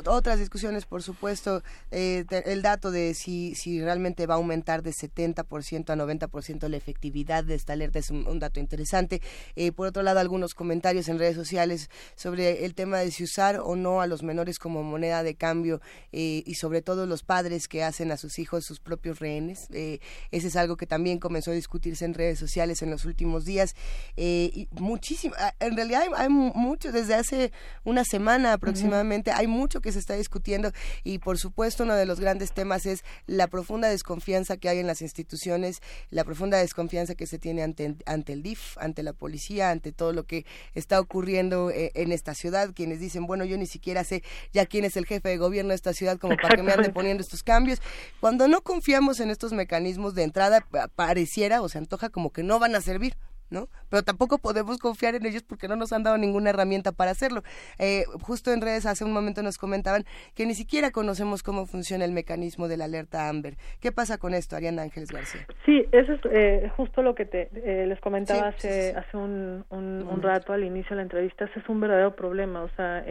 [0.06, 4.92] otras discusiones, por supuesto, eh, el dato de si, si realmente va a aumentar de
[4.92, 9.20] 70% a 90% la efectividad de esta alerta es un, dato interesante.
[9.56, 13.58] Eh, por otro lado, algunos comentarios en redes sociales sobre el tema de si usar
[13.58, 15.80] o no a los menores como moneda de cambio
[16.12, 19.68] y sobre todo los padres que hacen a sus hijos sus propios rehenes.
[19.70, 23.74] ese es algo que también comenzó a discutirse en redes sociales en los últimos días.
[24.16, 27.52] y muchísimo, en realidad hay, mucho, desde hace
[27.84, 30.73] una semana aproximadamente hay mucho que se está discutiendo
[31.05, 34.86] y por supuesto uno de los grandes temas es la profunda desconfianza que hay en
[34.86, 39.70] las instituciones, la profunda desconfianza que se tiene ante, ante el DIF, ante la policía,
[39.70, 40.44] ante todo lo que
[40.74, 44.85] está ocurriendo eh, en esta ciudad, quienes dicen, bueno, yo ni siquiera sé ya quién
[44.85, 47.43] es el jefe de gobierno de esta ciudad como para que me ande poniendo estos
[47.43, 47.81] cambios.
[48.20, 52.59] Cuando no confiamos en estos mecanismos de entrada, pareciera o se antoja como que no
[52.59, 53.16] van a servir.
[53.52, 53.68] ¿No?
[53.90, 57.42] Pero tampoco podemos confiar en ellos porque no nos han dado ninguna herramienta para hacerlo.
[57.78, 60.04] Eh, justo en redes hace un momento nos comentaban
[60.34, 63.54] que ni siquiera conocemos cómo funciona el mecanismo de la alerta Amber.
[63.80, 65.46] ¿Qué pasa con esto, Ariana Ángeles García?
[65.64, 70.22] Sí, eso es eh, justo lo que te, eh, les comentaba hace, hace un, un,
[70.22, 71.44] rato al inicio de la entrevista.
[71.44, 72.62] Ese es un verdadero problema.
[72.62, 73.04] O sea,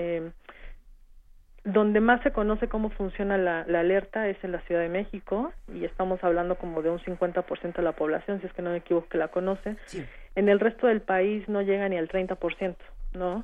[1.63, 5.53] donde más se conoce cómo funciona la, la, alerta es en la Ciudad de México
[5.73, 8.77] y estamos hablando como de un 50% de la población, si es que no me
[8.77, 9.75] equivoco, que la conoce.
[9.85, 10.05] Sí
[10.35, 12.75] en el resto del país no llega ni al 30%,
[13.13, 13.43] ¿no?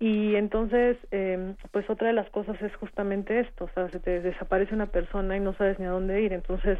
[0.00, 4.20] Y entonces, eh, pues otra de las cosas es justamente esto, o sea, se te
[4.20, 6.32] desaparece una persona y no sabes ni a dónde ir.
[6.32, 6.78] Entonces,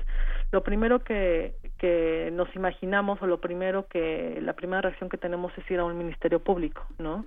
[0.50, 5.56] lo primero que, que nos imaginamos o lo primero que, la primera reacción que tenemos
[5.56, 7.24] es ir a un ministerio público, ¿no?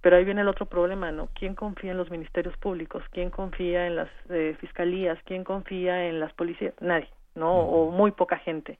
[0.00, 1.28] Pero ahí viene el otro problema, ¿no?
[1.34, 3.04] ¿Quién confía en los ministerios públicos?
[3.10, 5.18] ¿Quién confía en las eh, fiscalías?
[5.24, 6.74] ¿Quién confía en las policías?
[6.80, 7.52] Nadie, ¿no?
[7.52, 8.78] O muy poca gente.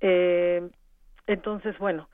[0.00, 0.68] Eh,
[1.26, 2.08] entonces, bueno,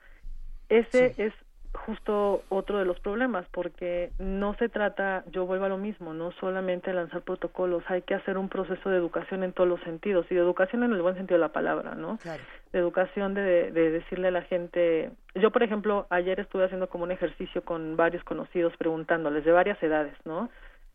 [0.69, 1.33] ese es
[1.73, 6.31] justo otro de los problemas, porque no se trata, yo vuelvo a lo mismo, no
[6.33, 10.35] solamente lanzar protocolos, hay que hacer un proceso de educación en todos los sentidos, y
[10.35, 12.17] de educación en el buen sentido de la palabra, ¿no?
[12.71, 17.03] De educación de, de decirle a la gente, yo por ejemplo, ayer estuve haciendo como
[17.03, 20.49] un ejercicio con varios conocidos preguntándoles de varias edades, ¿no?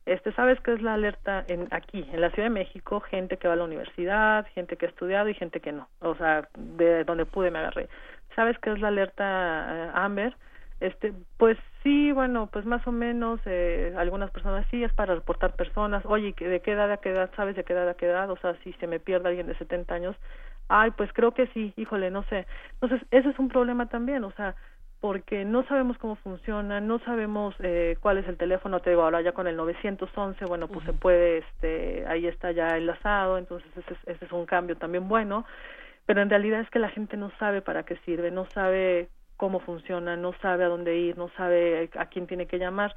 [0.06, 3.00] Este, ¿sabes qué es la alerta en aquí, en la Ciudad de México?
[3.00, 5.88] Gente que va a la universidad, gente que ha estudiado y gente que no.
[6.00, 7.88] O sea, de donde pude me agarré.
[8.36, 10.36] ¿Sabes qué es la alerta eh, Amber?
[10.80, 15.54] Este, pues sí, bueno, pues más o menos eh, algunas personas sí es para reportar
[15.54, 16.04] personas.
[16.06, 17.30] Oye, ¿de qué edad a qué edad?
[17.36, 18.30] ¿Sabes de qué edad a qué edad?
[18.30, 20.16] O sea, si se me pierde alguien de 70 años.
[20.68, 22.46] Ay, pues creo que sí, híjole, no sé.
[22.80, 24.56] Entonces, ese es un problema también, o sea,
[25.00, 29.20] porque no sabemos cómo funciona, no sabemos eh, cuál es el teléfono, te digo, ahora
[29.20, 33.94] ya con el 911, bueno, pues se puede, este, ahí está ya enlazado, entonces ese
[34.06, 35.44] ese es un cambio también bueno,
[36.06, 39.60] pero en realidad es que la gente no sabe para qué sirve, no sabe cómo
[39.60, 42.94] funciona, no sabe a dónde ir, no sabe a quién tiene que llamar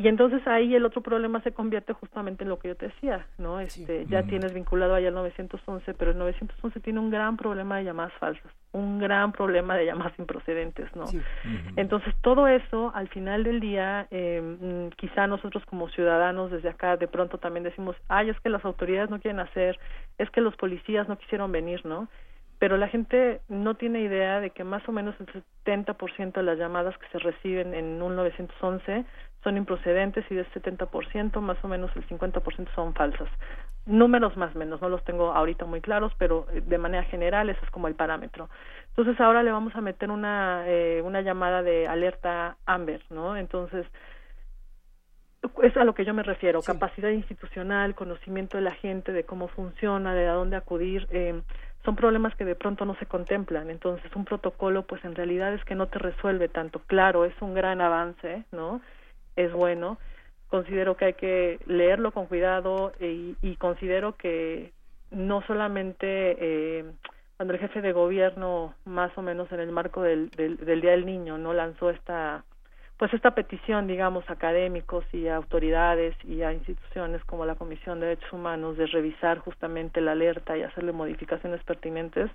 [0.00, 3.26] y entonces ahí el otro problema se convierte justamente en lo que yo te decía,
[3.36, 3.60] ¿no?
[3.60, 7.84] Este, ya tienes vinculado ahí al 911, pero el 911 tiene un gran problema de
[7.84, 11.04] llamadas falsas, un gran problema de llamadas improcedentes, ¿no?
[11.76, 17.06] Entonces todo eso, al final del día, eh, quizá nosotros como ciudadanos desde acá de
[17.06, 19.78] pronto también decimos, ay, es que las autoridades no quieren hacer,
[20.16, 22.08] es que los policías no quisieron venir, ¿no?
[22.60, 25.26] Pero la gente no tiene idea de que más o menos el
[25.64, 29.06] 70% de las llamadas que se reciben en un 911
[29.42, 33.30] son improcedentes y del 70% más o menos el 50% son falsas.
[33.86, 37.48] Números más o menos, no los tengo ahorita muy claros, pero eh, de manera general
[37.48, 38.50] ese es como el parámetro.
[38.90, 43.38] Entonces ahora le vamos a meter una, eh, una llamada de alerta Amber, ¿no?
[43.38, 43.86] Entonces,
[45.62, 49.48] es a lo que yo me refiero, capacidad institucional, conocimiento de la gente, de cómo
[49.48, 51.08] funciona, de a dónde acudir.
[51.10, 51.40] Eh,
[51.84, 53.70] son problemas que de pronto no se contemplan.
[53.70, 56.80] Entonces, un protocolo, pues en realidad es que no te resuelve tanto.
[56.86, 58.80] Claro, es un gran avance, ¿no?
[59.36, 59.98] Es bueno.
[60.48, 64.72] Considero que hay que leerlo con cuidado y, y considero que
[65.10, 66.84] no solamente eh,
[67.36, 70.90] cuando el jefe de gobierno, más o menos en el marco del, del, del Día
[70.90, 72.44] del Niño, no lanzó esta
[73.00, 77.98] pues esta petición, digamos, a académicos y a autoridades y a instituciones como la Comisión
[77.98, 82.30] de Derechos Humanos de revisar justamente la alerta y hacerle modificaciones pertinentes,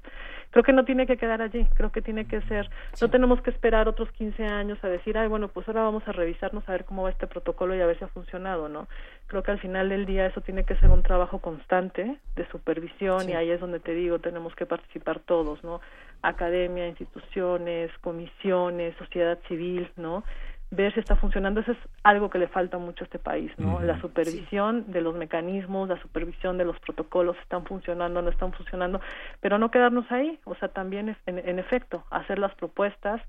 [0.50, 2.68] creo que no tiene que quedar allí, creo que tiene que ser,
[3.00, 6.14] no tenemos que esperar otros 15 años a decir, ay, bueno, pues ahora vamos a
[6.14, 8.88] revisarnos a ver cómo va este protocolo y a ver si ha funcionado, ¿no?
[9.28, 13.30] Creo que al final del día eso tiene que ser un trabajo constante de supervisión
[13.30, 15.80] y ahí es donde te digo, tenemos que participar todos, ¿no?
[16.24, 20.24] Academia, instituciones, comisiones, sociedad civil, ¿no?
[20.76, 21.62] Ver si está funcionando.
[21.62, 23.80] Eso es algo que le falta mucho a este país, ¿no?
[23.80, 29.02] La supervisión de los mecanismos, la supervisión de los protocolos, están funcionando, no están funcionando,
[29.42, 33.22] pero no quedarnos ahí, o sea, también en, en efecto, hacer las propuestas,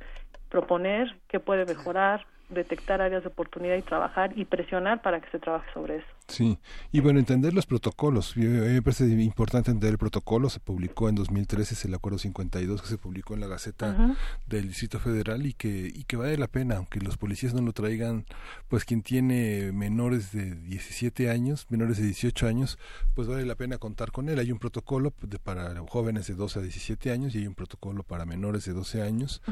[0.49, 5.39] proponer qué puede mejorar, detectar áreas de oportunidad y trabajar y presionar para que se
[5.39, 6.16] trabaje sobre eso.
[6.29, 6.59] Sí,
[6.91, 8.37] y bueno, entender los protocolos.
[8.37, 10.51] A mí me parece importante entender el protocolo.
[10.51, 14.17] Se publicó en 2013, es el Acuerdo 52 que se publicó en la Gaceta
[14.47, 17.73] del Distrito Federal y que, y que vale la pena, aunque los policías no lo
[17.73, 18.27] traigan,
[18.69, 22.79] pues quien tiene menores de 17 años, menores de 18 años,
[23.15, 24.41] pues vale la pena contar con él.
[24.41, 28.03] Hay un protocolo de, para jóvenes de 12 a 17 años y hay un protocolo
[28.03, 29.43] para menores de 12 años.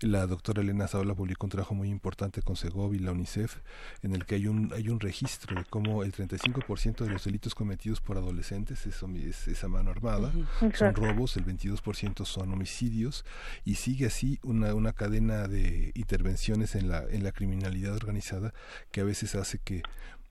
[0.00, 3.58] La doctora Elena Zaola publicó un trabajo muy importante con Segov y la UNICEF
[4.02, 7.54] en el que hay un, hay un registro de cómo el 35% de los delitos
[7.54, 10.32] cometidos por adolescentes es, es, a mano armada,
[10.74, 13.24] son robos, el 22% son homicidios
[13.64, 18.52] y sigue así una, una cadena de intervenciones en la, en la criminalidad organizada
[18.90, 19.82] que a veces hace que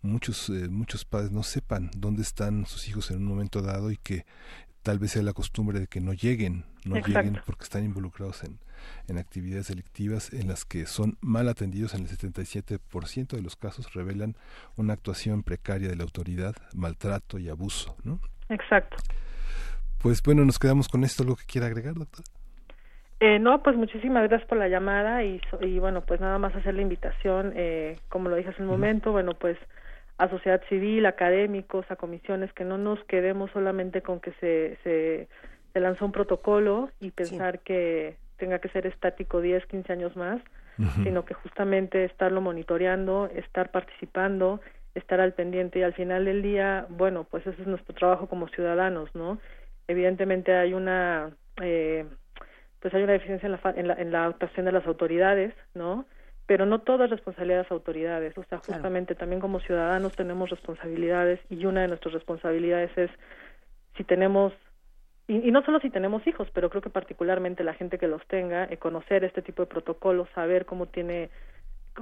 [0.02, 3.98] muchos eh, muchos padres no sepan dónde están sus hijos en un momento dado y
[3.98, 4.26] que
[4.82, 8.60] tal vez sea la costumbre de que no lleguen, no lleguen porque están involucrados en,
[9.08, 13.94] en actividades delictivas en las que son mal atendidos en el 77% de los casos
[13.94, 14.36] revelan
[14.78, 18.20] una actuación precaria de la autoridad, maltrato y abuso, ¿no?
[18.50, 18.98] Exacto.
[20.02, 22.26] Pues bueno, nos quedamos con esto, ¿lo que quiera agregar, doctor?
[23.20, 26.74] Eh, no, pues muchísimas gracias por la llamada y, y bueno, pues nada más hacer
[26.74, 29.58] la invitación, eh, como lo dije hace un momento, bueno, pues
[30.18, 35.28] a sociedad civil, académicos, a comisiones, que no nos quedemos solamente con que se, se,
[35.74, 40.42] se lanzó un protocolo y pensar que tenga que ser estático 10, 15 años más,
[41.04, 44.62] sino que justamente estarlo monitoreando, estar participando,
[44.96, 48.48] estar al pendiente y al final del día, bueno, pues ese es nuestro trabajo como
[48.48, 49.38] ciudadanos, ¿no?
[49.88, 51.30] Evidentemente hay una,
[51.62, 52.08] eh,
[52.80, 56.06] pues hay una deficiencia en la, en la, en la actuación de las autoridades, ¿no?
[56.48, 60.50] Pero no todo es responsabilidad de las autoridades, o sea, justamente también como ciudadanos tenemos
[60.50, 63.12] responsabilidades y una de nuestras responsabilidades es
[63.98, 64.52] si tenemos
[65.40, 68.66] y, no solo si tenemos hijos, pero creo que particularmente la gente que los tenga,
[68.66, 71.30] eh, conocer este tipo de protocolos, saber cómo tiene,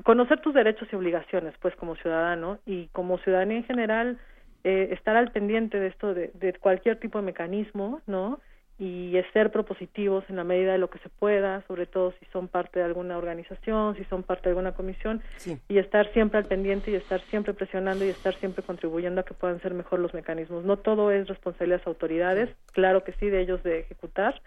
[0.03, 4.19] conocer tus derechos y obligaciones, pues como ciudadano y como ciudadanía en general,
[4.63, 8.39] eh, estar al pendiente de esto, de, de cualquier tipo de mecanismo, ¿no?
[8.79, 12.47] Y ser propositivos en la medida de lo que se pueda, sobre todo si son
[12.47, 15.21] parte de alguna organización, si son parte de alguna comisión,
[15.67, 19.33] y estar siempre al pendiente y estar siempre presionando y estar siempre contribuyendo a que
[19.33, 20.63] puedan ser mejor los mecanismos.
[20.63, 24.41] No todo es responsabilidad de las autoridades, claro que sí, de ellos de ejecutar,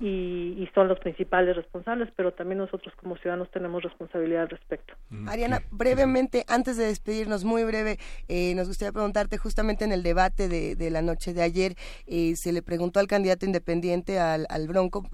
[0.00, 4.94] y, y, son los principales responsables, pero también nosotros como ciudadanos tenemos responsabilidad al respecto.
[5.26, 7.98] Ariana, brevemente, antes de despedirnos, muy breve,
[8.28, 11.74] eh, nos gustaría preguntarte justamente en el debate de, de la noche de ayer,
[12.06, 15.04] eh, se le preguntó al candidato independiente, al, al Bronco,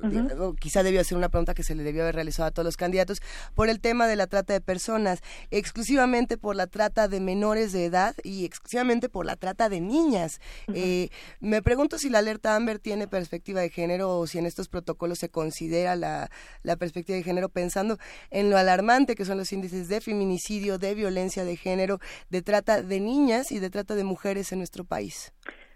[0.61, 3.23] quizá debió ser una pregunta que se le debió haber realizado a todos los candidatos,
[3.55, 7.87] por el tema de la trata de personas, exclusivamente por la trata de menores de
[7.87, 10.41] edad y exclusivamente por la trata de niñas.
[10.75, 11.09] eh,
[11.41, 15.15] me pregunto si la alerta Amber tiene perspectiva de género o si en estos protocolo
[15.15, 16.29] se considera la,
[16.65, 17.97] la perspectiva de género pensando
[18.31, 21.99] en lo alarmante que son los índices de feminicidio, de violencia de género,
[22.29, 25.33] de trata de niñas y de trata de mujeres en nuestro país?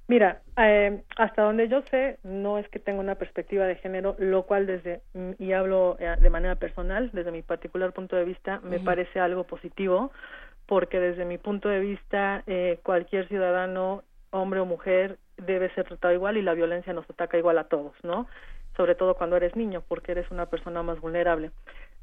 [0.08, 4.44] Mira, eh, hasta donde yo sé, no es que tenga una perspectiva de género, lo
[4.44, 5.02] cual desde,
[5.38, 9.44] y hablo eh, de manera personal, desde mi particular punto de vista, me parece algo
[9.44, 10.10] positivo,
[10.66, 16.14] porque desde mi punto de vista, eh, cualquier ciudadano, hombre o mujer, debe ser tratado
[16.14, 18.26] igual y la violencia nos ataca igual a todos, ¿no?
[18.78, 21.50] Sobre todo cuando eres niño, porque eres una persona más vulnerable.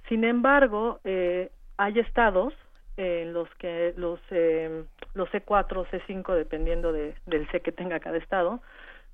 [0.10, 2.54] Sin embargo, eh, hay estados
[2.98, 4.84] en los que los eh,
[5.14, 8.62] los C4 o C5 dependiendo de, del C que tenga cada estado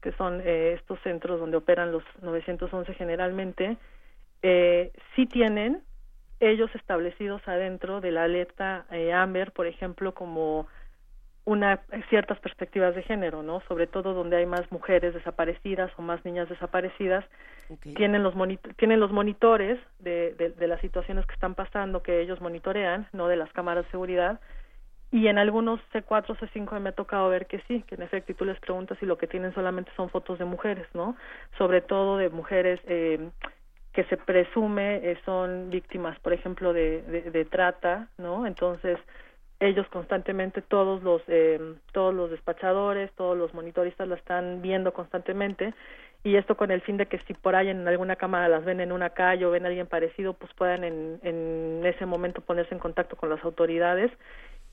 [0.02, 3.78] que son eh, estos centros donde operan los 911 generalmente
[4.44, 5.82] eh, sí tienen
[6.40, 10.68] ellos establecidos adentro de la alerta eh, Amber por ejemplo como
[11.46, 13.62] una ciertas perspectivas de género, ¿no?
[13.68, 17.26] Sobre todo donde hay más mujeres desaparecidas o más niñas desaparecidas,
[17.96, 18.36] tienen los
[18.78, 23.28] tienen los monitores de, de, de, las situaciones que están pasando que ellos monitorean, no
[23.28, 24.40] de las cámaras de seguridad.
[25.12, 28.32] Y en algunos C4 o C5 me ha tocado ver que sí, que en efecto
[28.32, 31.18] y tú les preguntas si lo que tienen solamente son fotos de mujeres, ¿no?
[31.58, 33.30] Sobre todo de mujeres eh,
[33.94, 38.46] que se presume eh, son víctimas, por ejemplo, de, de, de trata, ¿no?
[38.46, 39.00] Entonces
[39.62, 45.74] ellos constantemente todos los eh, todos los despachadores todos los monitoristas la están viendo constantemente
[46.24, 48.82] y esto con el fin de que si por ahí en alguna cámara las ven
[48.82, 52.74] en una calle o ven a alguien parecido pues puedan en, en ese momento ponerse
[52.74, 54.12] en contacto con las autoridades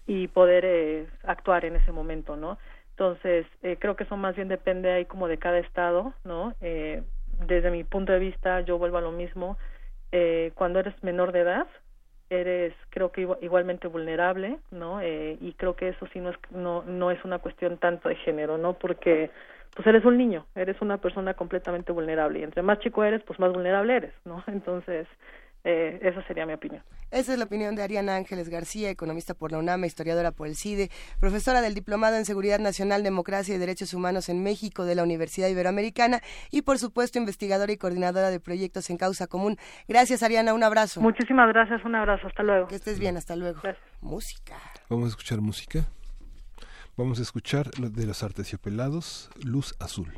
[0.07, 2.59] y poder eh, actuar en ese momento no
[2.91, 7.03] entonces eh, creo que eso más bien depende ahí como de cada estado no eh,
[7.47, 9.59] desde mi punto de vista yo vuelvo a lo mismo
[10.13, 11.67] eh, cuando eres menor de edad
[12.31, 16.83] eres creo que igualmente vulnerable no eh, y creo que eso sí no es no
[16.83, 19.31] no es una cuestión tanto de género no porque
[19.75, 23.39] pues eres un niño eres una persona completamente vulnerable y entre más chico eres pues
[23.39, 25.07] más vulnerable eres no entonces
[25.65, 26.83] eh, esa sería mi opinión.
[27.11, 30.57] Esa es la opinión de Ariana Ángeles García, economista por la UNAM, historiadora por el
[30.57, 30.91] CIDE,
[31.21, 35.49] profesora del Diplomado en Seguridad Nacional, Democracia y Derechos Humanos en México de la Universidad
[35.49, 36.21] Iberoamericana
[36.51, 39.57] y, por supuesto, investigadora y coordinadora de proyectos en Causa Común.
[39.89, 41.01] Gracias, Ariana, un abrazo.
[41.01, 42.69] Muchísimas gracias, un abrazo, hasta luego.
[42.69, 43.61] Que estés bien, hasta luego.
[44.01, 44.57] Música.
[44.91, 45.87] Vamos a escuchar música.
[46.97, 50.13] Vamos a escuchar de los artesiopelados, Luz Azul.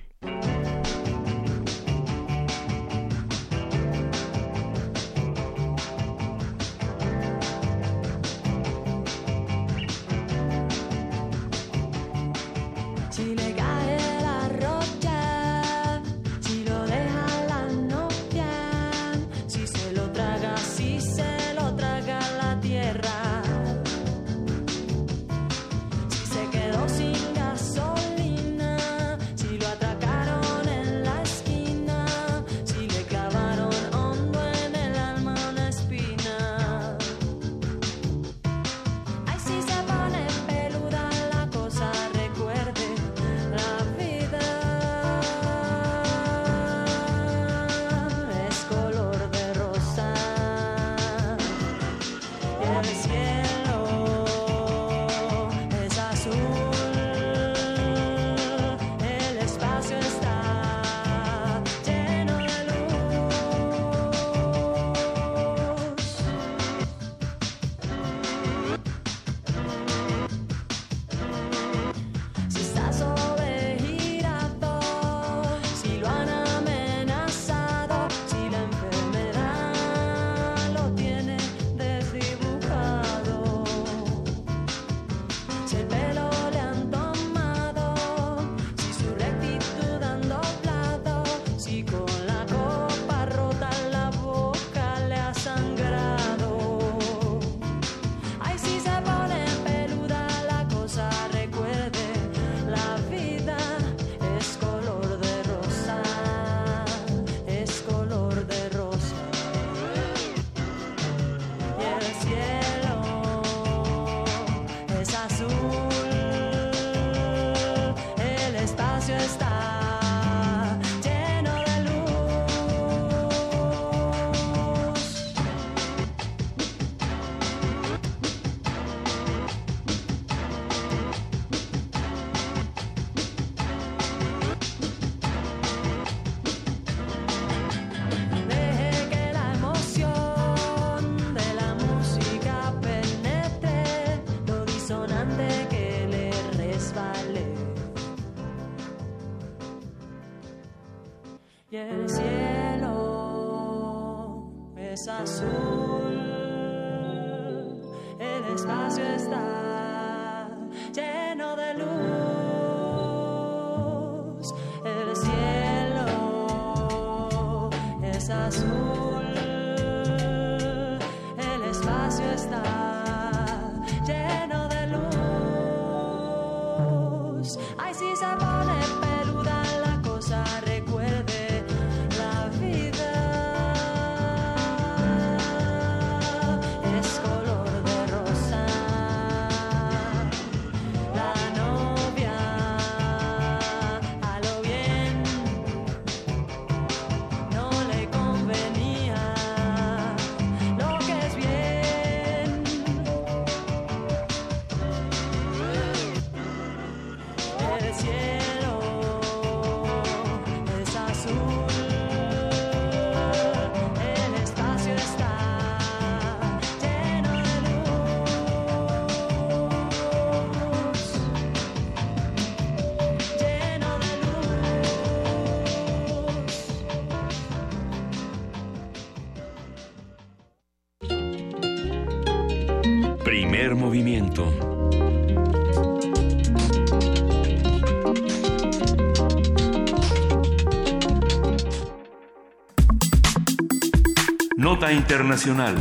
[244.93, 245.77] Internacional.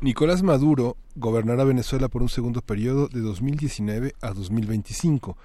[0.00, 5.36] Nicolás Maduro gobernará Venezuela por un segundo periodo de 2019 a 2025.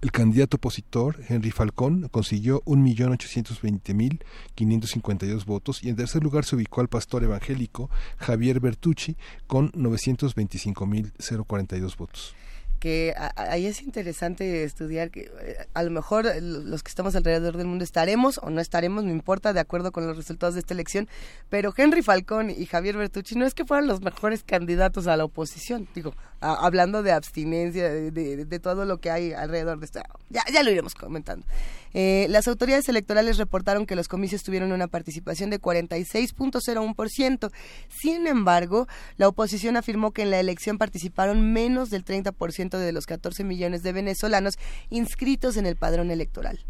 [0.00, 6.88] El candidato opositor, Henry Falcón, consiguió 1.820.552 votos y en tercer lugar se ubicó al
[6.88, 9.16] pastor evangélico Javier Bertucci
[9.46, 12.34] con 925.042 votos.
[12.80, 17.66] Que ahí es interesante estudiar que eh, a lo mejor los que estamos alrededor del
[17.66, 21.08] mundo estaremos o no estaremos, no importa, de acuerdo con los resultados de esta elección,
[21.48, 25.24] pero Henry Falcón y Javier Bertucci no es que fueran los mejores candidatos a la
[25.24, 30.00] oposición, digo, hablando de abstinencia, de, todo lo que hay alrededor de esto,
[30.30, 31.46] ya, ya lo iremos comentando.
[31.94, 37.50] Eh, las autoridades electorales reportaron que los comicios tuvieron una participación de 46.01%.
[37.88, 43.06] Sin embargo, la oposición afirmó que en la elección participaron menos del 30% de los
[43.06, 44.54] 14 millones de venezolanos
[44.90, 46.64] inscritos en el padrón electoral.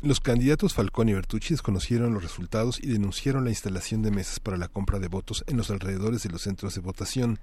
[0.00, 4.56] Los candidatos Falcón y Bertucci desconocieron los resultados y denunciaron la instalación de mesas para
[4.56, 7.40] la compra de votos en los alrededores de los centros de votación.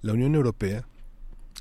[0.00, 0.86] La Unión Europea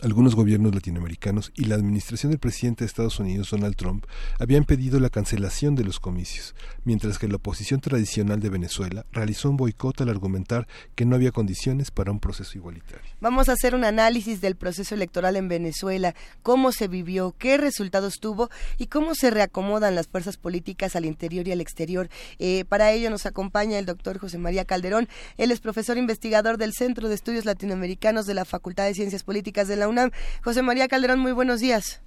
[0.01, 4.05] algunos gobiernos latinoamericanos y la administración del presidente de Estados Unidos, Donald Trump,
[4.39, 9.49] habían pedido la cancelación de los comicios, mientras que la oposición tradicional de Venezuela realizó
[9.49, 13.11] un boicot al argumentar que no había condiciones para un proceso igualitario.
[13.21, 18.19] Vamos a hacer un análisis del proceso electoral en Venezuela, cómo se vivió, qué resultados
[18.21, 22.07] tuvo y cómo se reacomodan las fuerzas políticas al interior y al exterior.
[22.39, 25.09] Eh, para ello nos acompaña el doctor José María Calderón.
[25.37, 29.67] Él es profesor investigador del Centro de Estudios Latinoamericanos de la Facultad de Ciencias Políticas
[29.67, 30.11] de la UNAM.
[30.41, 32.01] José María Calderón, muy buenos días.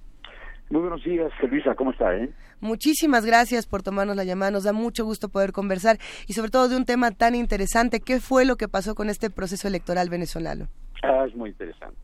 [0.71, 2.15] Muy buenos días, Luisa, ¿cómo está?
[2.15, 2.31] Eh?
[2.63, 6.69] Muchísimas gracias por tomarnos la llamada, nos da mucho gusto poder conversar y sobre todo
[6.69, 7.99] de un tema tan interesante.
[7.99, 10.69] ¿Qué fue lo que pasó con este proceso electoral venezolano?
[11.03, 11.99] Ah, es muy interesante.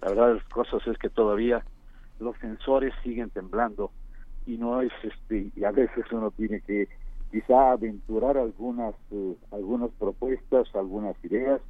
[0.00, 1.62] La verdad de las cosas es que todavía
[2.20, 3.90] los sensores siguen temblando
[4.46, 6.88] y no es este y a veces uno tiene que
[7.30, 11.60] quizá aventurar algunas eh, algunas propuestas, algunas ideas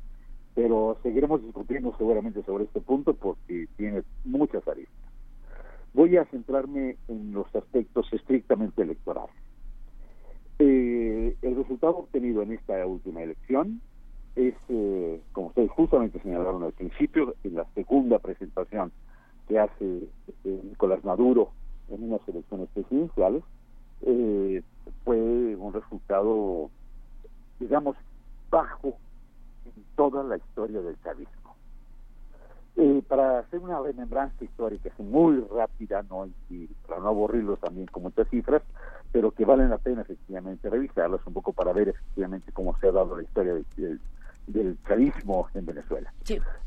[0.54, 5.11] pero seguiremos discutiendo seguramente sobre este punto porque tiene muchas aristas.
[5.94, 9.34] Voy a centrarme en los aspectos estrictamente electorales.
[10.58, 13.80] Eh, el resultado obtenido en esta última elección
[14.36, 18.92] es, eh, como ustedes justamente señalaron al principio, en la segunda presentación
[19.48, 20.08] que hace
[20.44, 21.50] eh, Nicolás Maduro
[21.90, 23.42] en unas elecciones presidenciales,
[25.04, 25.16] fue
[25.56, 26.70] un resultado,
[27.60, 27.96] digamos,
[28.50, 28.96] bajo
[29.64, 31.41] en toda la historia del chavismo.
[32.74, 36.26] Eh, para hacer una remembranza histórica muy rápida, ¿no?
[36.48, 38.62] Y, para no aburrirlo también con muchas cifras,
[39.12, 42.92] pero que valen la pena efectivamente revisarlas un poco para ver efectivamente cómo se ha
[42.92, 44.00] dado la historia del,
[44.46, 46.10] del chavismo en Venezuela.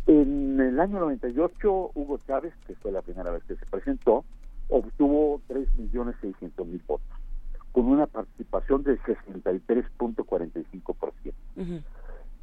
[0.05, 4.23] En el año 98, Hugo Chávez, que fue la primera vez que se presentó,
[4.69, 7.07] obtuvo 3.600.000 votos,
[7.71, 11.33] con una participación del 63.45%.
[11.57, 11.81] Uh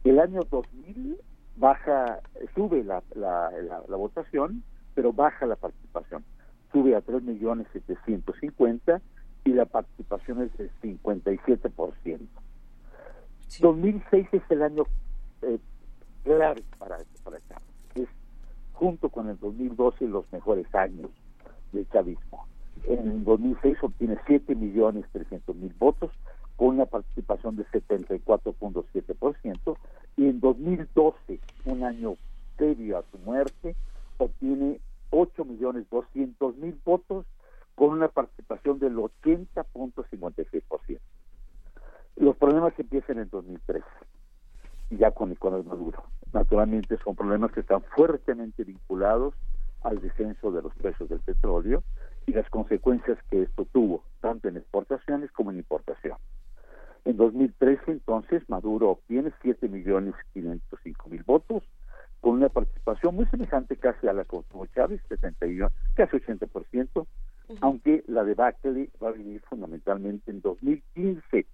[0.05, 1.17] el año 2000
[1.57, 2.21] baja,
[2.55, 3.51] sube la, la,
[3.89, 4.63] la, votación,
[4.95, 6.25] pero baja la participación.
[6.73, 9.01] Sube a 3.750.000
[9.45, 12.21] y la participación es del 57%.
[13.61, 14.85] 2006 es el año
[15.43, 15.59] eh,
[16.25, 17.63] clave para, para Chávez.
[17.95, 18.09] Es
[18.73, 21.11] junto con el 2012 los mejores años
[21.73, 22.47] del chavismo.
[22.85, 26.11] En 2006 obtiene 7.300.000 votos
[26.57, 29.77] con una participación de 74.7%
[30.17, 32.17] y en 2012, un año
[32.57, 33.75] previo a su muerte,
[34.19, 34.81] obtiene
[35.11, 37.27] 8.200.000 votos
[37.75, 40.99] con una participación del 80.56%.
[42.17, 43.85] Los problemas empiezan en 2013,
[44.91, 46.05] ya con Nicolás Maduro.
[46.33, 49.35] Naturalmente son problemas que están fuertemente vinculados
[49.83, 51.83] al descenso de los precios del petróleo
[52.27, 56.19] y las consecuencias que esto tuvo, tanto en exportaciones como en importación.
[57.05, 61.65] En 2013, entonces, Maduro obtiene 7.505.000 votos,
[62.21, 67.07] con una participación muy semejante casi a la que obtuvo Chávez, 71, casi 80%,
[67.61, 71.47] aunque la debacle va a venir fundamentalmente en 2015.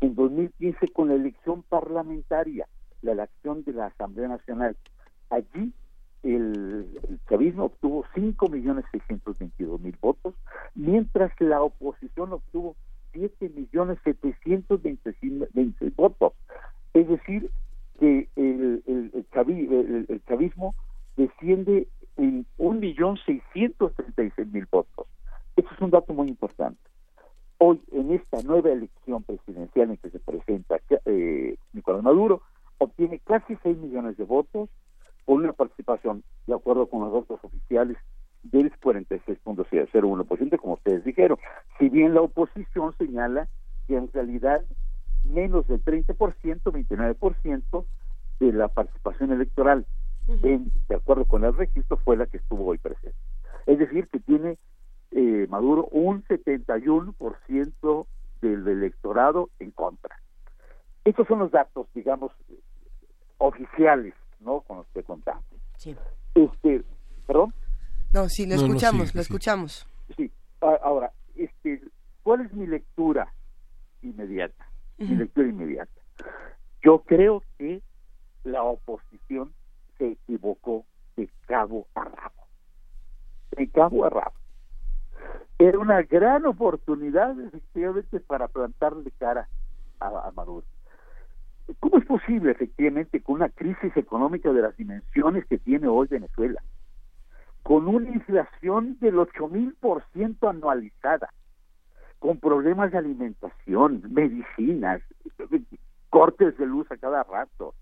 [0.00, 2.68] En 2015 con la elección parlamentaria,
[3.02, 4.76] la elección de la Asamblea Nacional.
[5.30, 5.72] Allí
[6.22, 10.34] el, el chavismo obtuvo 5.622.000 votos,
[10.74, 12.76] mientras la oposición obtuvo
[13.14, 16.32] 7.720.000 votos.
[16.92, 17.50] Es decir,
[17.98, 20.74] que el, el, el, chavi- el- el chavismo
[21.16, 25.06] desciende en 1.636.000 votos.
[25.56, 26.80] Eso es un dato muy importante.
[27.58, 32.42] Hoy, en esta nueva elección presidencial en que se presenta eh, Nicolás Maduro,
[32.78, 34.68] obtiene casi 6 millones de votos
[35.24, 37.96] con una participación, de acuerdo con los datos oficiales,
[38.44, 41.38] del 46.01%, como ustedes dijeron.
[41.78, 43.48] Si bien la oposición señala
[43.86, 44.62] que en realidad
[45.24, 47.84] menos del 30%, 29%
[48.40, 49.86] de la participación electoral,
[50.42, 53.16] en- de acuerdo con el registro, fue la que estuvo hoy presente.
[53.66, 54.58] Es decir, que tiene
[55.16, 58.06] eh, Maduro un 71%
[58.42, 60.16] del electorado en contra.
[61.04, 62.32] Estos son los datos, digamos,
[63.38, 64.60] oficiales, ¿no?
[64.62, 65.44] Con los que contamos.
[65.76, 65.94] Sí.
[66.34, 66.82] Este,
[67.26, 67.52] perdón.
[68.14, 69.26] No, sí, lo No, no, escuchamos, sí, lo sí.
[69.26, 69.86] escuchamos.
[70.16, 70.30] Sí.
[70.60, 71.82] Ahora, este,
[72.22, 73.34] ¿cuál es mi lectura
[74.02, 74.68] inmediata?
[74.98, 76.00] Mi lectura inmediata.
[76.82, 77.82] Yo creo que
[78.44, 79.52] la oposición
[79.98, 80.84] se equivocó
[81.16, 82.46] de cabo a rabo.
[83.56, 84.34] De cabo a rabo.
[85.58, 89.48] Era una gran oportunidad, efectivamente, para plantarle cara
[89.98, 90.64] a, a Maduro.
[91.80, 96.62] ¿Cómo es posible, efectivamente, con una crisis económica de las dimensiones que tiene hoy Venezuela,
[97.64, 101.30] con una inflación del 8000% anualizada,
[102.18, 105.02] con problemas de alimentación, medicinas,
[106.10, 107.74] cortes de luz a cada rato,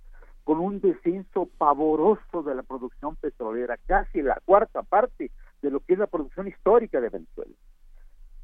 [0.45, 5.33] con un descenso pavoroso de la producción petrolera, casi la cuarta parte
[5.63, 7.55] de lo que es la producción histórica de Venezuela.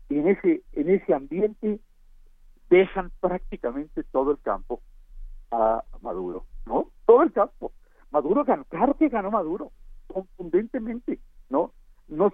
[0.08, 1.78] Y en ese, en ese ambiente
[2.68, 4.80] dejan prácticamente todo el campo
[5.52, 6.90] a Maduro, ¿no?
[7.06, 7.70] Todo el campo.
[8.10, 9.70] Maduro ganó, claro que ganó Maduro,
[10.08, 11.18] contundentemente,
[11.48, 11.72] ¿no?
[12.08, 12.32] No,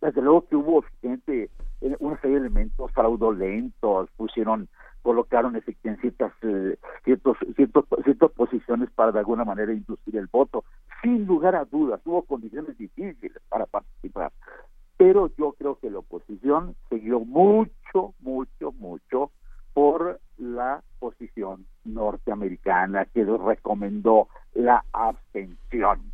[0.00, 1.50] desde luego que hubo gente,
[1.80, 4.68] eh, una serie de elementos fraudulentos, pusieron,
[5.02, 10.64] colocaron efectivamente ciertas, eh, ciertos, ciertos, ciertas posiciones para de alguna manera inducir el voto.
[11.02, 14.32] Sin lugar a dudas, hubo condiciones difíciles para participar.
[14.96, 19.30] Pero yo creo que la oposición siguió mucho, mucho, mucho
[19.72, 26.09] por la posición norteamericana que recomendó la abstención.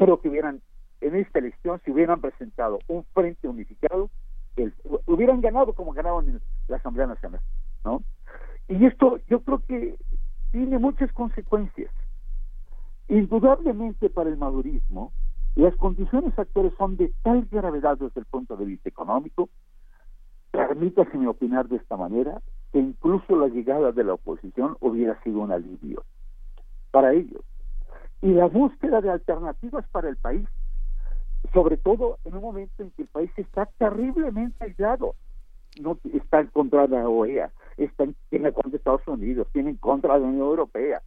[0.00, 0.62] Creo que hubieran,
[1.02, 4.08] en esta elección, si hubieran presentado un frente unificado,
[5.04, 7.42] hubieran ganado como ganaron en la Asamblea Nacional,
[7.84, 8.02] ¿no?
[8.66, 9.96] Y esto yo creo que
[10.52, 11.92] tiene muchas consecuencias.
[13.08, 15.12] Indudablemente para el madurismo,
[15.54, 19.50] las condiciones actuales son de tal gravedad desde el punto de vista económico,
[20.50, 22.40] permítaseme opinar de esta manera,
[22.72, 26.04] que incluso la llegada de la oposición hubiera sido un alivio
[26.90, 27.42] para ellos.
[28.22, 30.46] Y la búsqueda de alternativas para el país,
[31.54, 35.14] sobre todo en un momento en que el país está terriblemente aislado,
[35.80, 39.70] no está en contra de la OEA, está en, tiene en contra Estados Unidos, tiene
[39.70, 41.02] en contra de la Unión Europea,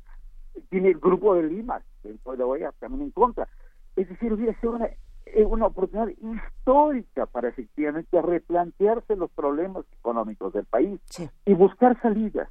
[0.70, 3.48] tiene el grupo de Lima de la OEA también en contra.
[3.96, 4.90] Es decir, hubiera sido una,
[5.26, 11.00] eh, una oportunidad histórica para efectivamente replantearse los problemas económicos del país
[11.46, 12.50] y buscar salidas.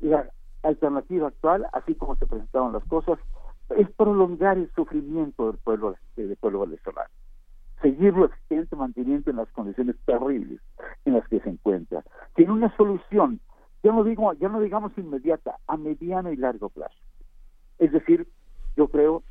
[0.00, 0.30] La
[0.62, 3.18] alternativa actual, así como se presentaron las cosas,
[3.70, 7.10] es prolongar el sufrimiento del pueblo, del pueblo venezolano.
[7.82, 10.60] Seguirlo existente, manteniendo en las condiciones terribles
[11.04, 12.02] en las que se encuentra.
[12.34, 13.40] Tiene una solución,
[13.82, 16.96] ya no digo, ya no digamos inmediata, a mediano y largo plazo.
[17.78, 18.26] Es decir,
[18.76, 19.22] yo creo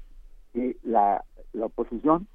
[0.53, 2.27] que la, la oposición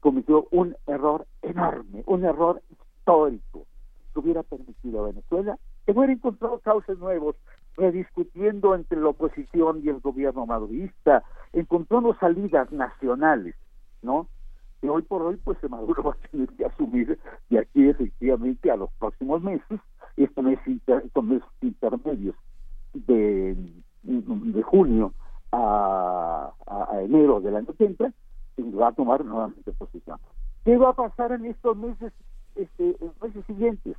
[0.00, 3.66] cometió un error enorme, un error histórico
[4.12, 7.36] que hubiera permitido a Venezuela que hubiera encontrado cauces nuevos,
[7.76, 13.54] rediscutiendo entre la oposición y el gobierno madurista, encontrando salidas nacionales,
[14.02, 14.28] ¿no?
[14.80, 17.18] Que hoy por hoy, pues Maduro va a tener que asumir
[17.50, 19.80] de aquí efectivamente a los próximos meses,
[20.16, 21.24] estos meses, estos
[21.60, 22.36] intermedios
[22.92, 23.56] de,
[24.02, 25.12] de junio
[25.52, 26.52] a,
[27.02, 28.12] enero del año que entra,
[28.56, 30.18] y va a tomar nuevamente posición.
[30.64, 32.12] ¿Qué va a pasar en estos meses,
[32.54, 33.96] este, meses siguientes?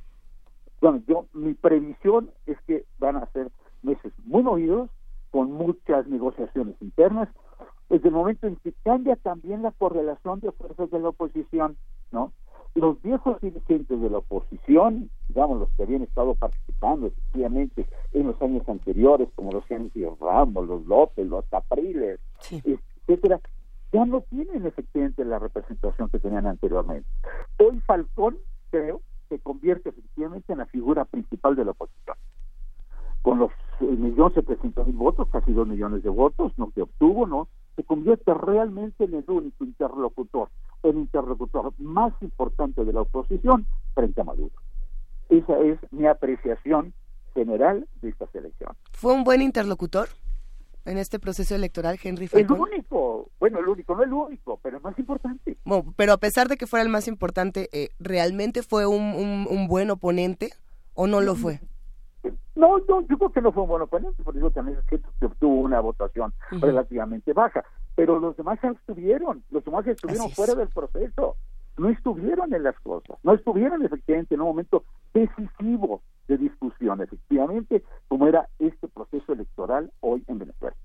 [0.80, 3.50] Bueno, yo, mi previsión es que van a ser
[3.84, 4.90] meses muy movidos,
[5.30, 7.28] con muchas negociaciones internas,
[7.88, 11.76] desde el momento en que cambia también la correlación de fuerzas de la oposición,
[12.12, 12.32] ¿no?
[12.74, 18.40] Los viejos dirigentes de la oposición, digamos, los que habían estado participando efectivamente en los
[18.42, 22.18] años anteriores, como los Sánchez Ramos, los López, los Capriles,
[22.50, 23.40] etcétera,
[23.92, 27.08] ya no tienen efectivamente la representación que tenían anteriormente.
[27.58, 28.38] Hoy Falcón,
[28.70, 32.16] creo, se convierte efectivamente en la figura principal de la oposición.
[33.22, 37.26] Con los eh, millones setecientos mil votos, casi dos millones de votos, no que obtuvo,
[37.26, 37.48] ¿no?
[37.76, 40.48] Se convierte realmente en el único interlocutor,
[40.82, 44.54] el interlocutor más importante de la oposición frente a Maduro.
[45.28, 46.92] Esa es mi apreciación
[47.34, 48.72] general de esta selección.
[48.92, 50.08] ¿Fue un buen interlocutor
[50.84, 52.56] en este proceso electoral, Henry Falcón?
[52.56, 55.56] El único, bueno, el único, no el único, pero el más importante.
[55.96, 59.90] pero a pesar de que fuera el más importante, eh, ¿realmente fue un, un, buen
[59.90, 60.50] oponente
[60.94, 61.60] o no lo fue?
[62.54, 65.00] No, no, yo creo que no fue un buen oponente, por eso también es que
[65.24, 67.64] obtuvo una votación relativamente baja,
[67.94, 71.36] pero los demás estuvieron, los demás estuvieron fuera del proceso,
[71.76, 77.82] no estuvieron en las cosas, no estuvieron efectivamente en un momento decisivo de discusión, efectivamente,
[78.08, 80.76] como era este proceso electoral hoy en Venezuela.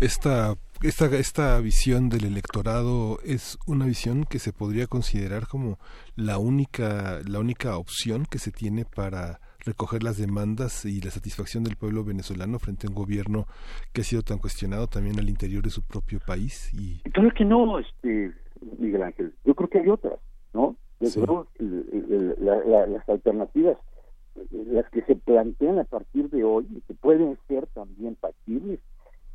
[0.00, 5.78] Esta, esta, esta visión del electorado es una visión que se podría considerar como
[6.16, 11.64] la única, la única opción que se tiene para recoger las demandas y la satisfacción
[11.64, 13.46] del pueblo venezolano frente a un gobierno
[13.92, 17.46] que ha sido tan cuestionado también al interior de su propio país y claro que
[17.46, 18.34] no este
[18.78, 20.18] Miguel Ángel yo creo que hay otras
[20.52, 23.76] no desde luego, las alternativas,
[24.50, 28.80] las que se plantean a partir de hoy, que pueden ser también factibles,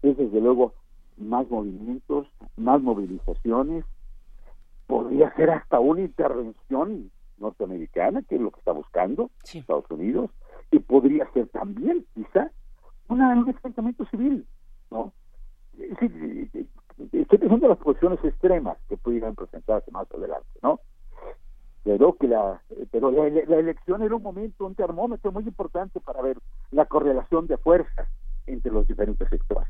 [0.02, 0.74] es desde luego
[1.18, 2.28] más movimientos,
[2.58, 3.86] más movilizaciones,
[4.88, 10.30] podría ser hasta una intervención norteamericana, que es lo que está buscando Estados Unidos,
[10.72, 12.52] y podría ser también, quizá,
[13.08, 14.46] una, un enfrentamiento civil,
[14.92, 15.12] ¿no?
[15.78, 20.80] estoy pensando en las posiciones extremas que pudieran presentarse más adelante, ¿no?
[21.84, 22.62] pero que la
[22.92, 26.38] pero la, elección era un momento un termómetro muy importante para ver
[26.72, 28.08] la correlación de fuerzas
[28.52, 29.70] entre los diferentes sectores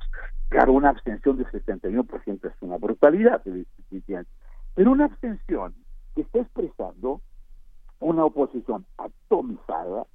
[0.50, 3.42] claro una abstención de 71% es una brutalidad
[4.76, 5.74] pero una abstención
[6.16, 7.22] que está expresando
[8.00, 10.06] una oposición atomizada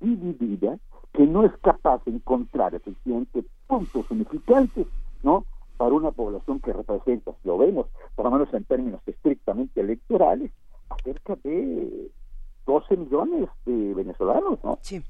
[0.00, 0.78] dividida
[1.12, 4.86] que no es capaz de encontrar efectivamente puntos significantes
[5.22, 5.44] no
[5.76, 10.52] para una población que representa, si lo vemos, por lo menos en términos estrictamente electorales,
[11.02, 12.10] cerca de
[12.66, 14.78] 12 millones de venezolanos, ¿no?
[14.82, 15.02] Sí.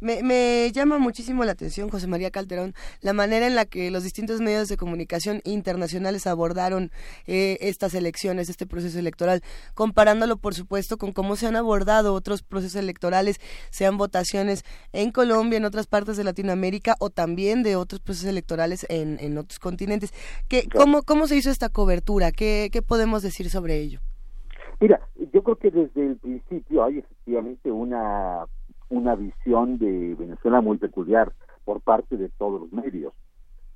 [0.00, 4.02] Me, me, llama muchísimo la atención, José María Calderón, la manera en la que los
[4.02, 6.90] distintos medios de comunicación internacionales abordaron
[7.26, 9.42] eh, estas elecciones, este proceso electoral,
[9.74, 13.40] comparándolo, por supuesto, con cómo se han abordado otros procesos electorales,
[13.70, 18.86] sean votaciones en Colombia, en otras partes de Latinoamérica o también de otros procesos electorales
[18.88, 20.14] en, en otros continentes.
[20.48, 22.32] ¿Qué, cómo, ¿Cómo se hizo esta cobertura?
[22.32, 24.00] ¿Qué, ¿Qué podemos decir sobre ello?
[24.80, 28.46] Mira, yo creo que desde el principio hay efectivamente una,
[28.90, 31.32] una visión de Venezuela muy peculiar
[31.64, 33.14] por parte de todos los medios.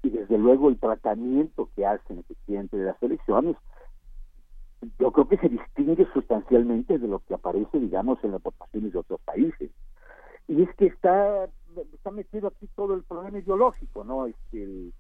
[0.03, 3.57] Y desde luego el tratamiento que hacen efectivamente de las elecciones,
[4.99, 8.99] yo creo que se distingue sustancialmente de lo que aparece, digamos, en las votaciones de
[8.99, 9.71] otros países.
[10.47, 11.49] Y es que está
[11.93, 14.27] está metido aquí todo el problema ideológico, ¿no?
[14.27, 14.93] Es el,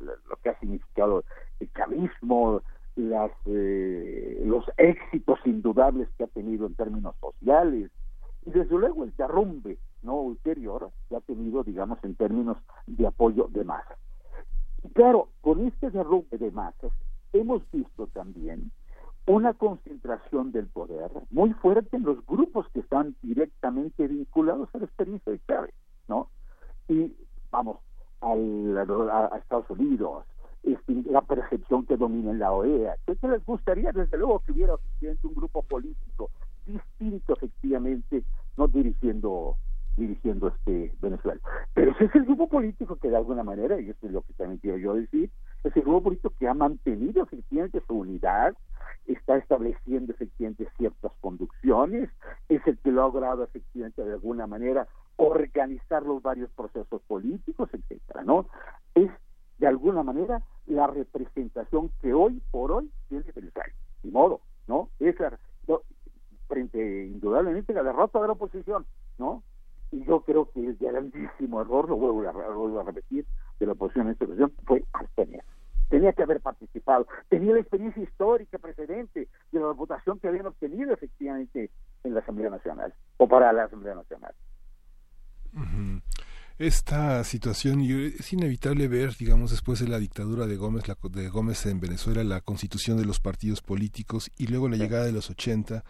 [0.00, 1.24] lo que ha significado
[1.60, 2.62] el chavismo,
[2.96, 7.90] las eh, los éxitos indudables que ha tenido en términos sociales
[8.46, 12.56] y desde luego el derrumbe no ulterior que ha tenido digamos en términos
[12.86, 13.98] de apoyo de masas
[14.82, 16.92] y claro con este derrumbe de masas
[17.32, 18.70] hemos visto también
[19.26, 24.84] una concentración del poder muy fuerte en los grupos que están directamente vinculados a la
[24.84, 25.74] experiencia de Chávez
[26.08, 26.28] no
[26.88, 27.14] y
[27.50, 27.78] vamos
[28.20, 30.24] a Estados Unidos
[31.14, 32.96] la percepción que domina en la OEA.
[33.06, 33.92] ¿Qué les gustaría?
[33.92, 36.30] Desde luego que hubiera un grupo político
[36.66, 38.22] distinto, efectivamente,
[38.56, 39.56] no dirigiendo
[39.96, 41.40] dirigiendo este Venezuela.
[41.72, 44.32] Pero ese es el grupo político que de alguna manera, y eso es lo que
[44.34, 45.30] también quiero yo decir,
[45.62, 48.54] es el grupo político que ha mantenido efectivamente su unidad,
[49.06, 52.10] está estableciendo efectivamente ciertas conducciones,
[52.48, 58.24] es el que ha logrado efectivamente de alguna manera organizar los varios procesos políticos, etcétera,
[58.24, 58.48] ¿no?
[58.94, 59.10] Es
[59.58, 63.72] de alguna manera la representación que hoy por hoy tiene Venezuela.
[64.02, 64.88] Ni modo, ¿no?
[64.98, 65.38] Esa,
[66.46, 68.86] frente indudablemente a la derrota de la oposición,
[69.18, 69.42] ¿no?
[69.90, 73.26] Y yo creo que el grandísimo error, lo vuelvo a, a repetir,
[73.60, 75.44] de la oposición en esta ocasión fue abstener.
[75.88, 80.92] Tenía que haber participado, tenía la experiencia histórica precedente de la votación que habían obtenido
[80.92, 81.70] efectivamente
[82.02, 84.34] en la Asamblea Nacional o para la Asamblea Nacional.
[86.58, 91.28] Esta situación y es inevitable ver, digamos, después de la dictadura de Gómez, la, de
[91.28, 95.30] Gómez en Venezuela, la constitución de los partidos políticos y luego la llegada de los
[95.30, 95.84] 80,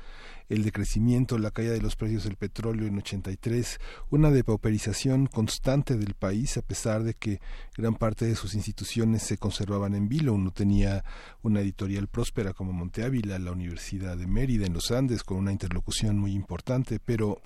[0.49, 3.79] el decrecimiento, la caída de los precios del petróleo en 83,
[4.11, 7.41] una depauperización constante del país a pesar de que
[7.77, 10.33] gran parte de sus instituciones se conservaban en vilo.
[10.33, 11.05] Uno tenía
[11.43, 15.53] una editorial próspera como Monte Ávila, la Universidad de Mérida en los Andes con una
[15.53, 17.43] interlocución muy importante, pero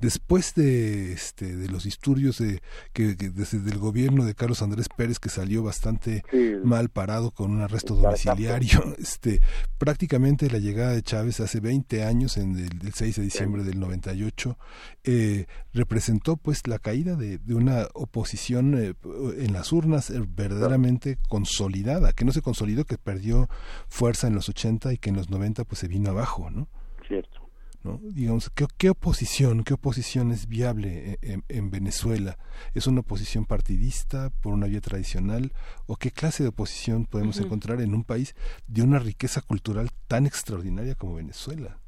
[0.00, 2.60] después de este de los disturbios de
[2.92, 6.22] que, desde el gobierno de Carlos Andrés Pérez que salió bastante
[6.62, 9.40] mal parado con un arresto domiciliario este
[9.78, 14.58] prácticamente la llegada de Chávez hace 20 años en el, 6 de diciembre del 98
[15.04, 18.94] eh, representó pues la caída de, una oposición eh,
[19.38, 23.48] en las urnas eh, verdaderamente consolidada que no se consolidó que perdió
[23.88, 26.68] fuerza en los 80 y que en los 90 pues se vino abajo no
[27.06, 27.43] cierto
[27.84, 27.98] ¿no?
[28.02, 32.36] Digamos, ¿qué, ¿qué, oposición, qué oposición es viable en, en, Venezuela?
[32.74, 35.52] ¿Es una oposición partidista por una vía tradicional?
[35.86, 38.34] ¿O qué clase de oposición podemos encontrar en un país
[38.66, 41.78] de una riqueza cultural tan extraordinaria como Venezuela?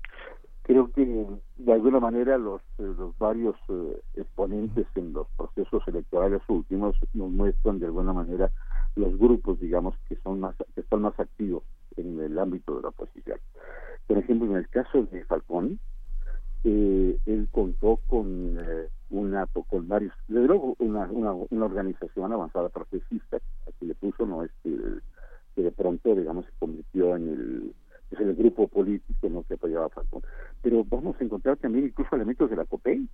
[0.62, 1.27] Creo que
[1.59, 7.31] de alguna manera los, eh, los varios eh, exponentes en los procesos electorales últimos nos
[7.31, 8.51] muestran de alguna manera
[8.97, 11.62] los grupos, digamos, que son más que están más activos
[11.97, 13.39] en el ámbito de la oposición.
[14.07, 15.78] Por ejemplo, en el caso de Falcón,
[16.65, 22.69] eh, él contó con eh, una con varios, desde luego una, una, una organización avanzada
[22.69, 23.39] progresista,
[23.78, 24.70] que le puso, no es que,
[25.62, 27.74] de pronto, digamos, se convirtió en el,
[28.11, 30.23] es el grupo político no que apoyaba a Falcón.
[30.62, 33.09] Pero vamos a encontrar también incluso elementos de la COPEI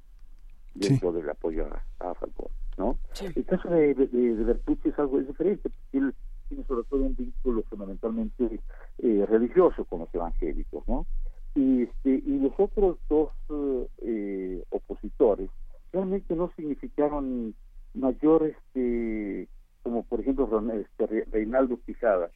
[0.75, 1.69] dentro del apoyo
[2.01, 2.49] a, Falcón,
[2.79, 2.99] ¿no?
[3.21, 6.15] El caso de, de, de Bertucci es algo diferente, él
[6.53, 8.61] tiene sobre todo un vínculo fundamentalmente
[8.99, 11.07] eh, religioso con los evangélicos, ¿no?
[11.55, 13.31] Y, este, y los otros dos
[14.03, 15.51] eh, opositores
[15.93, 17.55] realmente no significaron
[17.95, 19.49] mayor, este,
[19.83, 22.31] como por ejemplo este, Reinaldo Quijada,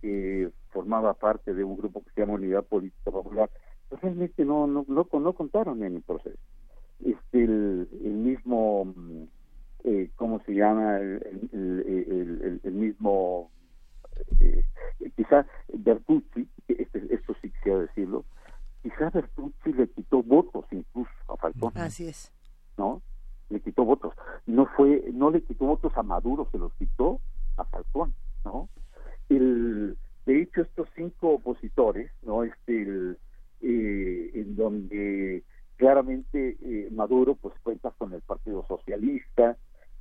[0.00, 3.50] que formaba parte de un grupo que se llama Unidad Política Popular,
[3.88, 6.38] pues realmente no, no, no, no contaron en el proceso.
[7.04, 8.92] Este, el, el mismo
[9.84, 10.98] eh, ¿cómo se llama?
[10.98, 13.50] El, el, el, mismo,
[14.40, 14.64] eh,
[15.16, 18.24] quizá Bertucci, este, esto sí quisiera decirlo,
[18.82, 21.72] quizá Bertucci le quitó votos incluso a Falcón.
[21.76, 22.32] Así es.
[22.76, 23.02] ¿No?
[23.50, 24.14] Le quitó votos.
[24.46, 27.20] No fue, no le quitó votos a Maduro, se los quitó
[27.56, 28.14] a Falcón,
[28.44, 28.68] ¿no?
[29.28, 29.96] El,
[30.26, 32.44] de hecho, estos cinco opositores, ¿no?
[32.44, 33.18] Este, el,
[33.60, 35.44] eh, en donde
[35.76, 39.56] claramente eh, Maduro pues cuenta con el Partido Socialista,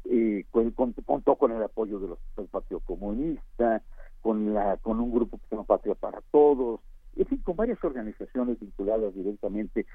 [0.05, 3.81] eh, contó con el apoyo de los, del Partido Comunista,
[4.21, 6.79] con, la, con un grupo que se llama Patria para Todos,
[7.15, 9.85] en fin, con varias organizaciones vinculadas directamente,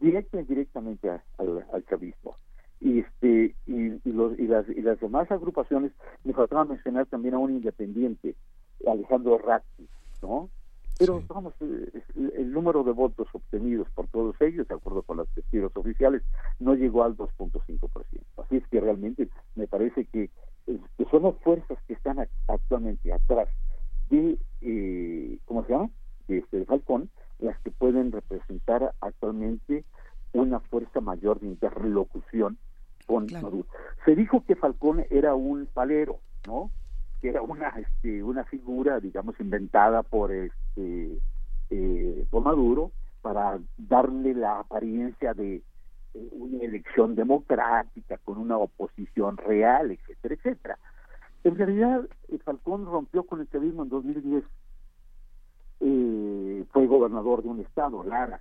[0.00, 2.36] directa y indirectamente al, al chavismo.
[2.80, 5.92] Y, este, y, los, y, las, y las demás agrupaciones,
[6.24, 8.34] me faltaba mencionar también a un independiente,
[8.86, 9.88] Alejandro Ratti,
[10.22, 10.48] ¿no?
[10.98, 15.28] Pero vamos, eh, el, número de votos obtenidos por todos ellos, de acuerdo con los
[15.28, 16.22] testigos oficiales,
[16.58, 17.88] no llegó al 2.5%.
[18.36, 20.28] Así es que realmente me parece que,
[21.20, 23.48] son fuerzas que están actualmente atrás
[24.10, 25.90] de, eh, ¿cómo se llama?
[26.26, 29.84] De este Falcón, las que pueden representar actualmente
[30.32, 32.58] una fuerza mayor de interlocución
[33.06, 33.66] con Maduro.
[34.04, 36.70] Se dijo que Falcón era un palero, ¿no?
[37.20, 41.18] que era una este, una figura digamos inventada por este
[41.70, 42.92] eh, por Maduro
[43.22, 45.62] para darle la apariencia de
[46.14, 50.78] una elección democrática con una oposición real etcétera etcétera
[51.44, 52.08] en realidad
[52.44, 54.44] Falcón rompió con el chavismo en 2010
[55.80, 58.40] eh, fue gobernador de un estado Lara.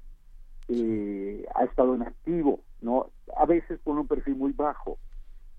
[0.69, 4.97] Eh, ha estado en activo no a veces con un perfil muy bajo.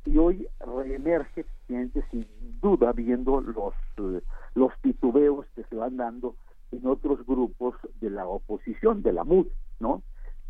[0.05, 2.27] Y hoy reemerge sin
[2.60, 4.23] duda viendo los eh,
[4.55, 6.35] los titubeos que se van dando
[6.73, 9.47] en otros grupos de la oposición de la MUD,
[9.81, 10.02] ¿no?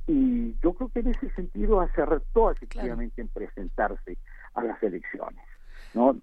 [0.06, 4.16] Y yo creo que en ese sentido acertó efectivamente en presentarse
[4.54, 5.44] a las elecciones,
[5.92, 6.16] ¿no?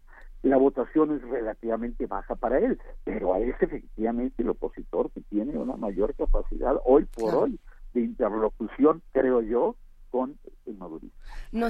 [0.45, 5.75] La votación es relativamente baja para él, pero es efectivamente el opositor que tiene una
[5.75, 7.59] mayor capacidad hoy por hoy
[7.95, 9.75] de interlocución, creo yo,
[10.11, 11.17] con el madurismo.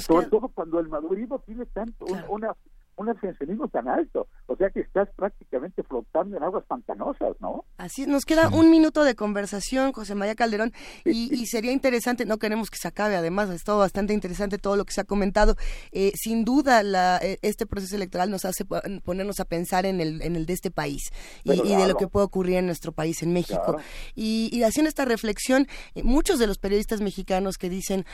[0.01, 2.53] Sobre todo cuando el madurismo tiene tanto una
[2.97, 4.27] un abstencionismo tan alto.
[4.47, 7.65] O sea que estás prácticamente flotando en aguas pantanosas, ¿no?
[7.77, 10.71] Así nos queda un minuto de conversación, José María Calderón,
[11.03, 14.85] y, sería interesante, no queremos que se acabe, además, es todo bastante interesante todo lo
[14.85, 15.55] que se ha comentado.
[15.91, 20.21] Eh, sin duda, la, eh, este proceso electoral nos hace ponernos a pensar en el,
[20.21, 21.11] en el de este país
[21.43, 23.77] y, de lo que puede ocurrir en nuestro país, en México.
[24.15, 28.05] Y, y, haciendo esta reflexión, eh, muchos de los periodistas mexicanos que dicen,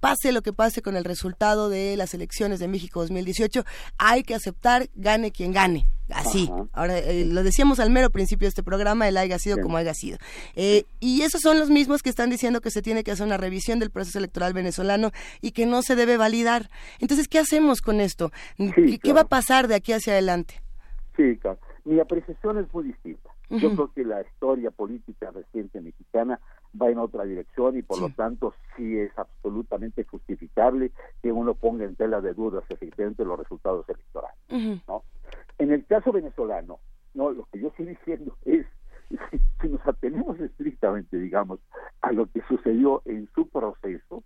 [0.00, 3.64] pase lo que pase con el resultado de las elecciones de México 2018,
[3.98, 5.86] hay que aceptar, gane quien gane.
[6.10, 6.50] Así.
[6.72, 9.94] Ahora, eh, lo decíamos al mero principio de este programa, el haya sido como haya
[9.94, 10.18] sido.
[10.54, 13.36] Eh, y esos son los mismos que están diciendo que se tiene que hacer una
[13.36, 15.10] revisión del proceso electoral venezolano
[15.40, 16.68] y que no se debe validar.
[16.98, 18.30] Entonces, ¿qué hacemos con esto?
[19.02, 20.60] ¿Qué, va a pasar de aquí hacia adelante?
[21.16, 21.58] Sí, claro.
[21.84, 23.30] Mi apreciación es muy distinta.
[23.50, 26.38] Yo creo que la historia política reciente mexicana
[26.80, 30.92] va en otra dirección y por lo tanto sí es absolutamente justificable
[31.22, 34.38] que uno ponga en tela de dudas efectivamente los resultados electorales.
[34.86, 35.02] ¿no?
[35.58, 36.78] En el caso venezolano,
[37.14, 38.66] no lo que yo estoy diciendo es
[39.60, 41.60] si nos atenemos estrictamente, digamos,
[42.02, 44.22] a lo que sucedió en su proceso,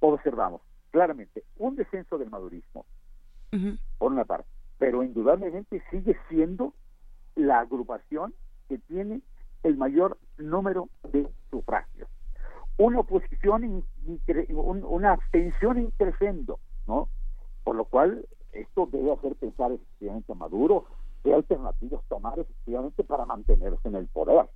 [0.00, 0.60] observamos
[0.90, 2.84] claramente un descenso del madurismo,
[3.98, 4.48] por una parte,
[4.78, 6.74] pero indudablemente sigue siendo
[7.34, 8.34] la agrupación
[8.68, 9.22] que tiene
[9.62, 12.08] el mayor número de sufragios.
[12.76, 13.84] Una oposición,
[14.36, 17.08] una abstención increciendo, ¿no?
[17.64, 20.86] Por lo cual, esto debe hacer pensar efectivamente a Maduro
[21.22, 24.48] qué alternativas tomar efectivamente para mantenerse en el poder.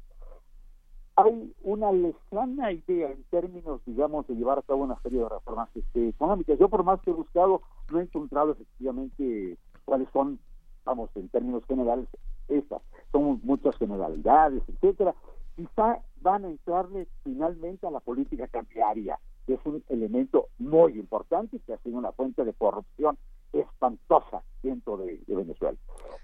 [1.17, 5.69] Hay una lejana idea en términos, digamos, de llevar a cabo una serie de reformas
[5.75, 6.59] este, económicas.
[6.59, 7.61] Yo, por más que he buscado,
[7.91, 10.39] no he encontrado efectivamente cuáles son,
[10.85, 12.09] vamos, en términos generales,
[12.49, 12.83] estas.
[13.11, 15.15] Son muchas generalidades, etcétera,
[15.57, 21.57] quizá van a entrarle finalmente a la política cambiaria, que es un elemento muy importante
[21.57, 23.19] y que ha sido una fuente de corrupción
[23.53, 25.77] espantosa dentro de, Venezuela.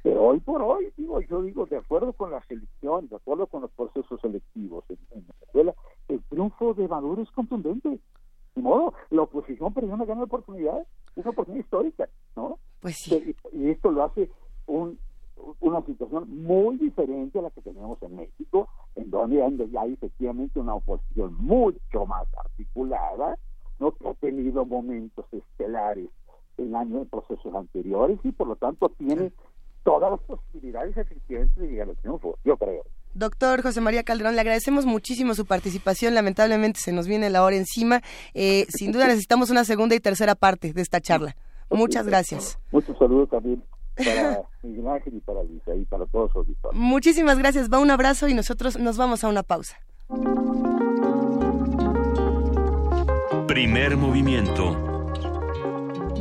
[0.02, 3.62] Pero hoy por hoy, digo, yo digo, de acuerdo con las elecciones, de acuerdo con
[3.62, 5.74] los procesos selectivos en, Venezuela,
[6.08, 8.00] el triunfo de Maduro es contundente.
[8.54, 10.86] De modo, la oposición perdió una gran oportunidad,
[11.16, 12.58] una oportunidad histórica, ¿no?
[12.80, 13.36] Pues sí.
[13.52, 14.30] Y esto lo hace
[14.68, 14.98] un,
[15.60, 19.38] una situación muy diferente a la que tenemos en México, en donde
[19.70, 23.36] ya hay efectivamente una oposición mucho más articulada,
[23.78, 23.92] ¿no?
[23.92, 26.08] que ha tenido momentos estelares
[26.58, 29.32] en años de procesos anteriores y por lo tanto tiene
[29.84, 32.82] todas las posibilidades efectivamente de llegar al triunfo, yo creo.
[33.14, 36.14] Doctor José María Calderón, le agradecemos muchísimo su participación.
[36.14, 38.02] Lamentablemente se nos viene la hora encima.
[38.34, 41.34] Eh, sin duda necesitamos una segunda y tercera parte de esta charla.
[41.70, 42.58] Muchas gracias.
[42.70, 43.62] Muchos saludos también
[43.98, 46.78] para Miguel Ángel y para Luisa y para todos los auditores.
[46.78, 47.70] Muchísimas gracias.
[47.70, 49.78] Va un abrazo y nosotros nos vamos a una pausa.
[53.46, 54.76] Primer movimiento.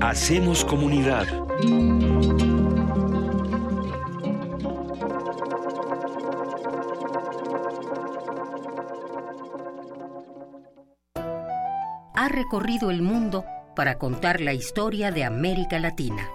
[0.01, 1.25] Hacemos comunidad.
[12.13, 13.45] Ha recorrido el mundo
[13.75, 16.29] para contar la historia de América Latina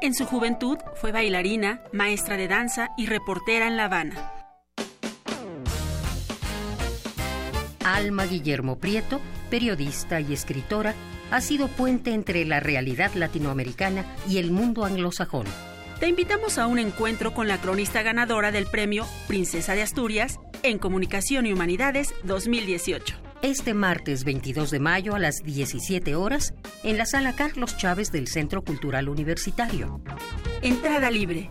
[0.00, 4.32] en su juventud fue bailarina, maestra de danza y reportera en La Habana.
[7.84, 9.20] Alma Guillermo Prieto,
[9.50, 10.94] periodista y escritora,
[11.30, 15.46] ha sido puente entre la realidad latinoamericana y el mundo anglosajón.
[16.00, 20.78] Te invitamos a un encuentro con la cronista ganadora del premio Princesa de Asturias en
[20.78, 27.06] Comunicación y Humanidades 2018 este martes 22 de mayo a las 17 horas en la
[27.06, 30.00] sala Carlos Chávez del Centro Cultural Universitario.
[30.62, 31.50] Entrada libre.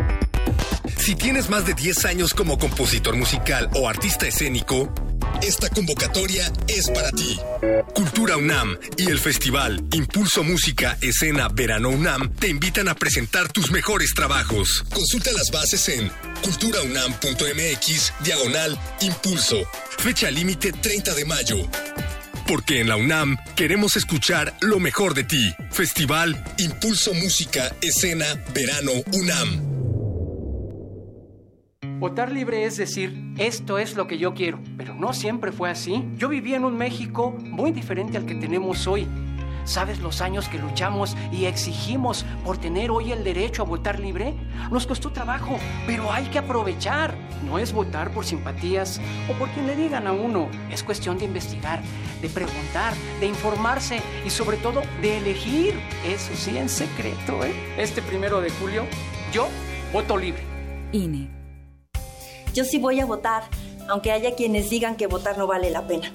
[0.97, 4.93] Si tienes más de 10 años como compositor musical o artista escénico,
[5.41, 7.39] esta convocatoria es para ti.
[7.95, 13.71] Cultura UNAM y el festival Impulso Música Escena Verano UNAM te invitan a presentar tus
[13.71, 14.83] mejores trabajos.
[14.93, 16.11] Consulta las bases en
[16.43, 19.63] culturaunam.mx diagonal impulso.
[19.97, 21.57] Fecha límite 30 de mayo.
[22.47, 25.53] Porque en la UNAM queremos escuchar lo mejor de ti.
[25.71, 29.71] Festival Impulso Música Escena Verano UNAM.
[32.01, 36.03] Votar libre es decir, esto es lo que yo quiero, pero no siempre fue así.
[36.17, 39.07] Yo vivía en un México muy diferente al que tenemos hoy.
[39.65, 44.33] ¿Sabes los años que luchamos y exigimos por tener hoy el derecho a votar libre?
[44.71, 47.13] Nos costó trabajo, pero hay que aprovechar.
[47.45, 48.99] No es votar por simpatías
[49.29, 50.49] o por quien le digan a uno.
[50.71, 51.83] Es cuestión de investigar,
[52.19, 55.79] de preguntar, de informarse y sobre todo de elegir.
[56.03, 57.53] Eso sí, en secreto, ¿eh?
[57.77, 58.87] Este primero de julio,
[59.31, 59.47] yo
[59.93, 60.41] voto libre.
[60.93, 61.40] INE.
[62.53, 63.43] Yo sí voy a votar,
[63.87, 66.11] aunque haya quienes digan que votar no vale la pena.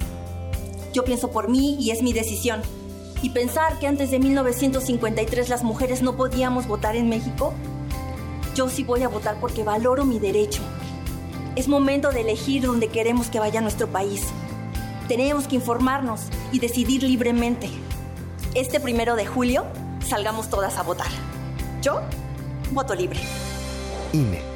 [0.92, 2.60] Yo pienso por mí y es mi decisión.
[3.22, 7.54] Y pensar que antes de 1953 las mujeres no podíamos votar en México,
[8.54, 10.62] yo sí voy a votar porque valoro mi derecho.
[11.56, 14.22] Es momento de elegir dónde queremos que vaya nuestro país.
[15.08, 16.22] Tenemos que informarnos
[16.52, 17.70] y decidir libremente.
[18.54, 19.64] Este primero de julio,
[20.06, 21.08] salgamos todas a votar.
[21.80, 22.02] Yo
[22.72, 23.20] voto libre.
[24.12, 24.55] INE.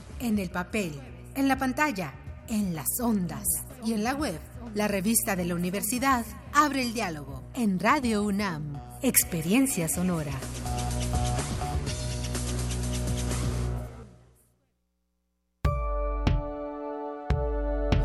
[0.21, 0.93] en el papel,
[1.35, 2.13] en la pantalla,
[2.47, 3.45] en las ondas
[3.83, 4.39] y en la web.
[4.75, 6.23] La revista de la universidad
[6.53, 8.79] abre el diálogo en Radio UNAM.
[9.01, 10.31] Experiencia sonora.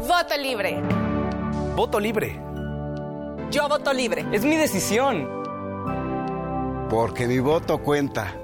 [0.08, 0.80] Voto libre.
[1.76, 2.40] Voto libre.
[3.50, 4.24] Yo voto libre.
[4.32, 5.28] Es mi decisión.
[6.88, 8.34] Porque mi voto cuenta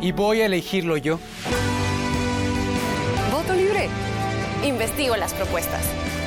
[0.00, 1.18] y voy a elegirlo yo.
[3.30, 3.88] Voto libre.
[4.64, 5.84] Investigo las propuestas.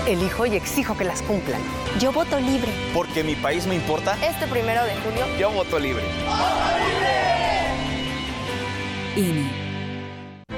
[0.08, 1.62] Elijo y exijo que las cumplan.
[2.00, 2.72] Yo voto libre.
[2.94, 4.18] Porque mi país me importa.
[4.26, 5.26] Este primero de julio.
[5.40, 6.04] Yo voto libre.
[6.26, 7.24] ¡Voto libre!
[9.16, 9.63] INE.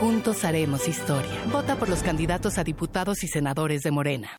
[0.00, 1.44] Juntos haremos historia.
[1.50, 4.36] Vota por los candidatos a diputados y senadores de Morena.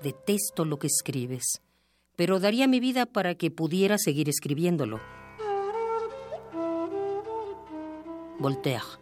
[0.00, 1.60] Detesto lo que escribes,
[2.14, 5.00] pero daría mi vida para que pudiera seguir escribiéndolo.
[8.38, 9.01] Voltaire.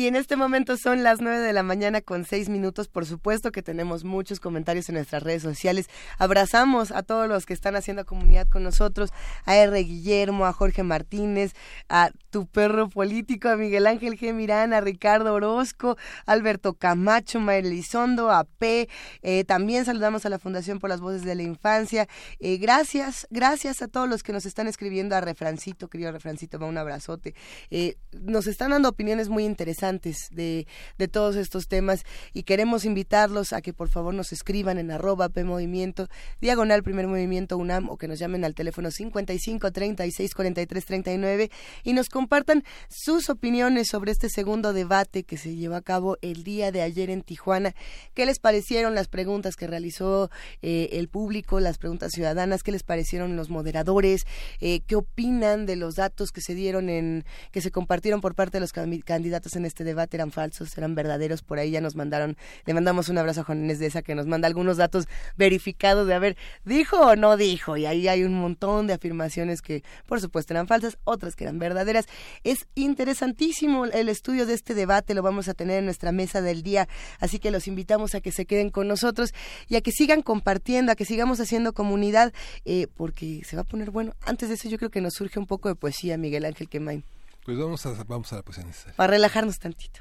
[0.00, 2.88] Y en este momento son las 9 de la mañana con 6 minutos.
[2.88, 5.90] Por supuesto que tenemos muchos comentarios en nuestras redes sociales.
[6.16, 9.10] Abrazamos a todos los que están haciendo comunidad con nosotros,
[9.44, 9.78] a R.
[9.78, 11.52] Guillermo, a Jorge Martínez,
[11.90, 14.32] a tu perro político, a Miguel Ángel G.
[14.32, 18.88] Mirán, a Ricardo Orozco, Alberto Camacho, Maelizondo, a P.
[19.20, 22.08] Eh, también saludamos a la Fundación por las Voces de la Infancia.
[22.38, 26.66] Eh, gracias, gracias a todos los que nos están escribiendo, a Refrancito, querido Refrancito, va
[26.66, 27.34] un abrazote.
[27.70, 30.66] Eh, nos están dando opiniones muy interesantes de,
[31.10, 35.42] todos estos temas y queremos invitarlos a que por favor nos escriban en arroba P
[35.42, 36.08] Movimiento,
[36.40, 41.50] diagonal Primer Movimiento UNAM o que nos llamen al teléfono 55 36 43 39
[41.82, 46.44] y nos compartan sus opiniones sobre este segundo debate que se llevó a cabo el
[46.44, 47.74] día de ayer en Tijuana.
[48.14, 50.30] ¿Qué les parecieron las preguntas que realizó
[50.62, 52.62] eh, el público, las preguntas ciudadanas?
[52.62, 54.26] ¿Qué les parecieron los moderadores?
[54.60, 58.58] Eh, ¿Qué opinan de los datos que se dieron en, que se compartieron por parte
[58.58, 61.42] de los candidatos en este debate eran falsos, eran verdaderos.
[61.42, 62.36] Por ahí ya nos mandaron,
[62.66, 65.06] le mandamos un abrazo a Juan Inés de esa que nos manda algunos datos
[65.36, 67.76] verificados de a ver, dijo o no dijo.
[67.76, 71.58] Y ahí hay un montón de afirmaciones que por supuesto eran falsas, otras que eran
[71.58, 72.06] verdaderas.
[72.44, 76.62] Es interesantísimo el estudio de este debate, lo vamos a tener en nuestra mesa del
[76.62, 76.88] día,
[77.20, 79.32] así que los invitamos a que se queden con nosotros
[79.68, 82.32] y a que sigan compartiendo, a que sigamos haciendo comunidad,
[82.64, 84.14] eh, porque se va a poner bueno.
[84.22, 87.04] Antes de eso yo creo que nos surge un poco de poesía, Miguel Ángel Quemain.
[87.44, 88.96] Pues vamos a, vamos a la poesía necesaria.
[88.96, 90.00] Para relajarnos tantito.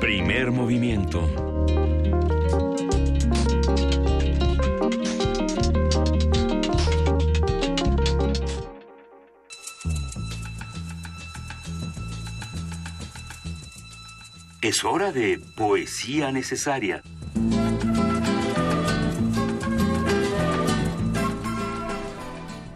[0.00, 1.28] Primer movimiento.
[14.60, 17.02] Es hora de poesía necesaria.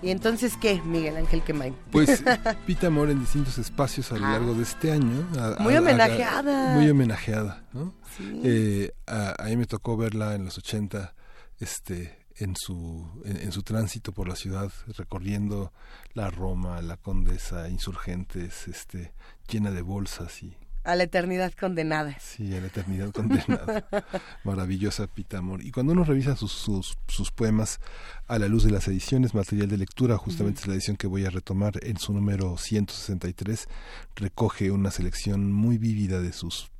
[0.04, 1.74] ¿Y entonces qué, Miguel Ángel Quemain?
[1.90, 2.22] Pues
[2.66, 5.26] Pita Amor en distintos espacios a lo largo de este año.
[5.60, 6.74] muy homenajeada.
[6.74, 7.94] muy homenajeada, ¿no?
[8.20, 11.14] Eh, a, mí me tocó verla en los 80,
[11.58, 15.72] este, en su, en, su tránsito por la ciudad, recorriendo
[16.12, 19.14] la Roma, la Condesa, insurgentes, este,
[19.48, 20.54] llena de bolsas y
[20.84, 22.16] a la eternidad condenada.
[22.20, 23.88] Sí, a la eternidad condenada.
[24.44, 25.64] Maravillosa Pitamor.
[25.64, 27.80] Y cuando uno revisa sus, sus, poemas
[28.28, 31.24] a la luz de las ediciones, material de lectura, justamente es la edición que voy
[31.24, 33.66] a retomar en su número 163,
[34.14, 36.70] recoge una selección muy vívida de sus,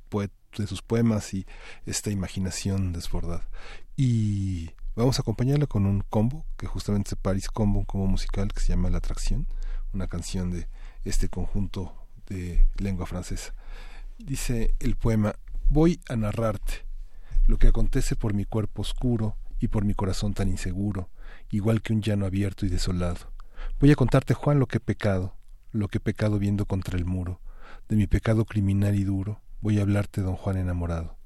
[0.57, 1.47] de sus poemas y
[1.87, 3.47] esta imaginación desbordada.
[3.97, 8.53] Y vamos a acompañarla con un combo, que justamente es Paris Combo, un combo musical
[8.53, 9.47] que se llama La Atracción,
[9.93, 10.67] una canción de
[11.05, 11.93] este conjunto
[12.27, 13.53] de lengua francesa.
[14.17, 15.35] Dice el poema,
[15.69, 16.85] voy a narrarte
[17.47, 21.09] lo que acontece por mi cuerpo oscuro y por mi corazón tan inseguro,
[21.51, 23.33] igual que un llano abierto y desolado.
[23.77, 25.35] Voy a contarte, Juan, lo que he pecado,
[25.73, 27.41] lo que he pecado viendo contra el muro,
[27.89, 31.17] de mi pecado criminal y duro, voy a hablarte, don Juan enamorado.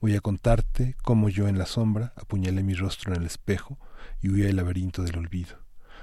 [0.00, 3.78] Voy a contarte cómo yo en la sombra apuñalé mi rostro en el espejo
[4.20, 5.58] y huí al laberinto del olvido,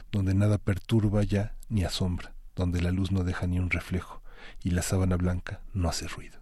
[0.09, 4.23] donde nada perturba ya ni asombra, donde la luz no deja ni un reflejo,
[4.63, 6.37] y la sábana blanca no hace ruido.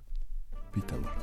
[0.74, 1.14] Pitágoras.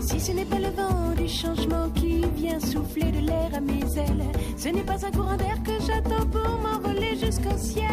[0.00, 2.09] Si ce n'est pas le vent du changement qui
[2.58, 4.24] souffler de l'air à mes ailes,
[4.56, 7.86] ce n'est pas un courant d'air que j'attends pour m'envoler jusqu'au ciel.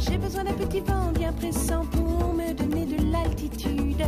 [0.00, 4.02] J'ai besoin d'un petit vent bien pressant pour me donner de l'altitude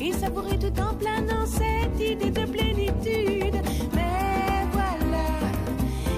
[0.00, 3.56] et savourer tout en planant cette idée de plénitude.
[3.94, 5.26] Mais voilà,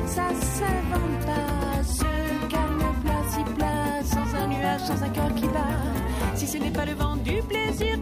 [0.06, 5.46] ça s'invente pas, ce calme plat si plat, sans un nuage, sans un cœur qui
[5.48, 6.34] bat.
[6.34, 7.95] Si ce n'est pas le vent du plaisir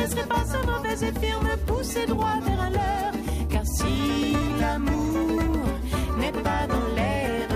[0.00, 3.14] laisserai pas ce mauvais effet me pousser droit vers un leurre.
[3.50, 5.64] Car si l'amour
[6.18, 7.48] n'est pas dans l'air,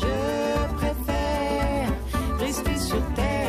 [0.00, 1.88] je préfère
[2.38, 3.39] rester sur terre.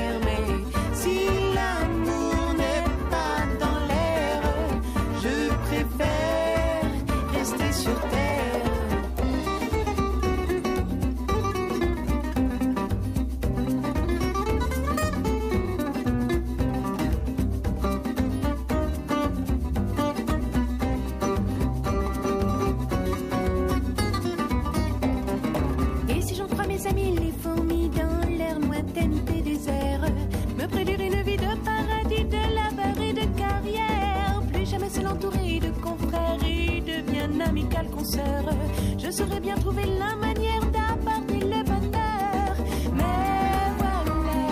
[37.52, 38.50] Amical consoeurs,
[38.98, 42.54] je saurais bien trouver la manière d'apporter le bonheur.
[42.98, 44.52] Mais voilà,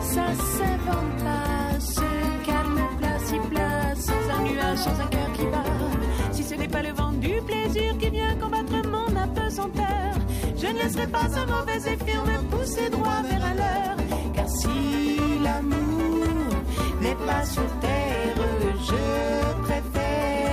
[0.00, 0.26] ça
[0.56, 2.08] s'invente pas, ce
[2.46, 5.72] calme plat si plat, sans un nuage, sans un cœur qui bat.
[6.32, 10.14] Si ce n'est pas le vent du plaisir qui vient combattre mon apesanteur,
[10.56, 14.02] je ne laisserai pas ce mauvais effet me pousser droit vers un leurre.
[14.34, 14.78] Car si
[15.42, 16.24] l'amour
[17.02, 18.40] n'est pas sur terre,
[18.88, 20.43] je préfère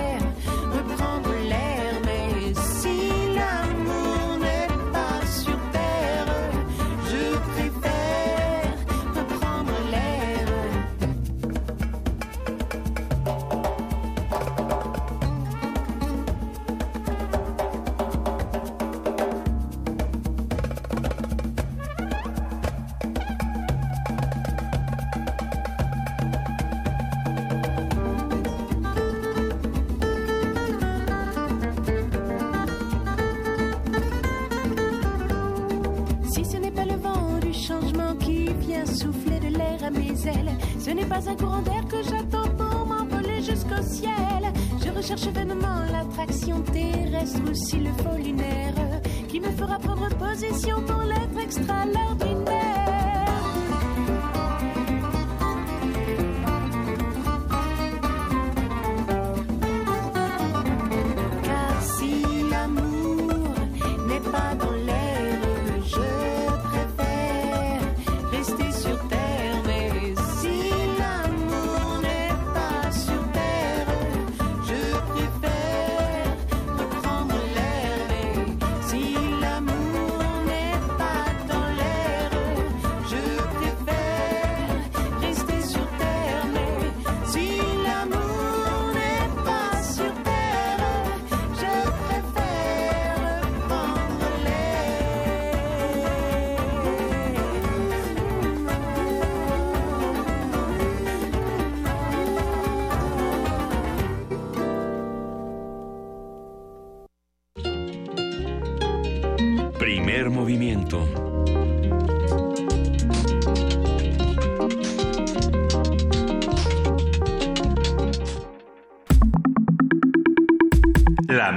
[40.79, 44.53] Ce n'est pas un courant d'air que j'attends pour m'envoler jusqu'au ciel.
[44.83, 50.81] Je recherche vainement l'attraction terrestre ou si le faut lunaire qui me fera prendre position
[50.81, 52.30] pour l'être extraordinaire.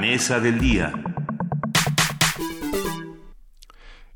[0.06, 0.92] Mesa del día.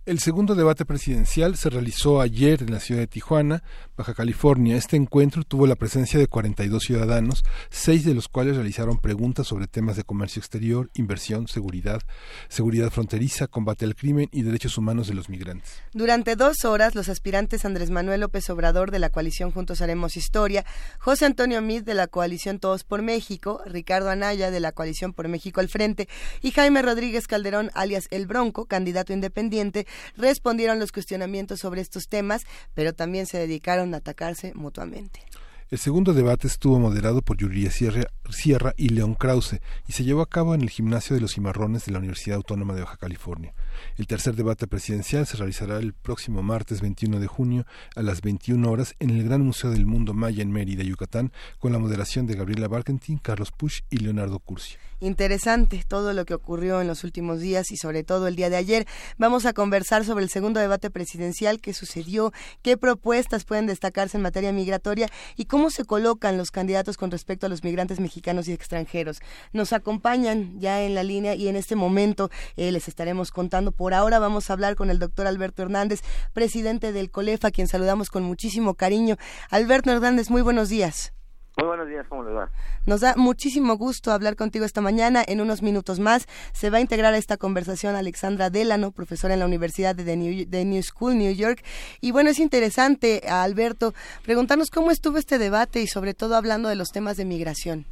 [0.04, 3.62] El segundo debate presidencial se realizó ayer en la ciudad de Tijuana,
[3.96, 4.76] Baja California.
[4.76, 7.42] Este encuentro tuvo la presencia de 42 ciudadanos,
[7.88, 12.02] seis de los cuales realizaron preguntas sobre temas de comercio exterior, inversión, seguridad,
[12.50, 15.70] seguridad fronteriza, combate al crimen y derechos humanos de los migrantes.
[15.94, 20.66] Durante dos horas, los aspirantes Andrés Manuel López Obrador de la coalición Juntos Haremos Historia,
[20.98, 25.28] José Antonio Mid de la coalición Todos por México, Ricardo Anaya de la coalición Por
[25.28, 26.10] México al Frente
[26.42, 32.42] y Jaime Rodríguez Calderón, alias El Bronco, candidato independiente, respondieron los cuestionamientos sobre estos temas,
[32.74, 35.22] pero también se dedicaron a atacarse mutuamente.
[35.70, 40.28] El segundo debate estuvo moderado por Yuriria Sierra, y León Krause y se llevó a
[40.28, 43.52] cabo en el gimnasio de los Cimarrones de la Universidad Autónoma de Baja California.
[43.98, 47.66] El tercer debate presidencial se realizará el próximo martes 21 de junio
[47.96, 51.72] a las 21 horas en el Gran Museo del Mundo Maya en Mérida, Yucatán, con
[51.72, 54.78] la moderación de Gabriela Barkentin, Carlos Push y Leonardo Curcio.
[55.00, 58.56] Interesante todo lo que ocurrió en los últimos días y sobre todo el día de
[58.56, 58.86] ayer.
[59.16, 64.22] Vamos a conversar sobre el segundo debate presidencial, qué sucedió, qué propuestas pueden destacarse en
[64.22, 68.52] materia migratoria y cómo se colocan los candidatos con respecto a los migrantes mexicanos y
[68.52, 69.20] extranjeros.
[69.52, 73.72] Nos acompañan ya en la línea y en este momento eh, les estaremos contando.
[73.72, 76.00] Por ahora vamos a hablar con el doctor Alberto Hernández,
[76.32, 79.16] presidente del COLEFA, a quien saludamos con muchísimo cariño.
[79.50, 81.12] Alberto Hernández, muy buenos días.
[81.58, 82.48] Muy buenos días, ¿cómo les va?
[82.86, 85.24] Nos da muchísimo gusto hablar contigo esta mañana.
[85.26, 89.40] En unos minutos más se va a integrar a esta conversación Alexandra Delano, profesora en
[89.40, 91.64] la Universidad de New, de New School, New York.
[92.00, 93.92] Y bueno, es interesante, Alberto,
[94.24, 97.86] preguntarnos cómo estuvo este debate y sobre todo hablando de los temas de migración.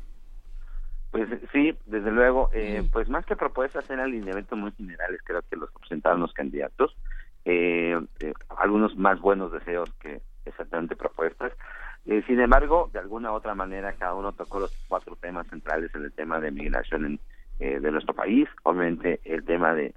[1.11, 5.57] Pues sí, desde luego, eh, pues más que propuestas eran alineamientos muy generales, creo que
[5.57, 6.97] los presentaron los candidatos,
[7.45, 11.53] eh, eh, algunos más buenos deseos que exactamente propuestas.
[12.07, 15.95] Eh, sin embargo, de alguna u otra manera, cada uno tocó los cuatro temas centrales
[15.95, 17.21] en el tema de migración en,
[17.59, 18.49] eh, de nuestro país.
[18.63, 19.93] Obviamente, el tema de,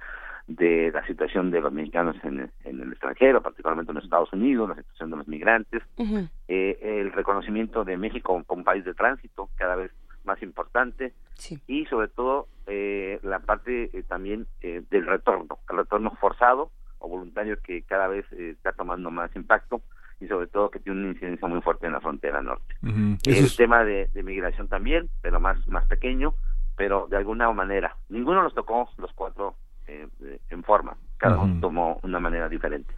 [0.47, 4.69] de la situación de los mexicanos en, en el extranjero, particularmente en los Estados Unidos,
[4.69, 5.83] la situación de los migrantes,
[6.47, 9.91] eh, el reconocimiento de México como un país de tránsito cada vez
[10.23, 11.13] más importante.
[11.67, 17.07] Y sobre todo eh, la parte eh, también eh, del retorno, el retorno forzado o
[17.07, 19.81] voluntario que cada vez está tomando más impacto
[20.19, 22.75] y sobre todo que tiene una incidencia muy fuerte en la frontera norte.
[22.83, 23.17] Ujú.
[23.25, 26.33] El es- tema de, de migración también, pero más más pequeño,
[26.75, 29.55] pero de alguna manera ninguno los tocó los cuatro
[29.87, 32.95] eh, eh, en forma, cada uno tomó una manera diferente.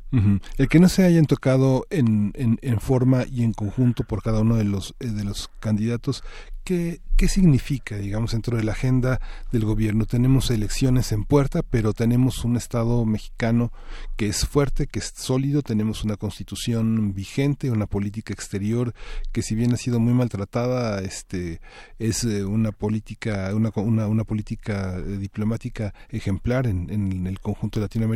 [0.57, 4.41] El que no se hayan tocado en, en, en forma y en conjunto por cada
[4.41, 6.23] uno de los eh, de los candidatos,
[6.65, 9.21] ¿qué, ¿qué significa, digamos, dentro de la agenda
[9.51, 10.05] del gobierno?
[10.05, 13.71] Tenemos elecciones en puerta, pero tenemos un Estado mexicano
[14.17, 18.93] que es fuerte, que es sólido, tenemos una constitución vigente, una política exterior
[19.31, 21.61] que si bien ha sido muy maltratada, este
[21.99, 27.79] es eh, una política, una, una, una política eh, diplomática ejemplar en, en el conjunto
[27.79, 28.10] latinoamericano.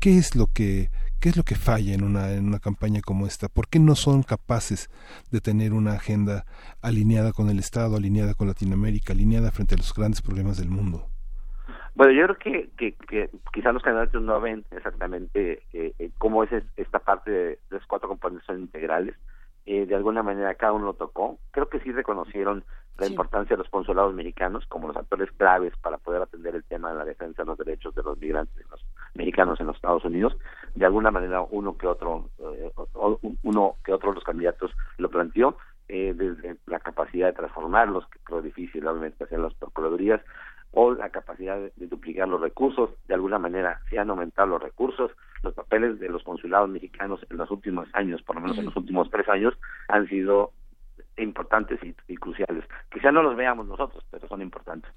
[0.00, 0.90] ¿Qué es lo que
[1.20, 3.48] qué es lo que falla en una en una campaña como esta?
[3.48, 4.88] ¿Por qué no son capaces
[5.30, 6.44] de tener una agenda
[6.82, 11.06] alineada con el Estado, alineada con Latinoamérica, alineada frente a los grandes problemas del mundo?
[11.94, 16.62] Bueno, yo creo que, que, quizás los candidatos no ven exactamente eh, eh, cómo es-
[16.76, 19.16] esta parte de los cuatro componentes son integrales.
[19.70, 21.38] Eh, de alguna manera cada uno lo tocó.
[21.50, 22.64] Creo que sí reconocieron
[22.96, 26.90] la importancia de los consulados mexicanos como los actores claves para poder atender el tema
[26.90, 28.82] de la defensa de los derechos de los migrantes los
[29.12, 30.34] mexicanos en los Estados Unidos.
[30.74, 32.72] de alguna manera uno que otro, eh,
[33.42, 35.58] uno que otro de los candidatos lo planteó,
[35.88, 40.22] eh, desde la capacidad de transformarlos, que creo difícil obviamente hacer las procuradurías,
[40.72, 45.10] o la capacidad de, duplicar los recursos, de alguna manera se han aumentado los recursos,
[45.42, 48.76] los papeles de los consulados mexicanos en los últimos años, por lo menos en los
[48.76, 49.54] últimos tres años,
[49.88, 50.52] han sido
[51.22, 52.64] importantes y, cruciales.
[52.90, 54.90] Quizá no los veamos nosotros, pero son importantes.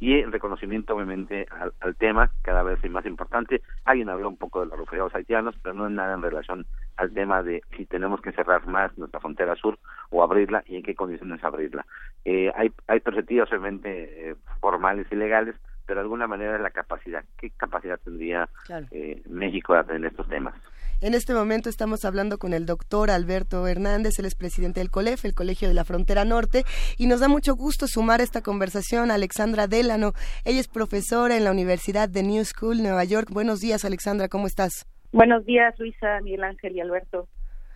[0.00, 1.46] Y el reconocimiento, obviamente,
[1.80, 3.62] al, tema, cada vez es más importante.
[3.84, 7.12] Alguien habló un poco de los refugiados haitianos, pero no es nada en relación al
[7.12, 9.78] tema de si tenemos que cerrar más nuestra frontera sur
[10.10, 11.86] o abrirla y en qué condiciones abrirla.
[12.24, 15.54] Eh, hay, hay perspectivas, obviamente, eh, formales y legales,
[15.86, 17.24] pero de alguna manera la capacidad.
[17.38, 18.48] ¿Qué capacidad tendría
[18.90, 20.54] eh, México de atender estos temas?
[21.00, 25.24] En este momento estamos hablando con el doctor Alberto Hernández, él es presidente del COLEF,
[25.24, 26.62] el Colegio de la Frontera Norte,
[26.96, 30.12] y nos da mucho gusto sumar esta conversación a Alexandra Delano.
[30.44, 33.28] Ella es profesora en la Universidad de New School, Nueva York.
[33.32, 34.86] Buenos días, Alexandra, ¿cómo estás?
[35.10, 37.26] Buenos días, Luisa, Miguel Ángel y Alberto.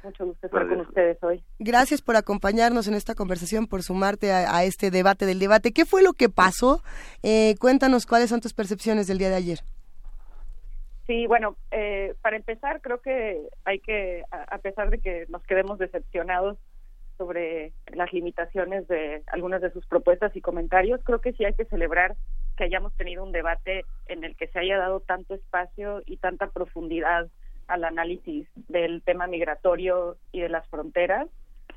[0.06, 1.42] Mucho gusto estar con ustedes hoy.
[1.58, 5.72] Gracias por acompañarnos en esta conversación, por sumarte a, este debate del debate.
[5.72, 6.80] ¿Qué fue lo que pasó?
[7.24, 9.58] Eh, cuéntanos cuáles son tus percepciones del día de ayer.
[11.08, 15.80] Sí, bueno, eh, para empezar, creo que hay que, a pesar de que nos quedemos
[15.80, 16.56] decepcionados
[17.18, 21.64] sobre las limitaciones de algunas de sus propuestas y comentarios, creo que sí hay que
[21.64, 22.14] celebrar
[22.56, 26.46] que hayamos tenido un debate en el que se haya dado tanto espacio y tanta
[26.46, 27.28] profundidad
[27.68, 31.28] al análisis del tema migratorio y de las fronteras.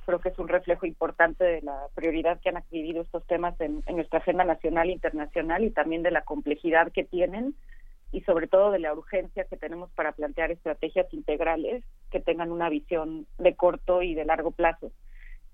[0.05, 3.83] Creo que es un reflejo importante de la prioridad que han adquirido estos temas en,
[3.85, 7.55] en nuestra agenda nacional e internacional y también de la complejidad que tienen
[8.11, 12.69] y sobre todo de la urgencia que tenemos para plantear estrategias integrales que tengan una
[12.69, 14.91] visión de corto y de largo plazo.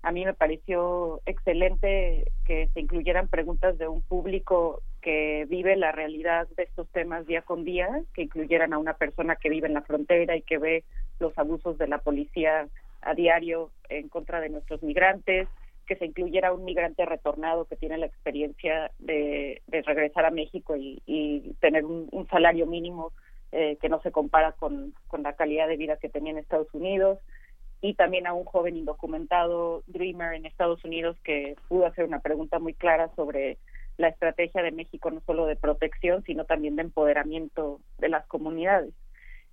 [0.06, 5.90] A mí me pareció excelente que se incluyeran preguntas de un público que vive la
[5.90, 9.74] realidad de estos temas día con día, que incluyeran a una persona que vive en
[9.74, 10.84] la frontera y que ve
[11.18, 12.68] los abusos de la policía
[13.02, 15.48] a diario en contra de nuestros migrantes,
[15.88, 21.52] que se incluyera un migrante retornado que tiene la experiencia de, regresar a México y,
[21.58, 23.10] tener un, salario mínimo
[23.50, 27.18] eh, que no se compara con, la calidad de vida que tenía en Estados Unidos
[27.80, 32.58] y también a un joven indocumentado dreamer en Estados Unidos que pudo hacer una pregunta
[32.58, 33.58] muy clara sobre
[33.98, 38.92] la estrategia de México no solo de protección sino también de empoderamiento de las comunidades.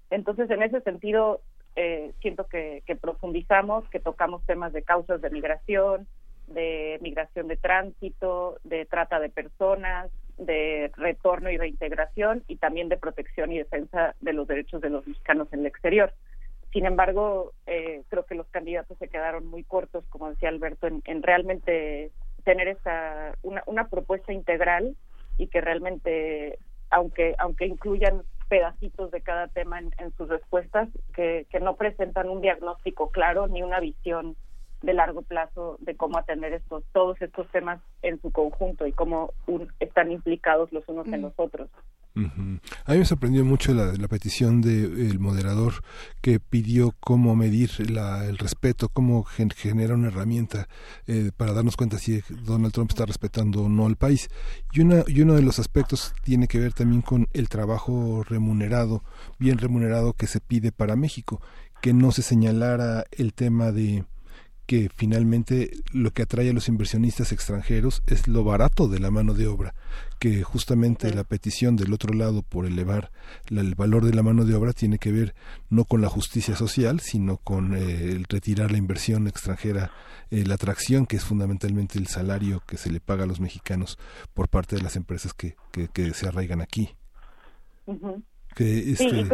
[0.09, 1.41] Entonces, en ese sentido,
[1.75, 6.07] eh, siento que, que profundizamos, que tocamos temas de causas de migración,
[6.47, 12.97] de migración de tránsito, de trata de personas, de retorno y reintegración y también de
[12.97, 16.13] protección y defensa de los derechos de los mexicanos en el exterior.
[16.73, 21.23] Sin embargo, eh, creo que los candidatos se quedaron muy cortos, como decía Alberto, en,
[21.23, 22.11] realmente
[22.43, 24.97] tener esta una, una, propuesta integral
[25.37, 26.57] y que realmente,
[26.89, 32.27] aunque aunque incluyan pedacitos de cada tema en, en sus respuestas, que, que no presentan
[32.27, 34.35] un diagnóstico claro ni una visión
[34.81, 39.31] de largo plazo de cómo atender estos todos estos temas en su conjunto y cómo
[39.79, 41.69] están implicados los unos en los otros.
[42.15, 45.83] A mí me sorprendió mucho la, petición del moderador
[46.21, 50.67] que pidió cómo medir la, el respeto, cómo genera una herramienta
[51.07, 54.29] eh, para darnos cuenta si Donald Trump está respetando o no al país.
[54.73, 59.03] Y, una, y uno de los aspectos tiene que ver también con el trabajo remunerado,
[59.39, 61.41] bien remunerado que se pide para México,
[61.81, 64.05] que no se señalara el tema de
[64.73, 69.35] que finalmente lo que atrae a los inversionistas extranjeros es lo barato de la mano
[69.35, 69.75] de obra,
[70.17, 73.11] que justamente la petición del otro lado por elevar
[73.51, 75.35] el valor de la mano de obra tiene que ver
[75.69, 79.91] no con la justicia social, sino con eh, el retirar la inversión extranjera,
[80.31, 83.99] eh, la atracción, que es fundamentalmente el salario que se le paga a los mexicanos
[84.33, 86.95] por parte de las empresas que, que, se arraigan aquí.
[88.55, 89.29] que, este, Sí,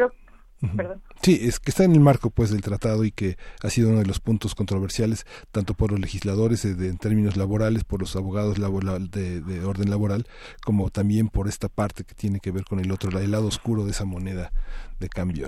[1.23, 4.05] es que está en el marco pues del tratado y que ha sido uno de
[4.05, 9.09] los puntos controversiales tanto por los legisladores eh, en términos laborales, por los abogados laboral,
[9.09, 10.25] de, orden laboral,
[10.63, 13.85] como también por esta parte que tiene que ver con el otro, el lado oscuro
[13.85, 14.51] de esa moneda
[14.99, 15.47] de cambio.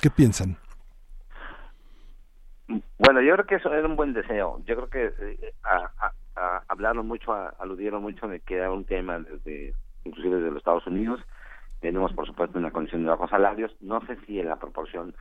[0.00, 0.56] ¿Qué piensan?
[2.98, 4.60] Bueno, yo creo que eso era un buen deseo.
[4.66, 5.54] Yo creo que eh,
[6.68, 11.20] hablaron mucho, aludieron mucho de que era un tema desde inclusive desde los Estados Unidos
[11.84, 13.76] tenemos, por supuesto, una condición de bajos salarios.
[13.82, 15.14] No sé si en la proporción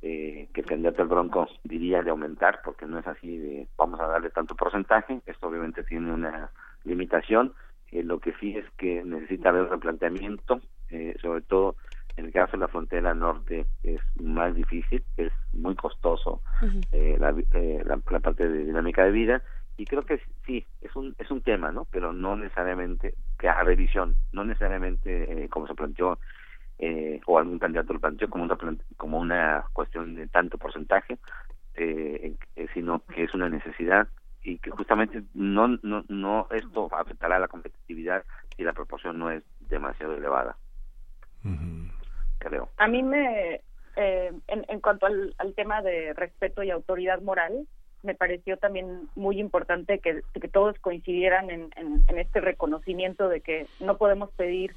[0.00, 4.00] eh, que el candidato del Bronco diría de aumentar, porque no es así de vamos
[4.00, 5.20] a darle tanto porcentaje.
[5.26, 6.50] Esto obviamente tiene una
[6.84, 7.52] limitación.
[7.92, 11.76] Eh, lo que sí es que necesita haber replanteamiento, eh, sobre todo
[12.16, 16.40] en el caso de la frontera norte es más difícil, es muy costoso
[16.90, 19.42] eh, la, la, la, parte de dinámica de vida
[19.78, 23.62] y creo que sí es un es un tema no pero no necesariamente que a
[23.62, 26.18] revisión no necesariamente eh, como se planteó
[26.80, 28.56] eh, o algún candidato lo planteó como una,
[28.96, 31.18] como una cuestión de tanto porcentaje,
[31.74, 32.36] eh,
[32.72, 34.06] sino que es una necesidad
[34.44, 38.24] y que justamente no, no, no esto afectará la competitividad
[38.56, 40.56] si la proporción no es demasiado elevada.
[42.38, 42.68] Creo.
[42.76, 43.60] A mí me,
[43.96, 47.66] eh, en, en cuanto al, al tema de respeto y autoridad moral,
[48.02, 53.66] me pareció también muy importante que, que todos coincidieran en, en, este reconocimiento de que
[53.80, 54.74] no podemos pedir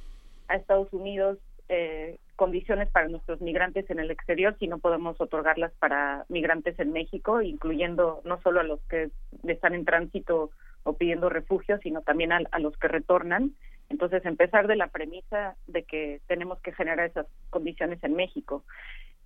[0.48, 1.38] a Estados Unidos
[1.70, 6.92] eh, condiciones para nuestros migrantes en el exterior si no podemos otorgarlas para migrantes en
[6.92, 9.12] México, incluyendo no solo a los que
[9.48, 10.50] están en tránsito
[10.84, 13.54] o pidiendo refugio, sino también a, a los que retornan.
[13.90, 18.64] Entonces, empezar de la premisa de que tenemos que generar esas condiciones en México.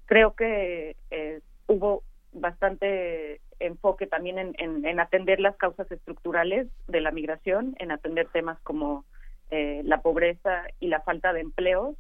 [0.06, 2.04] Creo que eh, hubo
[2.34, 8.28] bastante enfoque también en, en, en, atender las causas estructurales de la migración, en atender
[8.30, 9.06] temas como
[9.52, 11.96] eh, la pobreza y la falta de empleos,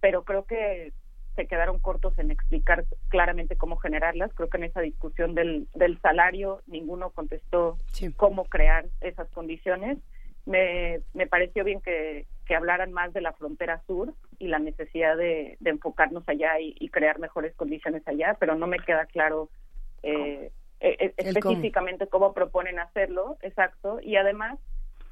[0.00, 0.92] pero creo que
[1.36, 4.32] se quedaron cortos en explicar claramente cómo generarlas.
[4.34, 8.12] Creo que en esa discusión del, del salario ninguno contestó sí.
[8.12, 9.98] cómo crear esas condiciones.
[10.46, 15.16] Me, me pareció bien que, que, hablaran más de la frontera sur y la necesidad
[15.16, 19.48] de, de enfocarnos allá y, y, crear mejores condiciones allá, pero no me queda claro
[20.02, 22.26] eh, eh, específicamente cómo.
[22.26, 22.34] cómo.
[22.34, 24.58] proponen hacerlo, exacto, y además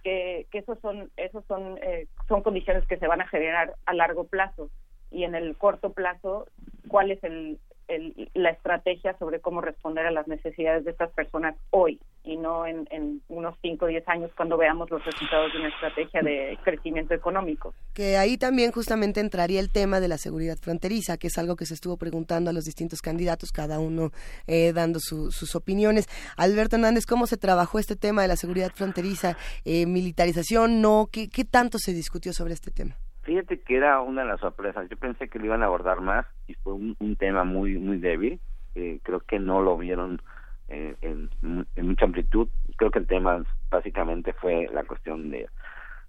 [0.03, 3.95] que, que esos son esos son eh, son condiciones que se van a generar a
[3.95, 4.69] largo plazo
[5.11, 6.47] y en el corto plazo
[6.89, 11.57] cuál es el, el, la estrategia sobre cómo responder a las necesidades de estas personas
[11.71, 15.59] hoy y no en, en unos 5 o 10 años cuando veamos los resultados de
[15.59, 17.75] una estrategia de crecimiento económico.
[17.95, 21.67] Que ahí también justamente entraría el tema de la seguridad fronteriza, que es algo que
[21.67, 24.13] se estuvo preguntando a los distintos candidatos, cada uno
[24.47, 26.07] eh, dando su, sus opiniones.
[26.37, 29.37] Alberto Hernández, ¿cómo se trabajó este tema de la seguridad fronteriza?
[29.65, 30.81] Eh, ¿Militarización?
[30.81, 31.09] ¿No?
[31.11, 32.97] ¿Qué, ¿Qué tanto se discutió sobre este tema?
[33.23, 34.89] Fíjate que era una de las sorpresas.
[34.89, 38.41] Yo pensé que lo iban a abordar más y fue un, tema muy muy débil.
[38.75, 40.21] Eh, creo que no lo vieron
[40.69, 41.31] eh, en,
[41.77, 42.49] mucha amplitud.
[42.77, 45.49] Creo que el tema básicamente fue la cuestión de,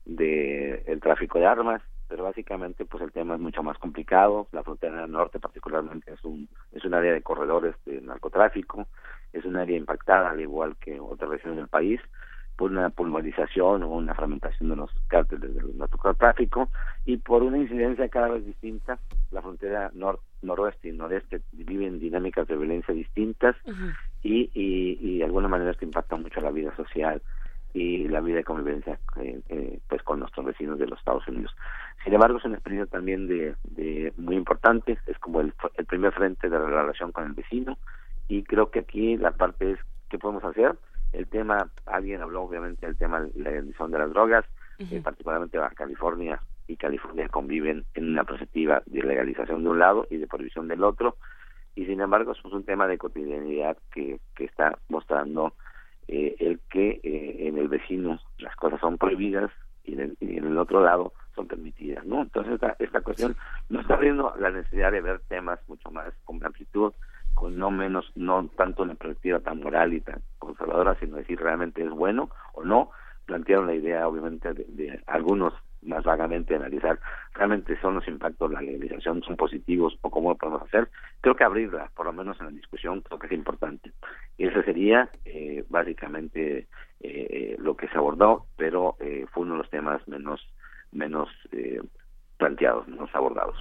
[0.06, 4.48] de el tráfico de armas, pero básicamente pues el tema es mucho más complicado.
[4.52, 8.88] La frontera norte particularmente es un es un área de corredores de narcotráfico,
[9.34, 12.02] es un área impactada al igual que otras regiones del país
[12.56, 16.70] por una pulverización o una fragmentación de los cárteles del narcotráfico
[17.06, 19.00] y por una incidencia cada vez distinta.
[19.32, 23.94] La frontera nor noroeste y noreste viven dinámicas de violencia distintas uh -huh.
[24.24, 27.22] y, y, y, de alguna manera esto impacta mucho la vida social
[27.74, 31.56] y la vida de convivencia eh, eh, pues con nuestros vecinos de los Estados Unidos.
[32.04, 36.14] Sin embargo, es una experiencia también de, de muy importante, es como el, el primer
[36.14, 37.78] frente de la relación con el vecino
[38.28, 40.76] y creo que aquí la parte es qué podemos hacer
[41.14, 44.46] el tema, alguien habló obviamente del tema de la legalización de las drogas,
[44.80, 44.98] uh -huh.
[44.98, 50.08] eh, particularmente Baja California y California conviven en una perspectiva de legalización de un lado
[50.10, 51.18] y de prohibición del otro,
[51.76, 55.54] y sin embargo es un tema de cotidianidad que, que está mostrando
[56.08, 59.52] eh, el que eh, en el vecino las cosas son prohibidas
[59.84, 62.22] y en, el, y en el otro lado son permitidas, ¿no?
[62.22, 63.36] Entonces esta, esta cuestión
[63.70, 66.94] nos está abriendo la necesidad de ver temas mucho más con amplitud,
[67.34, 71.84] con no menos, no tanto una perspectiva tan moral y tan conservadora, sino decir realmente
[71.84, 72.92] es bueno o no.
[73.26, 75.54] Plantearon la idea, obviamente, de, de algunos
[75.86, 77.00] más vagamente analizar
[77.34, 80.90] realmente son los impactos de la legalización, son positivos o cómo lo podemos hacer.
[81.22, 83.92] Creo que abrirla, por lo menos en la discusión, creo que es importante.
[84.38, 86.68] Y ese sería eh, básicamente
[87.00, 90.42] eh, lo que se abordó, pero eh, fue uno de los temas menos
[90.92, 91.82] menos eh,
[92.44, 93.56] planteados, no abordados.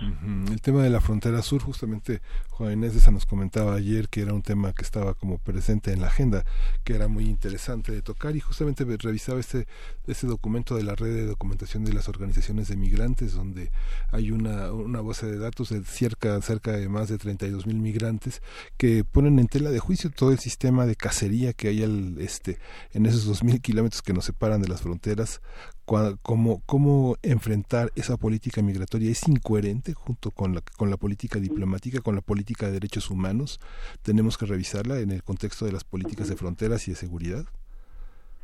[0.50, 2.20] El tema de la frontera sur, justamente
[2.50, 6.00] Juan Inés de nos comentaba ayer que era un tema que estaba como presente en
[6.00, 6.44] la agenda,
[6.82, 9.68] que era muy interesante de tocar y justamente revisaba este,
[10.08, 13.70] este documento de la red de documentación de las organizaciones de migrantes, donde
[14.10, 18.42] hay una, una base de datos de cerca, cerca de más de 32 mil migrantes
[18.76, 22.58] que ponen en tela de juicio todo el sistema de cacería que hay al, este,
[22.92, 25.40] en esos dos mil kilómetros que nos separan de las fronteras
[25.84, 32.00] cómo, cómo enfrentar esa política migratoria es incoherente junto con la, con la política diplomática,
[32.00, 33.60] con la política de derechos humanos.
[34.02, 37.44] Tenemos que revisarla en el contexto de las políticas de fronteras y de seguridad.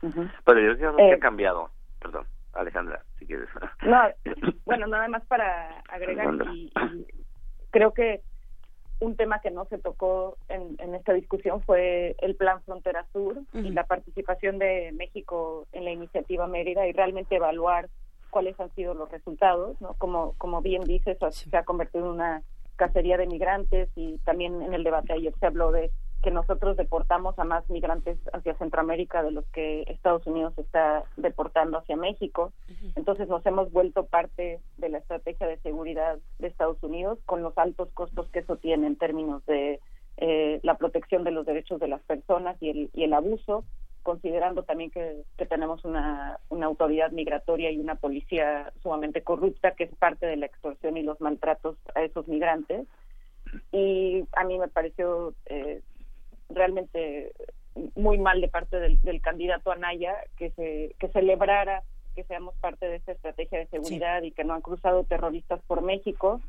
[0.03, 0.31] Uh -huh.
[0.45, 1.71] Pero yo creo que eh, ha cambiado.
[2.01, 3.49] Perdón, Alejandra, si quieres.
[3.83, 4.03] No,
[4.65, 7.25] bueno, nada más para agregar y, y
[7.71, 8.23] creo que
[9.01, 13.39] un tema que no se tocó en, en, esta discusión fue el Plan Frontera Sur
[13.39, 13.67] uh -huh.
[13.67, 17.89] y la participación de México en la iniciativa Mérida y realmente evaluar
[18.31, 19.95] cuáles han sido los resultados, ¿no?
[19.95, 21.49] Como, como bien dices, sí.
[21.49, 22.43] se ha convertido en una
[22.77, 25.91] cacería de migrantes y también en el debate ayer se habló de
[26.23, 31.79] que nosotros deportamos a más migrantes hacia Centroamérica de los que Estados Unidos está deportando
[31.79, 32.53] hacia México.
[32.97, 37.57] Entonces nos hemos vuelto parte de la estrategia de seguridad de Estados Unidos con los
[37.57, 39.81] altos costos que eso tiene en términos de
[40.17, 43.65] eh, la protección de los derechos de las personas y el, y el abuso,
[44.03, 49.85] considerando también que, que tenemos una, una autoridad migratoria y una policía sumamente corrupta que
[49.85, 52.89] es parte de la extorsión y los maltratos a esos migrantes.
[53.71, 55.83] Y a mí me pareció eh,
[56.49, 57.33] realmente
[57.95, 61.83] muy mal de parte del, del candidato Anaya que se que celebrara
[62.15, 65.83] que seamos parte de esta estrategia de seguridad y que no han cruzado terroristas por
[65.83, 66.41] México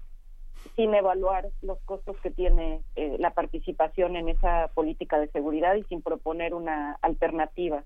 [0.76, 5.84] sin evaluar los costos que tiene eh, la participación en esa política de seguridad y
[5.84, 7.84] sin proponer una alternativa.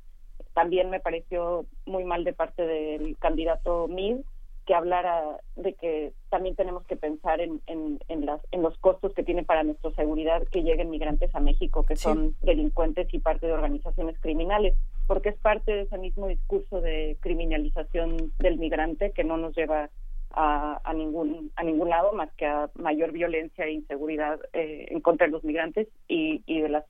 [0.54, 4.18] También me pareció muy mal de parte del candidato Mid
[4.66, 9.14] que hablara de que también tenemos que pensar en, en, en, las, en los costos
[9.14, 13.48] que tiene para nuestra seguridad que lleguen migrantes a México, que son delincuentes y parte
[13.48, 14.76] de organizaciones criminales,
[15.08, 19.90] porque es parte de ese mismo discurso de criminalización del migrante que no nos lleva
[20.32, 25.00] a, a ningún a ningún lado más que a mayor violencia e inseguridad eh, en
[25.02, 26.86] contra de los migrantes y, y de las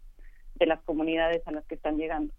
[0.56, 2.34] de las comunidades a las que están llegando.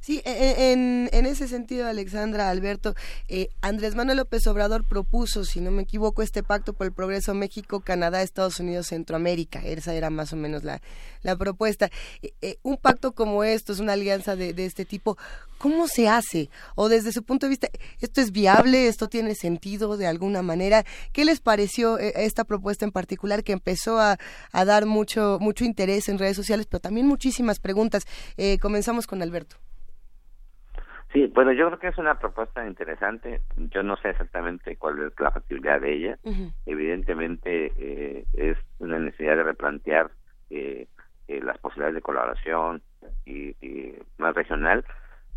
[0.00, 2.94] Sí, e, e, en, ese sentido, Alexandra, Alberto,
[3.28, 7.34] eh, Andrés Manuel López Obrador propuso, si no me equivoco, este pacto por el progreso
[7.34, 9.60] México, Canadá, Estados Unidos, Centroamérica.
[9.62, 10.80] Esa era más o menos la,
[11.22, 11.90] la propuesta.
[12.22, 15.18] Eh, eh, un pacto como esto, es una alianza de, este tipo,
[15.58, 16.48] ¿cómo se hace?
[16.76, 17.68] O desde su punto de vista,
[18.00, 18.88] ¿esto es viable?
[18.88, 20.86] ¿Esto tiene sentido de alguna manera?
[21.12, 24.18] ¿Qué les pareció eh, esta propuesta en particular que empezó a,
[24.50, 28.04] a dar mucho, mucho interés en redes sociales, pero también muchísimas preguntas?
[28.60, 29.56] Comenzamos con Alberto.
[31.12, 33.42] Sí, bueno, yo creo que es una propuesta interesante.
[33.56, 36.18] Yo no sé exactamente cuál es la factibilidad de ella.
[36.66, 40.10] Evidentemente eh, es una necesidad de replantear
[40.50, 40.86] eh,
[41.26, 42.82] eh, las posibilidades de colaboración
[43.24, 44.84] y, y más regional,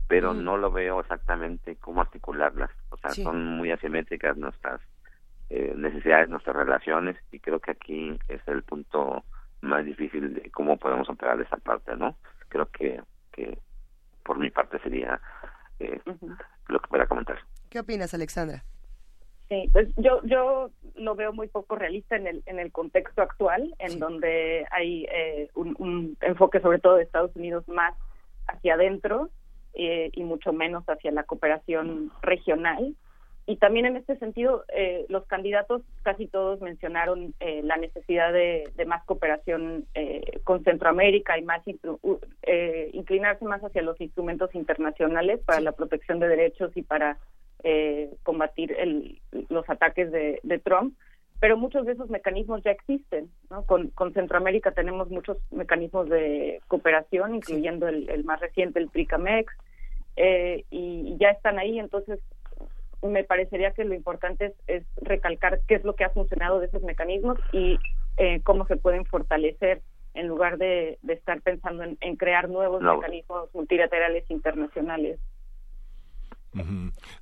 [0.07, 2.69] pero no lo veo exactamente cómo articularlas.
[2.89, 3.23] O sea, Sí.
[3.23, 4.79] son muy asimétricas nuestras
[5.49, 9.23] eh, necesidades, nuestras relaciones, y creo que aquí es el punto
[9.61, 12.15] más difícil de cómo podemos operar esa parte, ¿no?
[12.49, 13.57] Creo que, que
[14.23, 15.19] por mi parte sería
[15.79, 15.99] eh,
[16.67, 17.37] lo que pueda comentar.
[17.69, 18.63] ¿Qué opinas, Alexandra?
[19.49, 23.73] Sí, pues yo yo lo veo muy poco realista en el en el contexto actual,
[23.79, 27.93] en donde hay eh, un, un enfoque sobre todo de Estados Unidos más
[28.47, 29.29] hacia adentro
[29.73, 32.95] eh, y mucho menos hacia la cooperación regional.
[33.45, 38.69] Y también en este sentido, eh, los candidatos casi todos mencionaron eh, la necesidad de,
[38.75, 41.61] de más cooperación eh, con Centroamérica y más
[42.43, 47.17] eh, inclinarse más hacia los instrumentos internacionales para la protección de derechos y para
[47.63, 50.95] eh, combatir el, los ataques de, de Trump.
[51.41, 53.29] Pero muchos de esos mecanismos ya existen.
[53.49, 53.65] ¿no?
[53.65, 59.51] Con, con Centroamérica tenemos muchos mecanismos de cooperación, incluyendo el, el más reciente, el TRICAMEX,
[60.15, 61.79] eh, y ya están ahí.
[61.79, 62.21] Entonces,
[63.03, 66.67] me parecería que lo importante es, es recalcar qué es lo que ha funcionado de
[66.67, 67.77] esos mecanismos y
[68.17, 69.81] eh, cómo se pueden fortalecer
[70.13, 72.95] en lugar de, de estar pensando en, en crear nuevos No.
[72.97, 75.19] mecanismos multilaterales internacionales.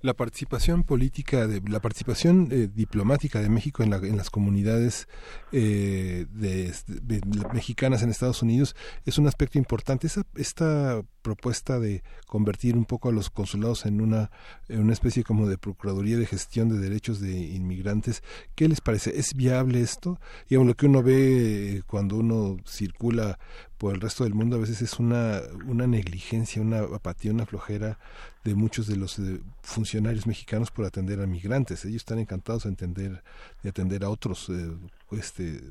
[0.01, 5.08] La participación política, de, la participación eh, diplomática de México en, la- en las comunidades
[5.53, 10.08] eh, de, de- de- mexicanas en Estados Unidos es un aspecto importante.
[10.08, 14.32] Esa, esta propuesta de convertir un poco a los consulados en una,
[14.67, 18.24] en una especie como de Procuraduría de Gestión de Derechos de Inmigrantes,
[18.56, 19.17] ¿qué les parece?
[19.17, 20.19] ¿Es viable esto?
[20.50, 23.40] Y lo que uno ve eh, cuando uno circula
[23.77, 27.98] por el resto del mundo a veces es una, una negligencia, una apatía, una flojera
[28.43, 29.19] de muchos de los
[29.64, 31.85] funcionarios mexicanos por atender a migrantes.
[31.85, 33.24] Ellos están encantados de atender,
[33.64, 34.72] de atender a otros, eh,
[35.11, 35.61] este,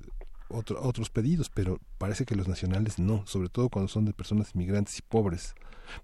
[0.50, 4.54] otro- otros pedidos, pero parece que los nacionales no, sobre todo cuando son de personas
[4.54, 5.54] inmigrantes y pobres.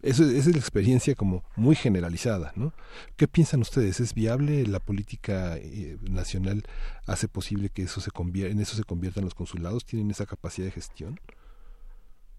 [0.03, 2.73] Eso, esa es la experiencia como muy generalizada, ¿no?
[3.17, 4.01] ¿Qué piensan ustedes?
[4.01, 6.65] ¿Es viable la política eh, nacional
[7.07, 9.85] hace posible que eso se convierta, en eso se conviertan los consulados?
[9.85, 11.21] ¿Tienen esa capacidad de gestión?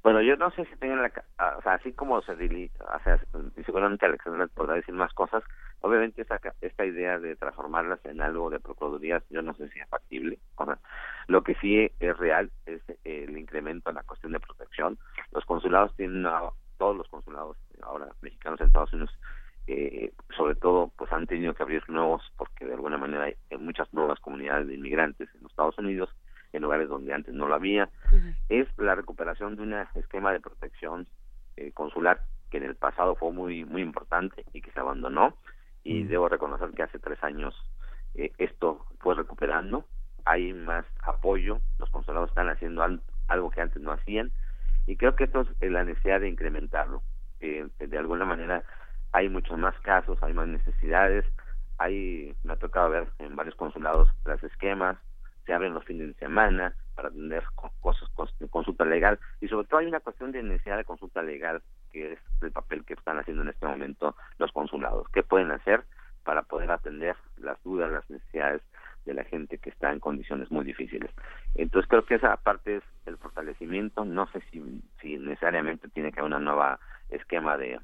[0.03, 1.11] Bueno, yo no sé si tengan la...
[1.37, 3.19] ah, O sea, así como se o sea,
[3.65, 5.43] seguramente Alexandra podrá decir más cosas,
[5.81, 9.87] obviamente esta, esta idea de transformarlas en algo de procuradurías, yo no sé si es
[9.89, 10.39] factible.
[10.55, 10.79] O sea,
[11.27, 14.97] lo que sí es real es el incremento en la cuestión de protección.
[15.31, 16.25] Los consulados tienen,
[16.77, 19.17] todos los consulados ahora mexicanos en Estados Unidos,
[19.67, 23.91] eh, sobre todo, pues han tenido que abrir nuevos, porque de alguna manera hay muchas
[23.93, 26.09] nuevas comunidades de inmigrantes en los Estados Unidos,
[26.53, 27.89] en lugares donde antes no lo había
[28.49, 31.07] es la recuperación de un esquema de protección
[31.55, 35.35] eh, consular que en el pasado fue muy muy importante y que se abandonó
[35.87, 37.55] y debo reconocer que hace tres años
[38.15, 39.85] eh, esto fue recuperando
[40.25, 44.31] hay más apoyo los consulados están haciendo al- algo que antes no hacían
[44.87, 47.01] Y creo que esto es la necesidad de incrementarlo.
[47.41, 48.63] Eh, de alguna manera
[49.11, 51.25] hay muchos más casos, hay más necesidades,
[51.77, 54.97] hay, me ha tocado ver en varios consulados las esquemas,
[55.45, 57.43] se abren los fines de semana para tener
[57.81, 58.09] cosas,
[58.49, 61.61] consulta legal y sobre todo hay una cuestión de necesidad de consulta legal
[61.97, 65.07] que es el papel que están haciendo en este momento los consulados.
[65.09, 65.83] ¿Qué pueden hacer
[66.23, 68.61] para poder atender las dudas, las necesidades
[69.05, 71.09] de la gente que está en condiciones muy difíciles?
[71.55, 74.05] Entonces creo que esa parte es el fortalecimiento.
[74.05, 77.79] No sé si, si necesariamente tiene que haber una nueva esquema de,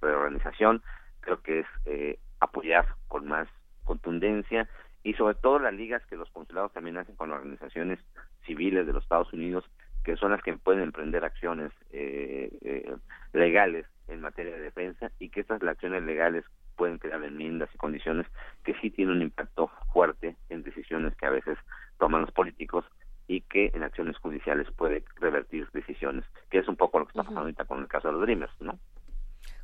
[0.00, 0.82] reorganización.
[1.20, 3.48] Creo que es eh, apoyar con más
[3.82, 4.68] contundencia
[5.02, 7.98] y sobre todo las ligas que los consulados también hacen con organizaciones
[8.44, 9.64] civiles de los Estados Unidos
[10.06, 12.94] que son las que pueden emprender acciones eh, eh,
[13.32, 16.44] legales en materia de defensa y que estas acciones legales
[16.76, 18.24] pueden crear enmiendas y condiciones
[18.62, 21.58] que sí tienen un impacto fuerte en decisiones que a veces
[21.98, 22.84] toman los políticos
[23.26, 27.22] y que en acciones judiciales puede revertir decisiones, que es un poco lo que está
[27.24, 28.78] pasando ahorita con el caso de los Dreamers, ¿no?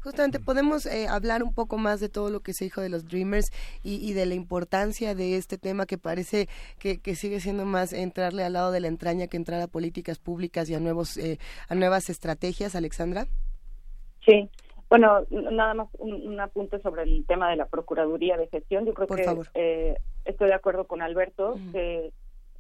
[0.02, 3.06] Justamente podemos eh, hablar un poco más de todo lo que se dijo de los
[3.06, 3.50] Dreamers
[3.82, 6.48] y, de la importancia de este tema que parece
[6.78, 10.68] que, sigue siendo más entrarle al lado de la entraña que entrar a políticas públicas
[10.68, 13.26] y a nuevos eh, a nuevas estrategias, Alexandra.
[14.24, 14.48] Sí,
[14.89, 18.84] bueno, nada más un, apunte sobre el tema de la Procuraduría de Gestión.
[18.84, 22.12] Yo creo que Eh, estoy de acuerdo con Alberto que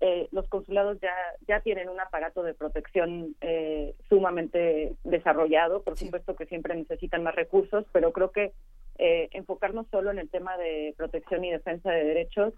[0.04, 1.14] eh, los consulados ya,
[1.46, 5.84] ya tienen un aparato de protección eh, sumamente desarrollado.
[5.84, 8.52] Por supuesto que siempre necesitan más recursos, pero creo que
[8.98, 12.52] eh, enfocarnos solo en el tema de protección y defensa de derechos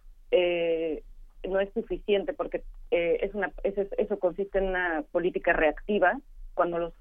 [1.47, 6.19] no es suficiente porque es una, eso, eso consiste en una política reactiva
[6.55, 6.95] cuando los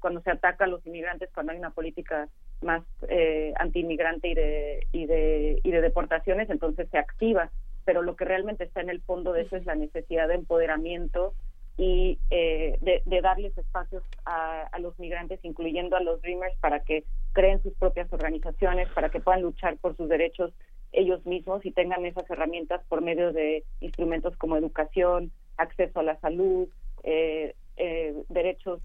[0.00, 2.28] cuando se ataca a los inmigrantes cuando hay una política
[2.60, 7.50] más eh, anti-inmigrante y de, y de y de deportaciones entonces se activa
[7.88, 11.32] pero lo que realmente está en el fondo de eso es la necesidad de empoderamiento
[11.78, 17.62] y eh, de, darles espacios a, los migrantes, incluyendo a los Dreamers, para que creen
[17.62, 20.52] sus propias organizaciones, para que puedan luchar por sus derechos
[20.92, 26.20] ellos mismos y tengan esas herramientas por medio de instrumentos como educación, acceso a la
[26.20, 26.68] salud,
[27.04, 28.82] eh, eh, derechos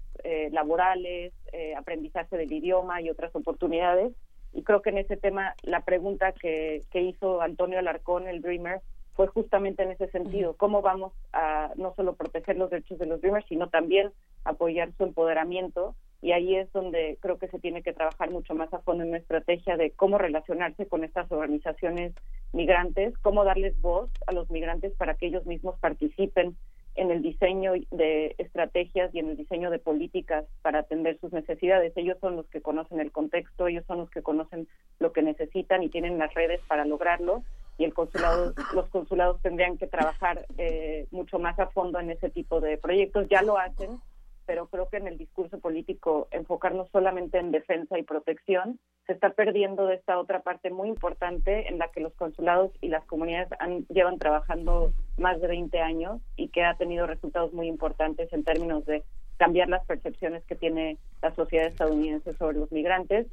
[0.50, 1.34] laborales,
[1.76, 4.14] aprendizaje del idioma y otras oportunidades.
[4.54, 8.80] Y creo que en ese tema la pregunta que, que hizo Antonio Alarcón, el Dreamer,
[9.14, 13.20] fue justamente en ese sentido, cómo vamos a no solo proteger los derechos de los
[13.20, 14.10] Dreamers, sino también
[14.44, 15.94] apoyar su empoderamiento.
[16.20, 19.10] Y ahí es donde creo que se tiene que trabajar mucho más a fondo en
[19.10, 22.14] una estrategia de cómo relacionarse con estas organizaciones
[22.52, 26.56] migrantes, cómo darles voz a los migrantes para que ellos mismos participen
[26.96, 31.92] en el diseño de estrategias y en el diseño de políticas para atender sus necesidades.
[31.96, 34.68] Ellos son los que conocen el contexto, ellos son los que conocen
[35.00, 37.42] lo que necesitan y tienen las redes para lograrlo
[37.76, 42.30] y el consulado, los consulados tendrían que trabajar eh, mucho más a fondo en ese
[42.30, 43.26] tipo de proyectos.
[43.28, 44.00] Ya lo hacen,
[44.46, 49.30] pero creo que en el discurso político enfocarnos solamente en defensa y protección se está
[49.30, 53.48] perdiendo de esta otra parte muy importante en la que los consulados y las comunidades
[53.58, 58.44] han, llevan trabajando más de 20 años y que ha tenido resultados muy importantes en
[58.44, 59.02] términos de
[59.36, 63.26] cambiar las percepciones que tiene la sociedad estadounidense sobre los migrantes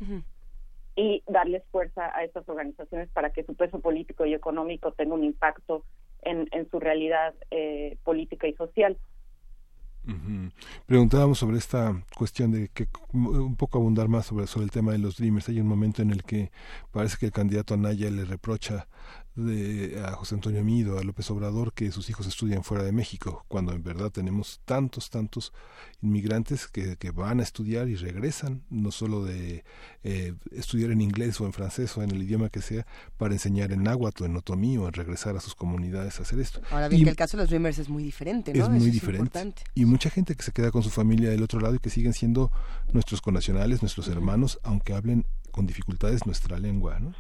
[0.96, 5.24] y darles fuerza a estas organizaciones para que su peso político y económico tenga un
[5.24, 5.84] impacto
[6.22, 8.98] en, en su realidad eh, política y social.
[10.88, 14.98] Preguntábamos sobre esta cuestión de que un poco abundar más sobre, sobre el tema de
[14.98, 15.50] los Dreamers.
[15.50, 16.52] Hay un momento en el que
[16.92, 18.88] parece que el candidato Anaya le reprocha
[19.36, 23.46] de, a José Antonio Mido, a López Obrador, que sus hijos estudian fuera de México,
[23.48, 25.54] cuando en verdad tenemos tantos, tantos
[26.02, 29.64] inmigrantes que, que van a estudiar y regresan, no solo de
[30.04, 32.86] eh, estudiar en inglés o en francés o en el idioma que sea,
[33.18, 36.40] para enseñar en náhuatl o en otomí o en regresar a sus comunidades a hacer
[36.40, 36.62] esto.
[36.72, 38.66] Ahora bien, que el caso de los Dreamers es muy diferente, ¿no?
[38.66, 39.54] Es muy diferente.
[39.76, 42.14] y mucha gente que se queda con su familia del otro lado y que siguen
[42.14, 42.52] siendo
[42.92, 47.14] nuestros connacionales, nuestros hermanos, aunque hablen con dificultades nuestra lengua, ¿no?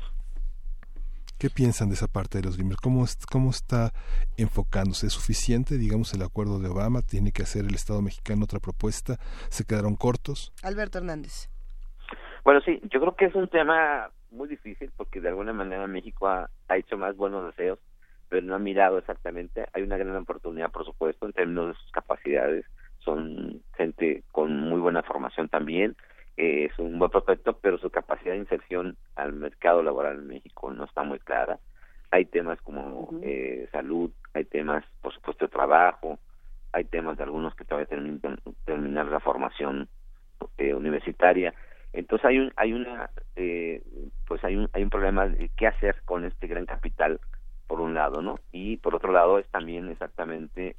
[1.42, 2.80] ¿Qué piensan de esa parte de los Dreamers?
[2.80, 3.94] ¿Cómo, ¿Cómo está
[4.38, 5.08] enfocándose?
[5.08, 7.02] ¿Es suficiente, digamos, el acuerdo de Obama?
[7.02, 9.18] ¿Tiene que hacer el Estado mexicano otra propuesta?
[9.50, 10.54] ¿Se quedaron cortos?
[10.62, 11.50] Alberto Hernández.
[12.44, 16.28] Bueno, sí, yo creo que es un tema muy difícil porque de alguna manera México
[16.28, 16.48] ha,
[16.78, 17.80] hecho más buenos deseos,
[18.30, 19.66] pero no ha mirado exactamente.
[19.74, 22.68] Hay una gran oportunidad, por supuesto, en términos de sus capacidades.
[23.00, 25.96] Son gente con muy buena formación también
[26.38, 30.86] es un buen prospecto, pero su capacidad de inserción al mercado laboral en México no
[30.86, 31.60] está muy clara.
[32.10, 36.20] Hay temas como eh, salud, hay temas, por supuesto, de trabajo,
[36.74, 39.88] hay temas de algunos que todavía terminan terminar la formación
[40.58, 41.54] eh, universitaria.
[41.94, 43.84] Entonces hay un, hay una, eh,
[44.28, 47.20] pues hay un, hay un problema de qué hacer con este gran capital
[47.68, 48.40] por un lado, ¿no?
[48.52, 50.76] Y por otro lado es también exactamente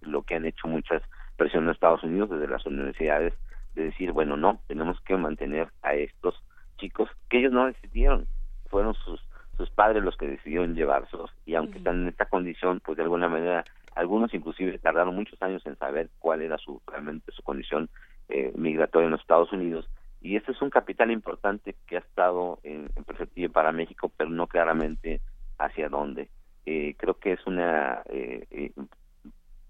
[0.00, 1.02] lo que han hecho muchas
[1.36, 3.34] presión en Estados Unidos desde las universidades
[3.74, 6.42] de decir, bueno, no, tenemos que mantener a estos
[6.78, 8.26] chicos que ellos no decidieron,
[8.68, 9.20] fueron sus
[9.56, 11.30] sus padres los que decidieron llevárselos.
[11.44, 15.64] Y aunque están en esta condición, pues de alguna manera algunos inclusive tardaron muchos años
[15.66, 17.90] en saber cuál era su realmente su condición
[18.28, 19.88] eh, migratoria en los Estados Unidos.
[20.20, 24.46] Y este es un capital importante que ha estado en, perspectiva para México, pero no
[24.46, 25.20] claramente
[25.58, 26.28] hacia dónde.
[26.64, 28.72] Eh, creo que es una eh,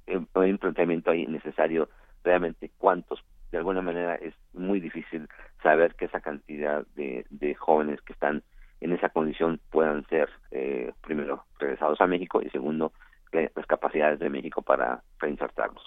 [0.06, 1.88] eh, un planteamiento ahí necesario
[2.22, 5.28] realmente cuántos de alguna manera es muy difícil
[5.62, 8.42] saber que esa cantidad de, de jóvenes que están
[8.80, 12.92] en esa condición puedan ser eh, primero regresados a México y segundo
[13.32, 15.82] las capacidades de México para reinsertarlos.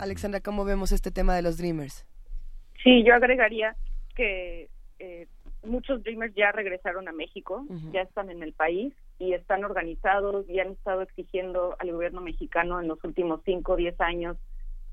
[0.00, 2.04] Alexandra, ¿cómo vemos este tema de los Dreamers?
[2.82, 3.76] Sí, yo agregaría
[4.16, 5.28] que eh,
[5.64, 10.58] muchos Dreamers ya regresaron a México, ya están en el país y están organizados y
[10.58, 14.36] han estado exigiendo al gobierno mexicano en los últimos 5 o 10 años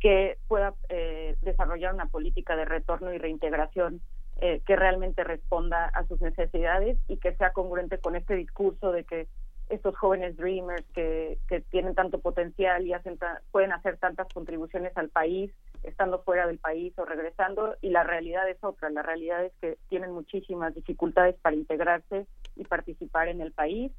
[0.05, 4.01] que pueda eh, desarrollar una política de retorno y reintegración
[4.39, 9.03] eh, que realmente responda a sus necesidades y que sea congruente con este discurso de
[9.03, 9.27] que
[9.67, 13.17] estos jóvenes dreamers que, que tienen tanto potencial y hacen
[13.49, 15.51] pueden hacer tantas contribuciones al país
[15.81, 19.79] estando fuera del país o regresando y la realidad es otra la realidad es que
[19.89, 23.91] tienen muchísimas dificultades para integrarse y participar en el país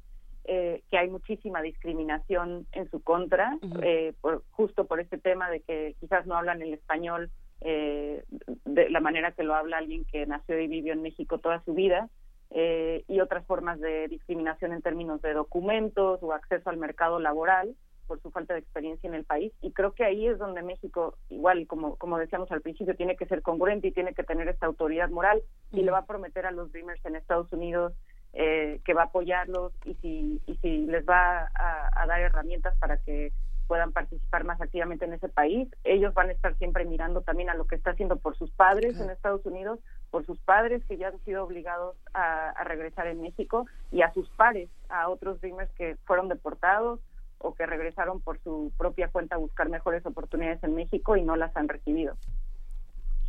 [0.47, 5.59] eh, que hay muchísima discriminación en su contra eh, por, justo por este tema de
[5.59, 7.29] que quizás no hablan el español
[7.61, 8.23] eh,
[8.65, 11.73] de la manera que lo habla alguien que nació y vivió en México toda su
[11.73, 12.09] vida
[12.51, 17.75] eh, y otras formas de discriminación en términos de documentos o acceso al mercado laboral
[18.05, 19.51] por su falta de experiencia en el país.
[19.61, 23.25] Y creo que ahí es donde México igual como como decíamos al principio tiene que
[23.25, 25.41] ser congruente y tiene que tener esta autoridad moral
[25.73, 27.93] y le va a prometer a los Dreamers en Estados Unidos
[28.39, 32.77] eh, que va a apoyarlos y si y si les va a, a dar herramientas
[32.77, 33.31] para que
[33.67, 35.67] puedan participar más activamente en ese país.
[35.83, 38.99] Ellos van a estar siempre mirando también a lo que está haciendo por sus padres
[38.99, 43.65] en Estados Unidos, por sus padres que ya han sido obligados a, regresar en México
[43.91, 46.99] y a sus pares, a otros Dreamers que fueron deportados
[47.39, 51.35] o que regresaron por su propia cuenta a buscar mejores oportunidades en México y no
[51.35, 52.15] las han recibido.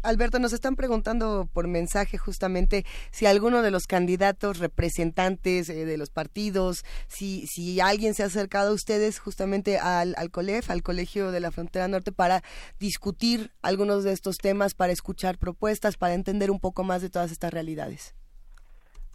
[0.03, 5.99] Alberto, nos están preguntando por mensaje justamente si alguno de los candidatos representantes eh, de
[5.99, 10.83] los partidos, si, si alguien se ha acercado a ustedes justamente al, al COLEF, al
[10.83, 12.43] Colegio de la Frontera Norte, para
[12.79, 17.33] discutir algunos de estos temas, para escuchar propuestas, para entender un poco más de todas
[17.33, 18.15] estas realidades.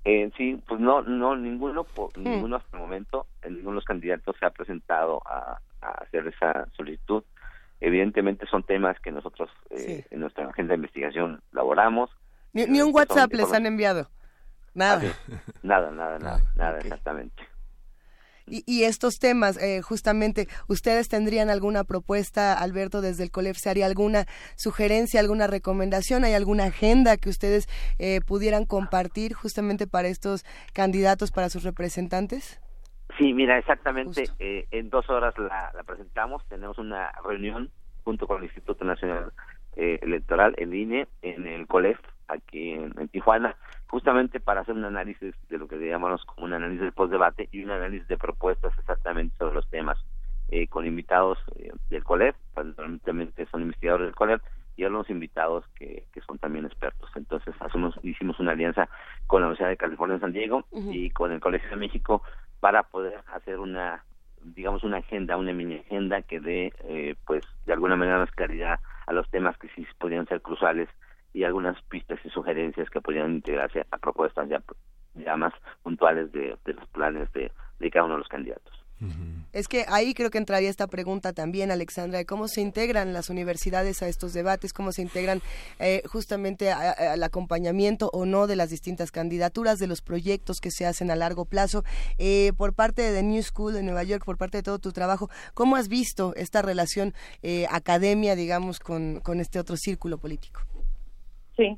[0.05, 2.23] Eh, sí, pues no, no, ninguno, por, hmm.
[2.23, 7.23] ninguno hasta el momento, ninguno de los candidatos se ha presentado a hacer esa solicitud
[7.85, 12.09] Evidentemente son temas que nosotros eh, en nuestra agenda de investigación laboramos.
[12.53, 14.09] Ni, un WhatsApp les han enviado.
[14.73, 15.01] Nada.
[15.63, 17.43] nada, nada, nada, nada, exactamente.
[18.47, 23.57] Y, y, estos temas, eh, justamente, ¿ustedes tendrían alguna propuesta, Alberto, desde el COLEF?
[23.57, 26.23] ¿Se haría alguna sugerencia, alguna recomendación?
[26.23, 27.67] ¿Hay alguna agenda que ustedes
[27.99, 32.61] eh, pudieran compartir justamente para estos candidatos, para sus representantes?
[33.17, 34.23] Sí, mira, exactamente.
[34.39, 36.43] Eh, en dos horas la, presentamos.
[36.47, 37.69] Tenemos una reunión
[38.03, 39.31] junto con el Instituto Nacional
[39.75, 43.55] eh, Electoral, el INE, en el COLEF, aquí en, Tijuana,
[43.87, 47.63] justamente para hacer un análisis de lo que llamamos como un análisis del post-debate y
[47.63, 49.97] un análisis de propuestas exactamente sobre los temas,
[50.49, 51.39] eh, con invitados
[51.89, 54.41] del COLEF, fundamentalmente son investigadores del COLEF,
[54.75, 57.09] y algunos invitados que, que son también expertos.
[57.15, 58.89] Entonces hacemos, hicimos una alianza
[59.27, 62.23] con la Universidad de California en San Diego y con el Colegio de México
[62.63, 64.05] para poder hacer una
[64.41, 68.79] digamos una agenda, una mini agenda que dé eh, pues de alguna manera más claridad
[69.05, 70.87] a los temas que sí podrían ser cruciales
[71.33, 74.63] y algunas pistas y sugerencias que podrían integrarse a propuestas ya,
[75.15, 78.82] ya más puntuales de, de los planes de, de cada uno de los candidatos.
[79.53, 83.29] Es que ahí creo que entraría esta pregunta también, Alexandra, de cómo se integran las
[83.29, 85.41] universidades a estos debates, cómo se integran
[85.79, 90.87] eh, justamente al acompañamiento o no de las distintas candidaturas, de los proyectos que se
[90.87, 91.83] hacen a largo plazo.
[92.17, 95.29] Eh, por parte de New School de Nueva York, por parte de todo tu trabajo,
[95.53, 100.61] ¿cómo has visto esta relación eh, academia, digamos, con, con este otro círculo político?
[101.55, 101.77] Sí,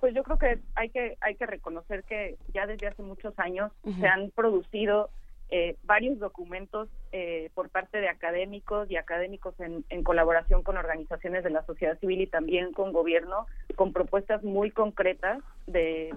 [0.00, 3.72] pues yo creo que hay que hay que reconocer que ya desde hace muchos años
[3.98, 5.08] se han producido
[5.50, 11.50] eh, varios documentos eh, por parte de académicos y académicos en, colaboración con organizaciones de
[11.50, 16.14] la sociedad civil y también con gobierno, con propuestas muy concretas de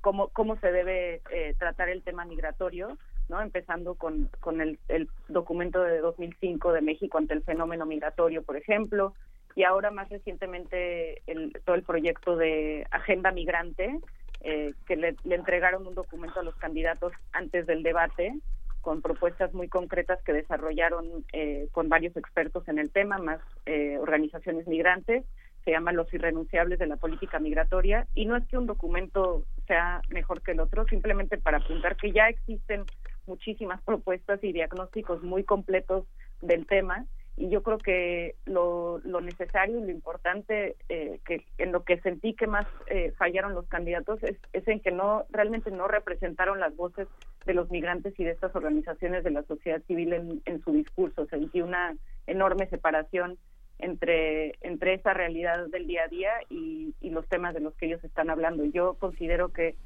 [0.00, 2.98] cómo, cómo se debe eh, tratar el tema migratorio,
[3.28, 3.40] ¿no?
[3.40, 8.56] empezando con, con el, el documento de 2005 de México ante el fenómeno migratorio, por
[8.56, 9.14] ejemplo,
[9.54, 14.00] y ahora más recientemente el, todo el proyecto de Agenda Migrante,
[14.42, 18.34] eh, que le, entregaron un documento a los candidatos antes del debate
[18.80, 23.98] con propuestas muy concretas que desarrollaron eh, con varios expertos en el tema, más eh,
[23.98, 25.24] organizaciones migrantes.
[25.64, 28.06] Se llama Los Irrenunciables de la Política Migratoria.
[28.14, 32.12] Y no es que un documento sea mejor que el otro, simplemente para apuntar que
[32.12, 32.84] ya existen
[33.26, 36.06] muchísimas propuestas y diagnósticos muy completos
[36.40, 37.04] del tema
[37.36, 42.00] y yo creo que lo, lo necesario y lo importante eh, que en lo que
[42.00, 46.60] sentí que más eh, fallaron los candidatos es, es, en que no realmente no representaron
[46.60, 47.08] las voces
[47.46, 51.26] de los migrantes y de estas organizaciones de la sociedad civil en, en su discurso.
[51.26, 53.38] Sentí una enorme separación
[53.78, 57.86] entre entre esa realidad del día a día y, y los temas de los que
[57.86, 58.66] ellos están hablando.
[58.66, 59.76] Yo considero que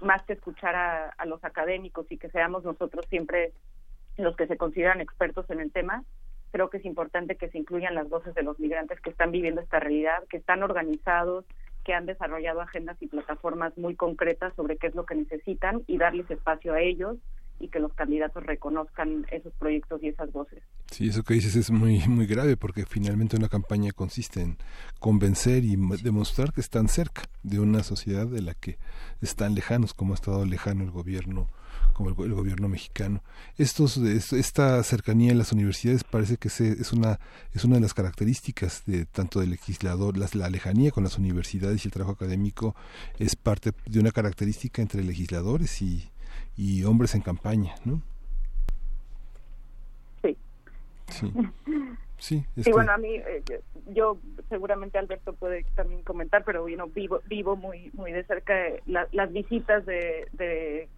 [0.00, 3.52] más que escuchar a, a los académicos y que seamos nosotros siempre
[4.16, 6.04] los que se consideran expertos en el tema
[6.52, 9.60] creo que es importante que se incluyan las voces de los migrantes que están viviendo
[9.60, 11.44] esta realidad, que están organizados,
[11.84, 15.98] que han desarrollado agendas y plataformas muy concretas sobre qué es lo que necesitan y
[15.98, 17.16] darles espacio a ellos
[17.58, 20.62] y que los candidatos reconozcan esos proyectos y esas voces.
[20.90, 24.58] Sí, eso que dices es muy muy grave porque finalmente una campaña consiste en
[24.98, 28.78] convencer y demostrar que están cerca de una sociedad de la que
[29.20, 31.48] están lejanos, como ha estado lejano el gobierno
[32.02, 33.22] como el, el, gobierno mexicano.
[33.58, 37.18] Estos, esta cercanía en las universidades parece que se, es una
[37.54, 41.84] es una de las características de tanto del legislador, la, la, lejanía con las universidades
[41.84, 42.74] y el trabajo académico
[43.18, 46.10] es parte de una característica entre legisladores y,
[46.56, 48.02] y hombres en campaña, ¿no?
[50.22, 50.36] Sí.
[51.08, 51.32] Sí.
[52.22, 53.42] Sí, sí bueno, a mí, eh,
[53.88, 54.16] yo
[54.48, 58.54] seguramente Alberto puede también comentar, pero bueno, vivo, vivo muy muy de cerca
[58.86, 60.88] la, las visitas de, de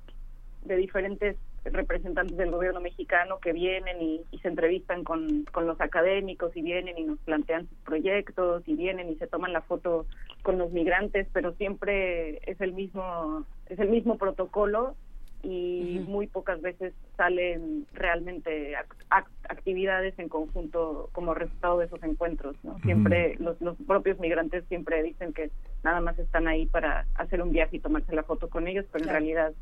[0.65, 5.81] de diferentes representantes del gobierno mexicano que vienen y, y, se entrevistan con, con los
[5.81, 10.07] académicos y vienen y nos plantean sus proyectos y vienen y se toman la foto
[10.43, 14.95] con los migrantes, pero siempre es el mismo es el mismo protocolo
[15.43, 16.07] y uh -huh.
[16.07, 18.77] muy pocas veces salen realmente
[19.11, 22.57] act actividades en conjunto como resultado de esos encuentros.
[22.63, 22.79] ¿no?
[22.81, 23.45] Siempre uh -huh.
[23.45, 25.51] los, los propios migrantes siempre dicen que
[25.83, 29.05] nada más están ahí para hacer un viaje y tomarse la foto con ellos, pero
[29.05, 29.19] claro.
[29.19, 29.53] en realidad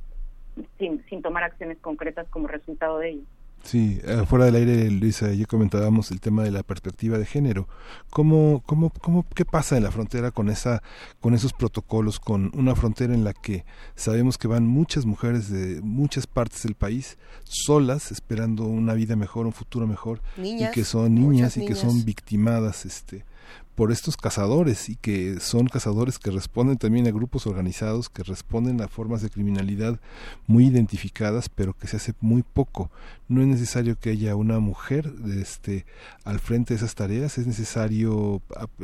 [0.78, 3.24] sin, sin tomar acciones concretas como resultado de ello.
[3.62, 7.68] Sí, eh, fuera del aire, Luisa, ya comentábamos el tema de la perspectiva de género.
[8.10, 10.82] ¿Cómo, cómo, cómo, ¿Qué pasa en la frontera con, esa,
[11.20, 13.64] con esos protocolos, con una frontera en la que
[13.94, 19.46] sabemos que van muchas mujeres de muchas partes del país solas, esperando una vida mejor,
[19.46, 21.78] un futuro mejor, niñas, y que son niñas y niñas.
[21.78, 23.24] que son victimadas este,
[23.74, 28.80] por estos cazadores y que son cazadores que responden también a grupos organizados, que responden
[28.82, 29.98] a formas de criminalidad
[30.46, 32.90] muy identificadas, pero que se hace muy poco.
[33.28, 35.86] No es necesario que haya una mujer este,
[36.24, 38.42] al frente de esas tareas, es necesario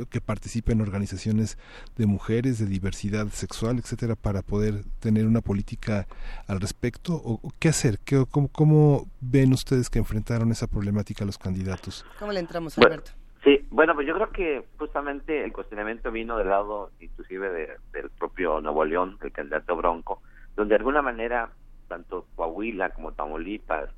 [0.08, 1.58] que participen organizaciones
[1.96, 6.06] de mujeres, de diversidad sexual, etcétera, para poder tener una política
[6.46, 7.14] al respecto.
[7.14, 7.98] ¿O, qué hacer?
[7.98, 12.06] ¿Qué, cómo, ¿Cómo ven ustedes que enfrentaron esa problemática los candidatos?
[12.18, 13.17] ¿Cómo le entramos, Alberto?
[13.70, 13.94] Bueno.
[13.94, 18.84] Pues yo creo que justamente el cuestionamiento vino del lado inclusive de, del propio Nuevo
[18.84, 20.22] León, el candidato Bronco,
[20.56, 21.50] donde de alguna manera
[21.88, 23.90] tanto Coahuila como Tamaulipas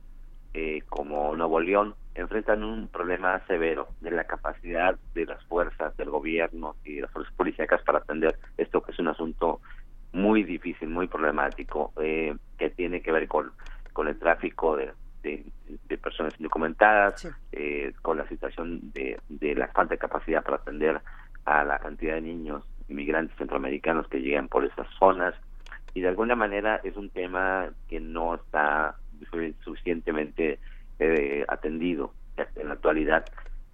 [0.55, 6.11] eh, como Nuevo León enfrentan un problema severo de la capacidad de las fuerzas del
[6.11, 9.61] gobierno y de las fuerzas policíacas para atender esto que es un asunto
[10.13, 13.53] muy difícil, muy problemático, eh, que tiene que ver con,
[13.93, 14.93] con el tráfico de,
[15.23, 15.45] de,
[15.89, 17.29] de, personas indocumentadas, sí.
[17.53, 21.01] eh, con la situación de, de, la falta de capacidad para atender
[21.45, 25.35] a la cantidad de niños inmigrantes centroamericanos que llegan por esas zonas
[25.95, 28.97] y de alguna manera es un tema que no está
[29.65, 30.59] suficientemente
[30.99, 32.13] eh, atendido
[32.57, 33.25] en la actualidad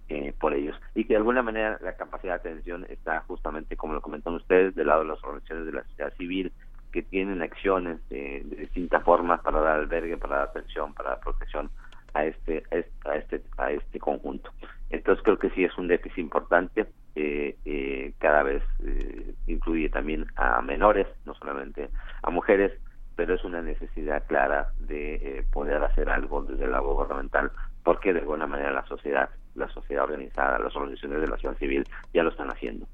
[0.09, 3.93] eh, por ellos y que de alguna manera la capacidad de atención está justamente como
[3.93, 6.51] lo comentan ustedes del lado de las organizaciones de la sociedad civil
[6.97, 11.19] que tienen acciones de, de, distintas formas para dar albergue, para dar atención, para dar
[11.19, 11.69] protección
[12.15, 12.63] a este,
[13.05, 14.49] a este, a este conjunto.
[14.89, 16.87] Entonces creo que sí es un déficit importante.
[17.13, 21.87] Eh, eh, cada vez eh, incluye también a menores, no solamente
[22.23, 22.71] a mujeres,
[23.15, 27.51] pero es una necesidad clara de eh, poder hacer algo desde el lado gubernamental,
[27.83, 31.83] porque de alguna manera la sociedad, la sociedad organizada, las organizaciones de la sociedad civil
[32.11, 32.87] ya lo están haciendo.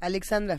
[0.00, 0.58] Alexandra.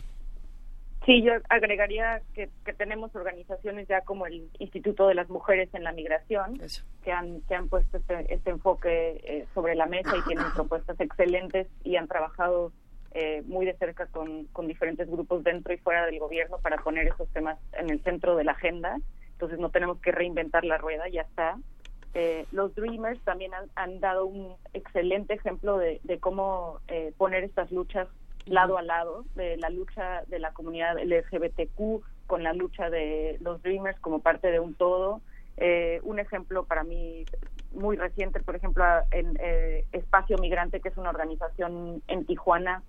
[1.04, 5.82] Sí, yo agregaría que, que, tenemos organizaciones ya como el Instituto de las Mujeres en
[5.82, 6.84] la Migración, Eso.
[7.02, 11.00] que han, que han puesto este, este enfoque eh, sobre la mesa y tienen propuestas
[11.00, 12.72] excelentes y han trabajado
[13.14, 17.08] eh, muy de cerca con, con diferentes grupos dentro y fuera del gobierno para poner
[17.08, 18.96] esos temas en el centro de la agenda.
[19.32, 21.56] Entonces no tenemos que reinventar la rueda, ya está.
[22.14, 27.42] Eh, los Dreamers también han, han, dado un excelente ejemplo de, de cómo eh, poner
[27.42, 28.06] estas luchas
[28.46, 33.62] lado a lado de la lucha de la comunidad LGBTQ con la lucha de los
[33.62, 35.20] Dreamers como parte de un todo
[35.58, 37.24] Eh, un ejemplo para mí
[37.72, 42.82] muy reciente, por ejemplo, en eh, Espacio Migrante, que es una organización en Tijuana,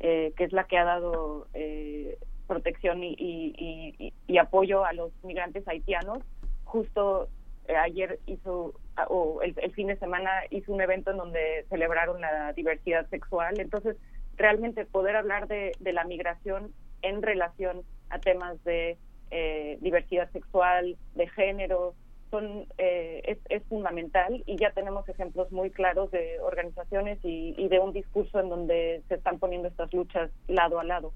[0.00, 5.12] eh, que es la que ha dado eh, protección y, y, y, apoyo a los
[5.22, 6.18] migrantes haitianos.
[6.64, 7.28] Justo
[7.68, 8.74] eh, ayer hizo,
[9.08, 13.60] o el, el, fin de semana hizo un evento en donde celebraron la diversidad sexual.
[13.60, 13.96] Entonces,
[14.36, 18.98] realmente poder hablar de, de la migración en relación a temas de
[19.30, 21.94] eh, diversidad sexual, de género,
[22.30, 27.80] son eh, es, fundamental y ya tenemos ejemplos muy claros de organizaciones y, y, de
[27.80, 31.12] un discurso en donde se están poniendo estas luchas lado a lado.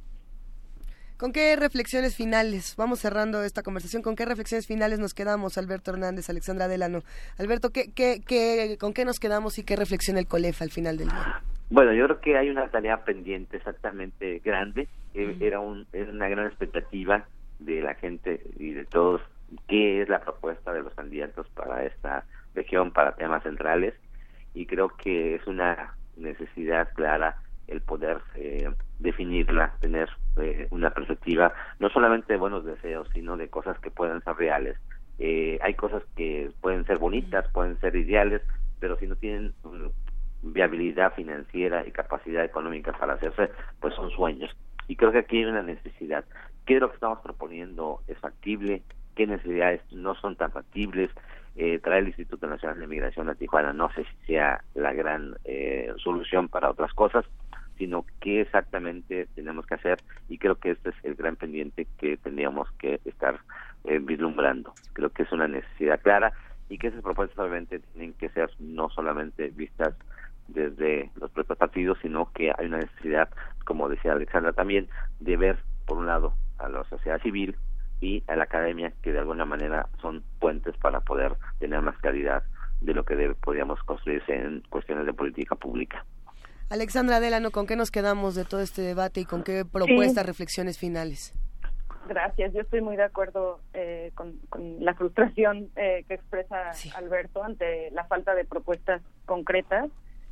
[1.17, 2.75] ¿Con qué reflexiones finales?
[2.77, 4.03] Vamos cerrando esta conversación.
[4.03, 7.03] ¿Con qué reflexiones finales nos quedamos, Alberto Hernández, Alexandra Delano?
[7.39, 10.97] Alberto, ¿qué, qué, qué, ¿con qué nos quedamos y qué reflexiona el COLEF al final
[10.97, 11.41] del día?
[11.71, 14.89] Bueno, yo creo que hay una tarea pendiente exactamente grande.
[15.15, 17.25] Eh, era, un, era una gran expectativa
[17.61, 19.21] de la gente y de todos
[19.69, 23.95] qué es la propuesta de los candidatos para esta región, para temas centrales,
[24.53, 27.37] y creo que es una necesidad clara
[27.69, 33.49] el poder eh, definirla, tener eh, una perspectiva no solamente de buenos deseos, sino de
[33.49, 34.77] cosas que puedan ser reales.
[35.19, 38.43] Eh, hay cosas que pueden ser bonitas, pueden ser ideales,
[38.81, 39.91] pero si no tienen um,
[40.43, 44.55] viabilidad financiera y capacidad económica para hacerse, pues son sueños.
[44.89, 46.25] Y creo que aquí hay una necesidad.
[46.67, 48.83] ¿Qué de lo que estamos proponiendo es factible?
[49.15, 51.11] qué necesidades no son tan factibles.
[51.57, 55.37] Eh, traer el Instituto Nacional de Migración a Tijuana no sé si sea la gran
[55.45, 57.25] eh, solución para otras cosas,
[57.79, 62.17] sino qué exactamente tenemos que hacer y creo que este es el gran pendiente que
[62.17, 63.41] tendríamos que estar
[63.85, 64.75] eh, vislumbrando.
[64.93, 66.33] Creo que es una necesidad clara
[66.69, 69.95] y que esas propuestas obviamente tienen que ser no solamente vistas
[70.49, 73.29] desde los propios partidos, sino que hay una necesidad,
[73.65, 74.89] como decía Alexandra también,
[75.21, 77.57] de ver, por un lado, a la sociedad civil,
[78.05, 82.43] y a la academia, que de alguna manera son puentes para poder tener más calidad
[82.81, 86.05] de lo que debe, podríamos construirse en cuestiones de política pública.
[86.71, 90.27] Alexandra Delano, ¿con qué nos quedamos de todo este debate y con qué propuestas, sí.
[90.27, 91.35] reflexiones finales?
[92.09, 96.91] Gracias, yo estoy muy de acuerdo eh, con, con, la frustración eh, que expresa sí.
[96.95, 99.91] Alberto ante la falta de propuestas concretas.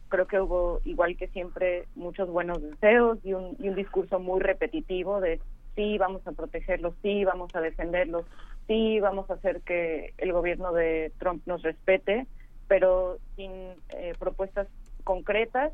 [0.08, 4.40] Creo que hubo, igual que siempre, muchos buenos deseos y un, y un discurso muy
[4.40, 5.40] repetitivo de
[5.74, 8.26] sí vamos a protegerlos, sí vamos a defenderlos,
[8.66, 12.26] sí vamos a hacer que el gobierno de Trump nos respete,
[12.68, 13.50] pero sin
[13.90, 14.68] eh, propuestas
[15.04, 15.72] concretas,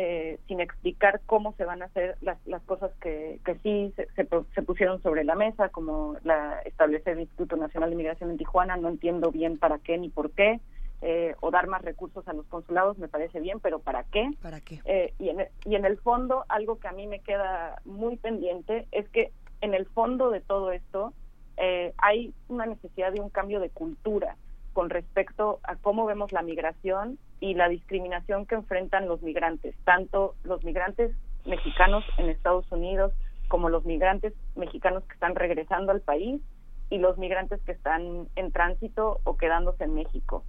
[0.00, 4.06] eh, sin explicar cómo se van a hacer las, las cosas que, que sí se,
[4.14, 8.38] se, se, pusieron sobre la mesa, como la establecer el Instituto Nacional de Migración en
[8.38, 10.60] Tijuana, no entiendo bien para qué ni por qué.
[11.00, 14.30] Eh, o dar más recursos a los consulados me parece bien, pero ¿para qué?
[14.40, 14.80] ¿Para qué?
[14.84, 18.86] Eh, y, en, y en el fondo, algo que a mí me queda muy pendiente
[18.92, 21.12] es que en el fondo de todo esto
[21.56, 24.36] eh, hay una necesidad de un cambio de cultura
[24.72, 30.34] con respecto a cómo vemos la migración y la discriminación que enfrentan los migrantes, tanto
[30.44, 33.12] los migrantes mexicanos en Estados Unidos
[33.48, 36.42] como los migrantes mexicanos que están regresando al país
[36.90, 40.44] y los migrantes que están en tránsito o quedándose en México.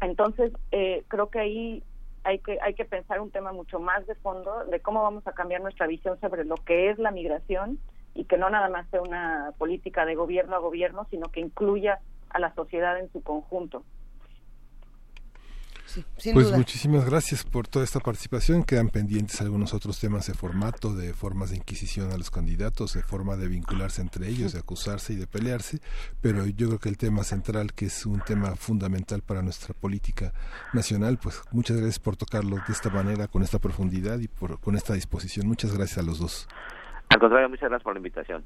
[0.00, 1.82] Entonces, eh, creo que ahí
[2.24, 5.32] hay que, hay que pensar un tema mucho más de fondo de cómo vamos a
[5.32, 7.78] cambiar nuestra visión sobre lo que es la migración
[8.14, 12.00] y que no nada más sea una política de gobierno a gobierno, sino que incluya
[12.30, 13.84] a la sociedad en su conjunto.
[15.92, 16.56] Sí, pues duda.
[16.56, 18.64] muchísimas gracias por toda esta participación.
[18.64, 23.02] Quedan pendientes algunos otros temas de formato, de formas de inquisición a los candidatos, de
[23.02, 25.80] forma de vincularse entre ellos, de acusarse y de pelearse.
[26.20, 30.32] Pero yo creo que el tema central, que es un tema fundamental para nuestra política
[30.72, 34.76] nacional, pues muchas gracias por tocarlo de esta manera, con esta profundidad y por, con
[34.76, 35.46] esta disposición.
[35.46, 36.48] Muchas gracias a los dos.
[37.10, 38.44] Al contrario, muchas gracias por la invitación.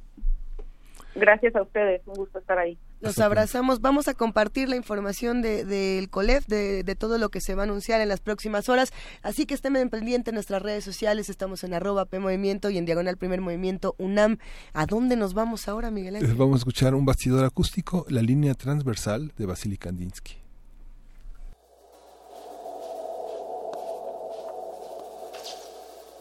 [1.17, 2.79] Gracias a ustedes, un gusto estar ahí.
[3.01, 7.31] Nos abrazamos, vamos a compartir la información del de, de COLEF, de, de, todo lo
[7.31, 10.61] que se va a anunciar en las próximas horas, así que estén pendientes en nuestras
[10.61, 14.39] redes sociales, estamos en arroba P Movimiento y en Diagonal Primer Movimiento UNAM.
[14.75, 16.35] ¿A dónde nos vamos ahora, Miguel Ángel?
[16.35, 20.37] Vamos a escuchar un bastidor acústico, la línea transversal de Vasily Kandinsky.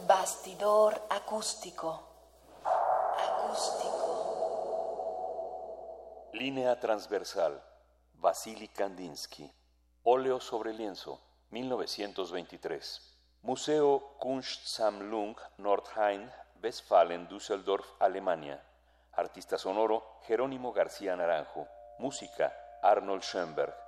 [0.08, 2.04] Bastidor acústico.
[2.64, 3.95] Acústico.
[6.36, 7.64] Línea transversal.
[8.16, 9.50] Vasily Kandinsky.
[10.04, 11.22] Óleo sobre lienzo.
[11.52, 13.40] 1923.
[13.42, 16.30] Museo Kunstsammlung Nordrhein,
[16.62, 18.62] Westfalen, Düsseldorf, Alemania.
[19.14, 21.70] Artista sonoro Jerónimo García Naranjo.
[22.00, 23.85] Música Arnold Schoenberg.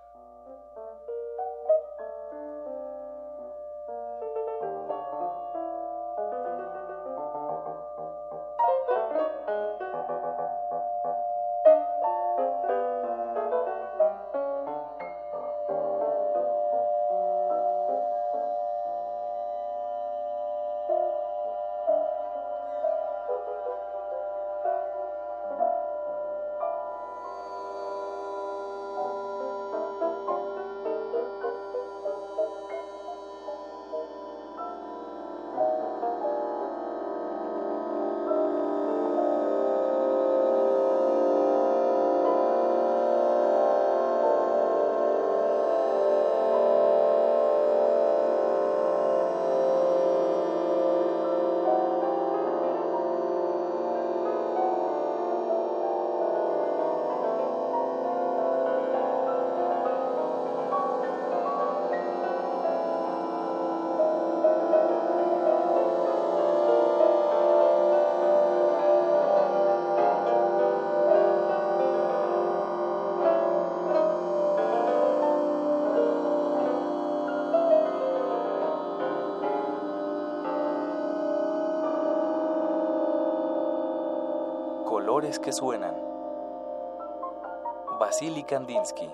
[88.68, 89.10] Kandinsky.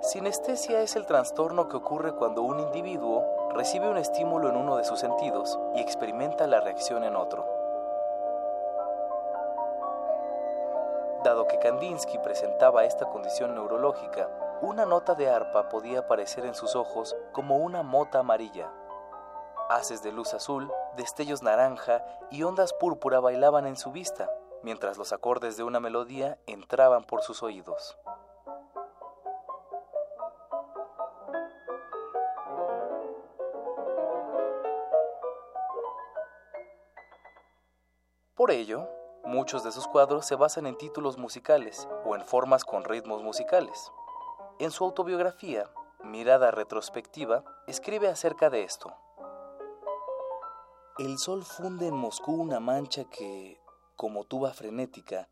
[0.00, 3.22] Sinestesia es el trastorno que ocurre cuando un individuo
[3.54, 7.46] recibe un estímulo en uno de sus sentidos y experimenta la reacción en otro.
[11.22, 14.30] Dado que Kandinsky presentaba esta condición neurológica,
[14.62, 18.72] una nota de arpa podía aparecer en sus ojos como una mota amarilla.
[19.68, 24.30] Haces de luz azul, destellos naranja y ondas púrpura bailaban en su vista,
[24.66, 27.96] mientras los acordes de una melodía entraban por sus oídos.
[38.34, 38.88] Por ello,
[39.24, 43.92] muchos de sus cuadros se basan en títulos musicales o en formas con ritmos musicales.
[44.58, 45.70] En su autobiografía,
[46.02, 48.92] Mirada Retrospectiva, escribe acerca de esto.
[50.98, 53.60] El sol funde en Moscú una mancha que,
[53.96, 55.28] como tuba frenética,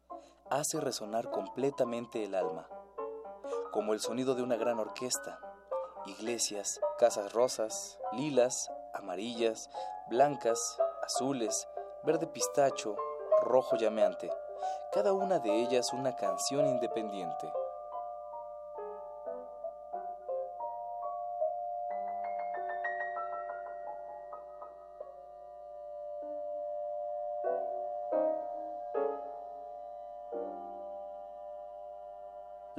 [0.51, 2.67] hace resonar completamente el alma,
[3.73, 5.39] como el sonido de una gran orquesta.
[6.07, 9.70] Iglesias, casas rosas, lilas, amarillas,
[10.09, 11.68] blancas, azules,
[12.05, 12.97] verde pistacho,
[13.43, 14.31] rojo llameante,
[14.93, 17.52] cada una de ellas una canción independiente.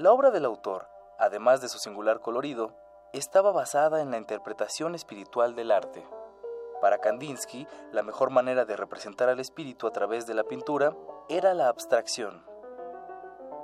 [0.05, 2.73] La obra del autor, además de su singular colorido,
[3.11, 6.07] estaba basada en la interpretación espiritual del arte.
[6.79, 10.95] Para Kandinsky, la mejor manera de representar al espíritu a través de la pintura
[11.27, 12.45] era la abstracción.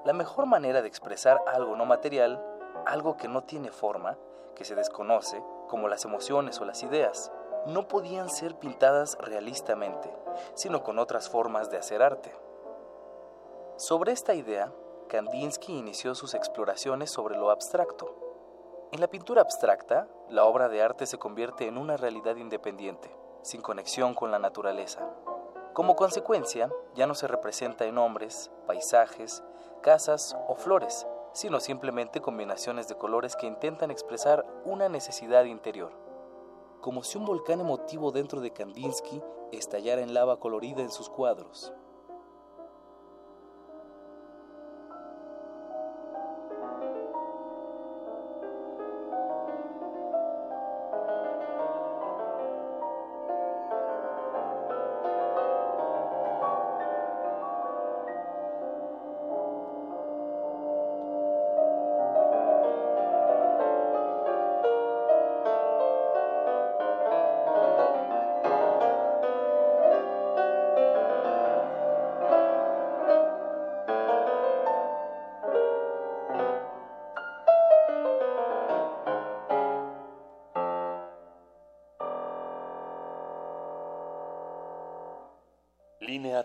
[0.03, 2.43] La mejor manera de expresar algo no material,
[2.87, 4.17] algo que no tiene forma,
[4.55, 7.31] que se desconoce, como las emociones o las ideas,
[7.67, 10.11] no podían ser pintadas realistamente,
[10.55, 12.35] sino con otras formas de hacer arte.
[13.77, 14.71] Sobre esta idea,
[15.11, 18.15] Kandinsky inició sus exploraciones sobre lo abstracto.
[18.93, 23.59] En la pintura abstracta, la obra de arte se convierte en una realidad independiente, sin
[23.59, 25.05] conexión con la naturaleza.
[25.73, 29.43] Como consecuencia, ya no se representa en hombres, paisajes,
[29.81, 35.91] casas o flores, sino simplemente combinaciones de colores que intentan expresar una necesidad interior.
[36.79, 41.73] Como si un volcán emotivo dentro de Kandinsky estallara en lava colorida en sus cuadros.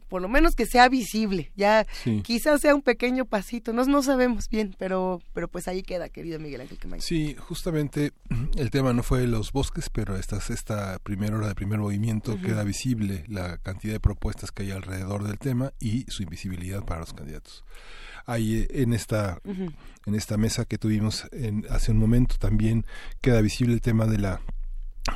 [0.08, 1.85] por lo menos que sea visible, ya
[2.24, 6.40] quizás sea un pequeño pasito, no, no sabemos bien, pero, pero pues ahí queda, querido
[6.40, 7.01] Miguel Ángel Quemain.
[7.01, 8.11] Sí, justamente
[8.58, 12.64] el tema no fue los bosques, pero esta, esta primera hora de primer movimiento queda
[12.64, 17.14] visible la cantidad de propuestas que hay alrededor del tema y su invisibilidad para los
[17.14, 17.64] candidatos.
[18.26, 22.85] Hay eh, en esta, en esta mesa que tuvimos en, hace un momento también
[23.22, 24.42] queda visible el tema de la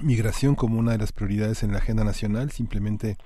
[0.02, 3.18] migración como una de las prioridades en la agenda nacional, simplemente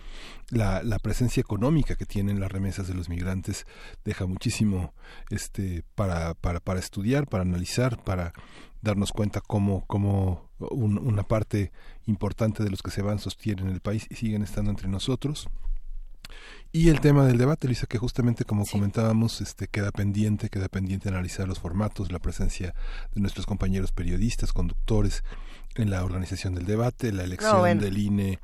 [0.50, 3.66] la, la, presencia económica que tienen las remesas de los migrantes
[4.04, 4.94] deja muchísimo
[5.30, 8.34] este para, para, para estudiar, para analizar, para
[8.82, 11.72] darnos cuenta cómo, cómo una parte
[12.06, 15.48] importante de los que se van sostienen el país y siguen estando entre nosotros.
[16.72, 21.08] Y el tema del debate, Lisa, que justamente como comentábamos, este queda pendiente, queda pendiente
[21.10, 22.76] analizar los formatos, la presencia
[23.14, 25.24] de nuestros compañeros periodistas, conductores,
[25.78, 28.40] en la organización del debate, la elección del INE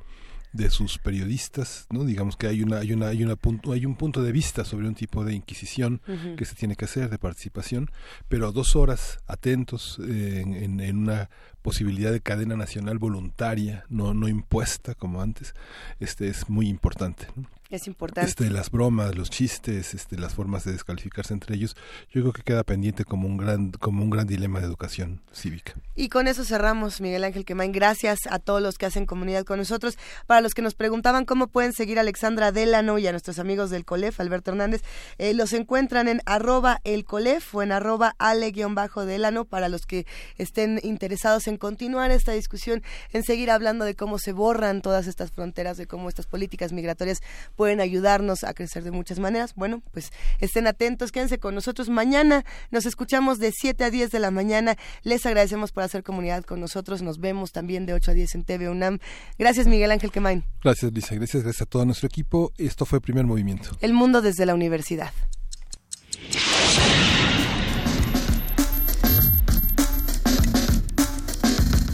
[0.54, 2.04] de sus periodistas, ¿no?
[2.04, 4.86] Digamos que hay una hay una hay una punto, hay un punto de vista sobre
[4.86, 6.00] un tipo de inquisición
[6.36, 7.90] que se tiene que hacer de participación,
[8.28, 11.28] pero dos horas atentos eh, en, en, una
[11.60, 15.54] posibilidad de cadena nacional voluntaria, no no impuesta como antes,
[15.98, 17.26] este es muy importante.
[17.34, 17.48] ¿no?
[17.74, 18.30] Es importante.
[18.30, 21.74] Este, las bromas, los chistes, este, las formas de descalificarse entre ellos,
[22.08, 25.74] yo creo que queda pendiente como un gran, como un gran dilema de educación cívica.
[25.96, 27.72] Y con eso cerramos, Miguel Ángel Quemain.
[27.72, 29.98] Gracias a todos los que hacen comunidad con nosotros.
[30.28, 33.70] Para los que nos preguntaban cómo pueden seguir a Alexandra Delano y a nuestros amigos
[33.70, 34.82] del COLEF, Alberto Hernández,
[35.18, 40.06] eh, los encuentran en arroba el COLEF o en arroba ale-delano para los que
[40.38, 45.32] estén interesados en continuar esta discusión, en seguir hablando de cómo se borran todas estas
[45.32, 47.20] fronteras, de cómo estas políticas migratorias
[47.64, 49.54] pueden ayudarnos a crecer de muchas maneras.
[49.54, 51.88] Bueno, pues estén atentos, quédense con nosotros.
[51.88, 54.76] Mañana nos escuchamos de 7 a 10 de la mañana.
[55.02, 57.00] Les agradecemos por hacer comunidad con nosotros.
[57.00, 58.98] Nos vemos también de 8 a 10 en TV UNAM.
[59.38, 60.44] Gracias, Miguel Ángel Quemain.
[60.62, 61.14] Gracias, Lisa.
[61.14, 62.52] Gracias, gracias a todo nuestro equipo.
[62.58, 63.70] Esto fue Primer Movimiento.
[63.80, 65.10] El mundo desde la universidad.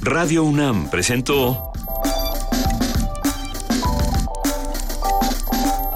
[0.02, 1.69] Radio UNAM presentó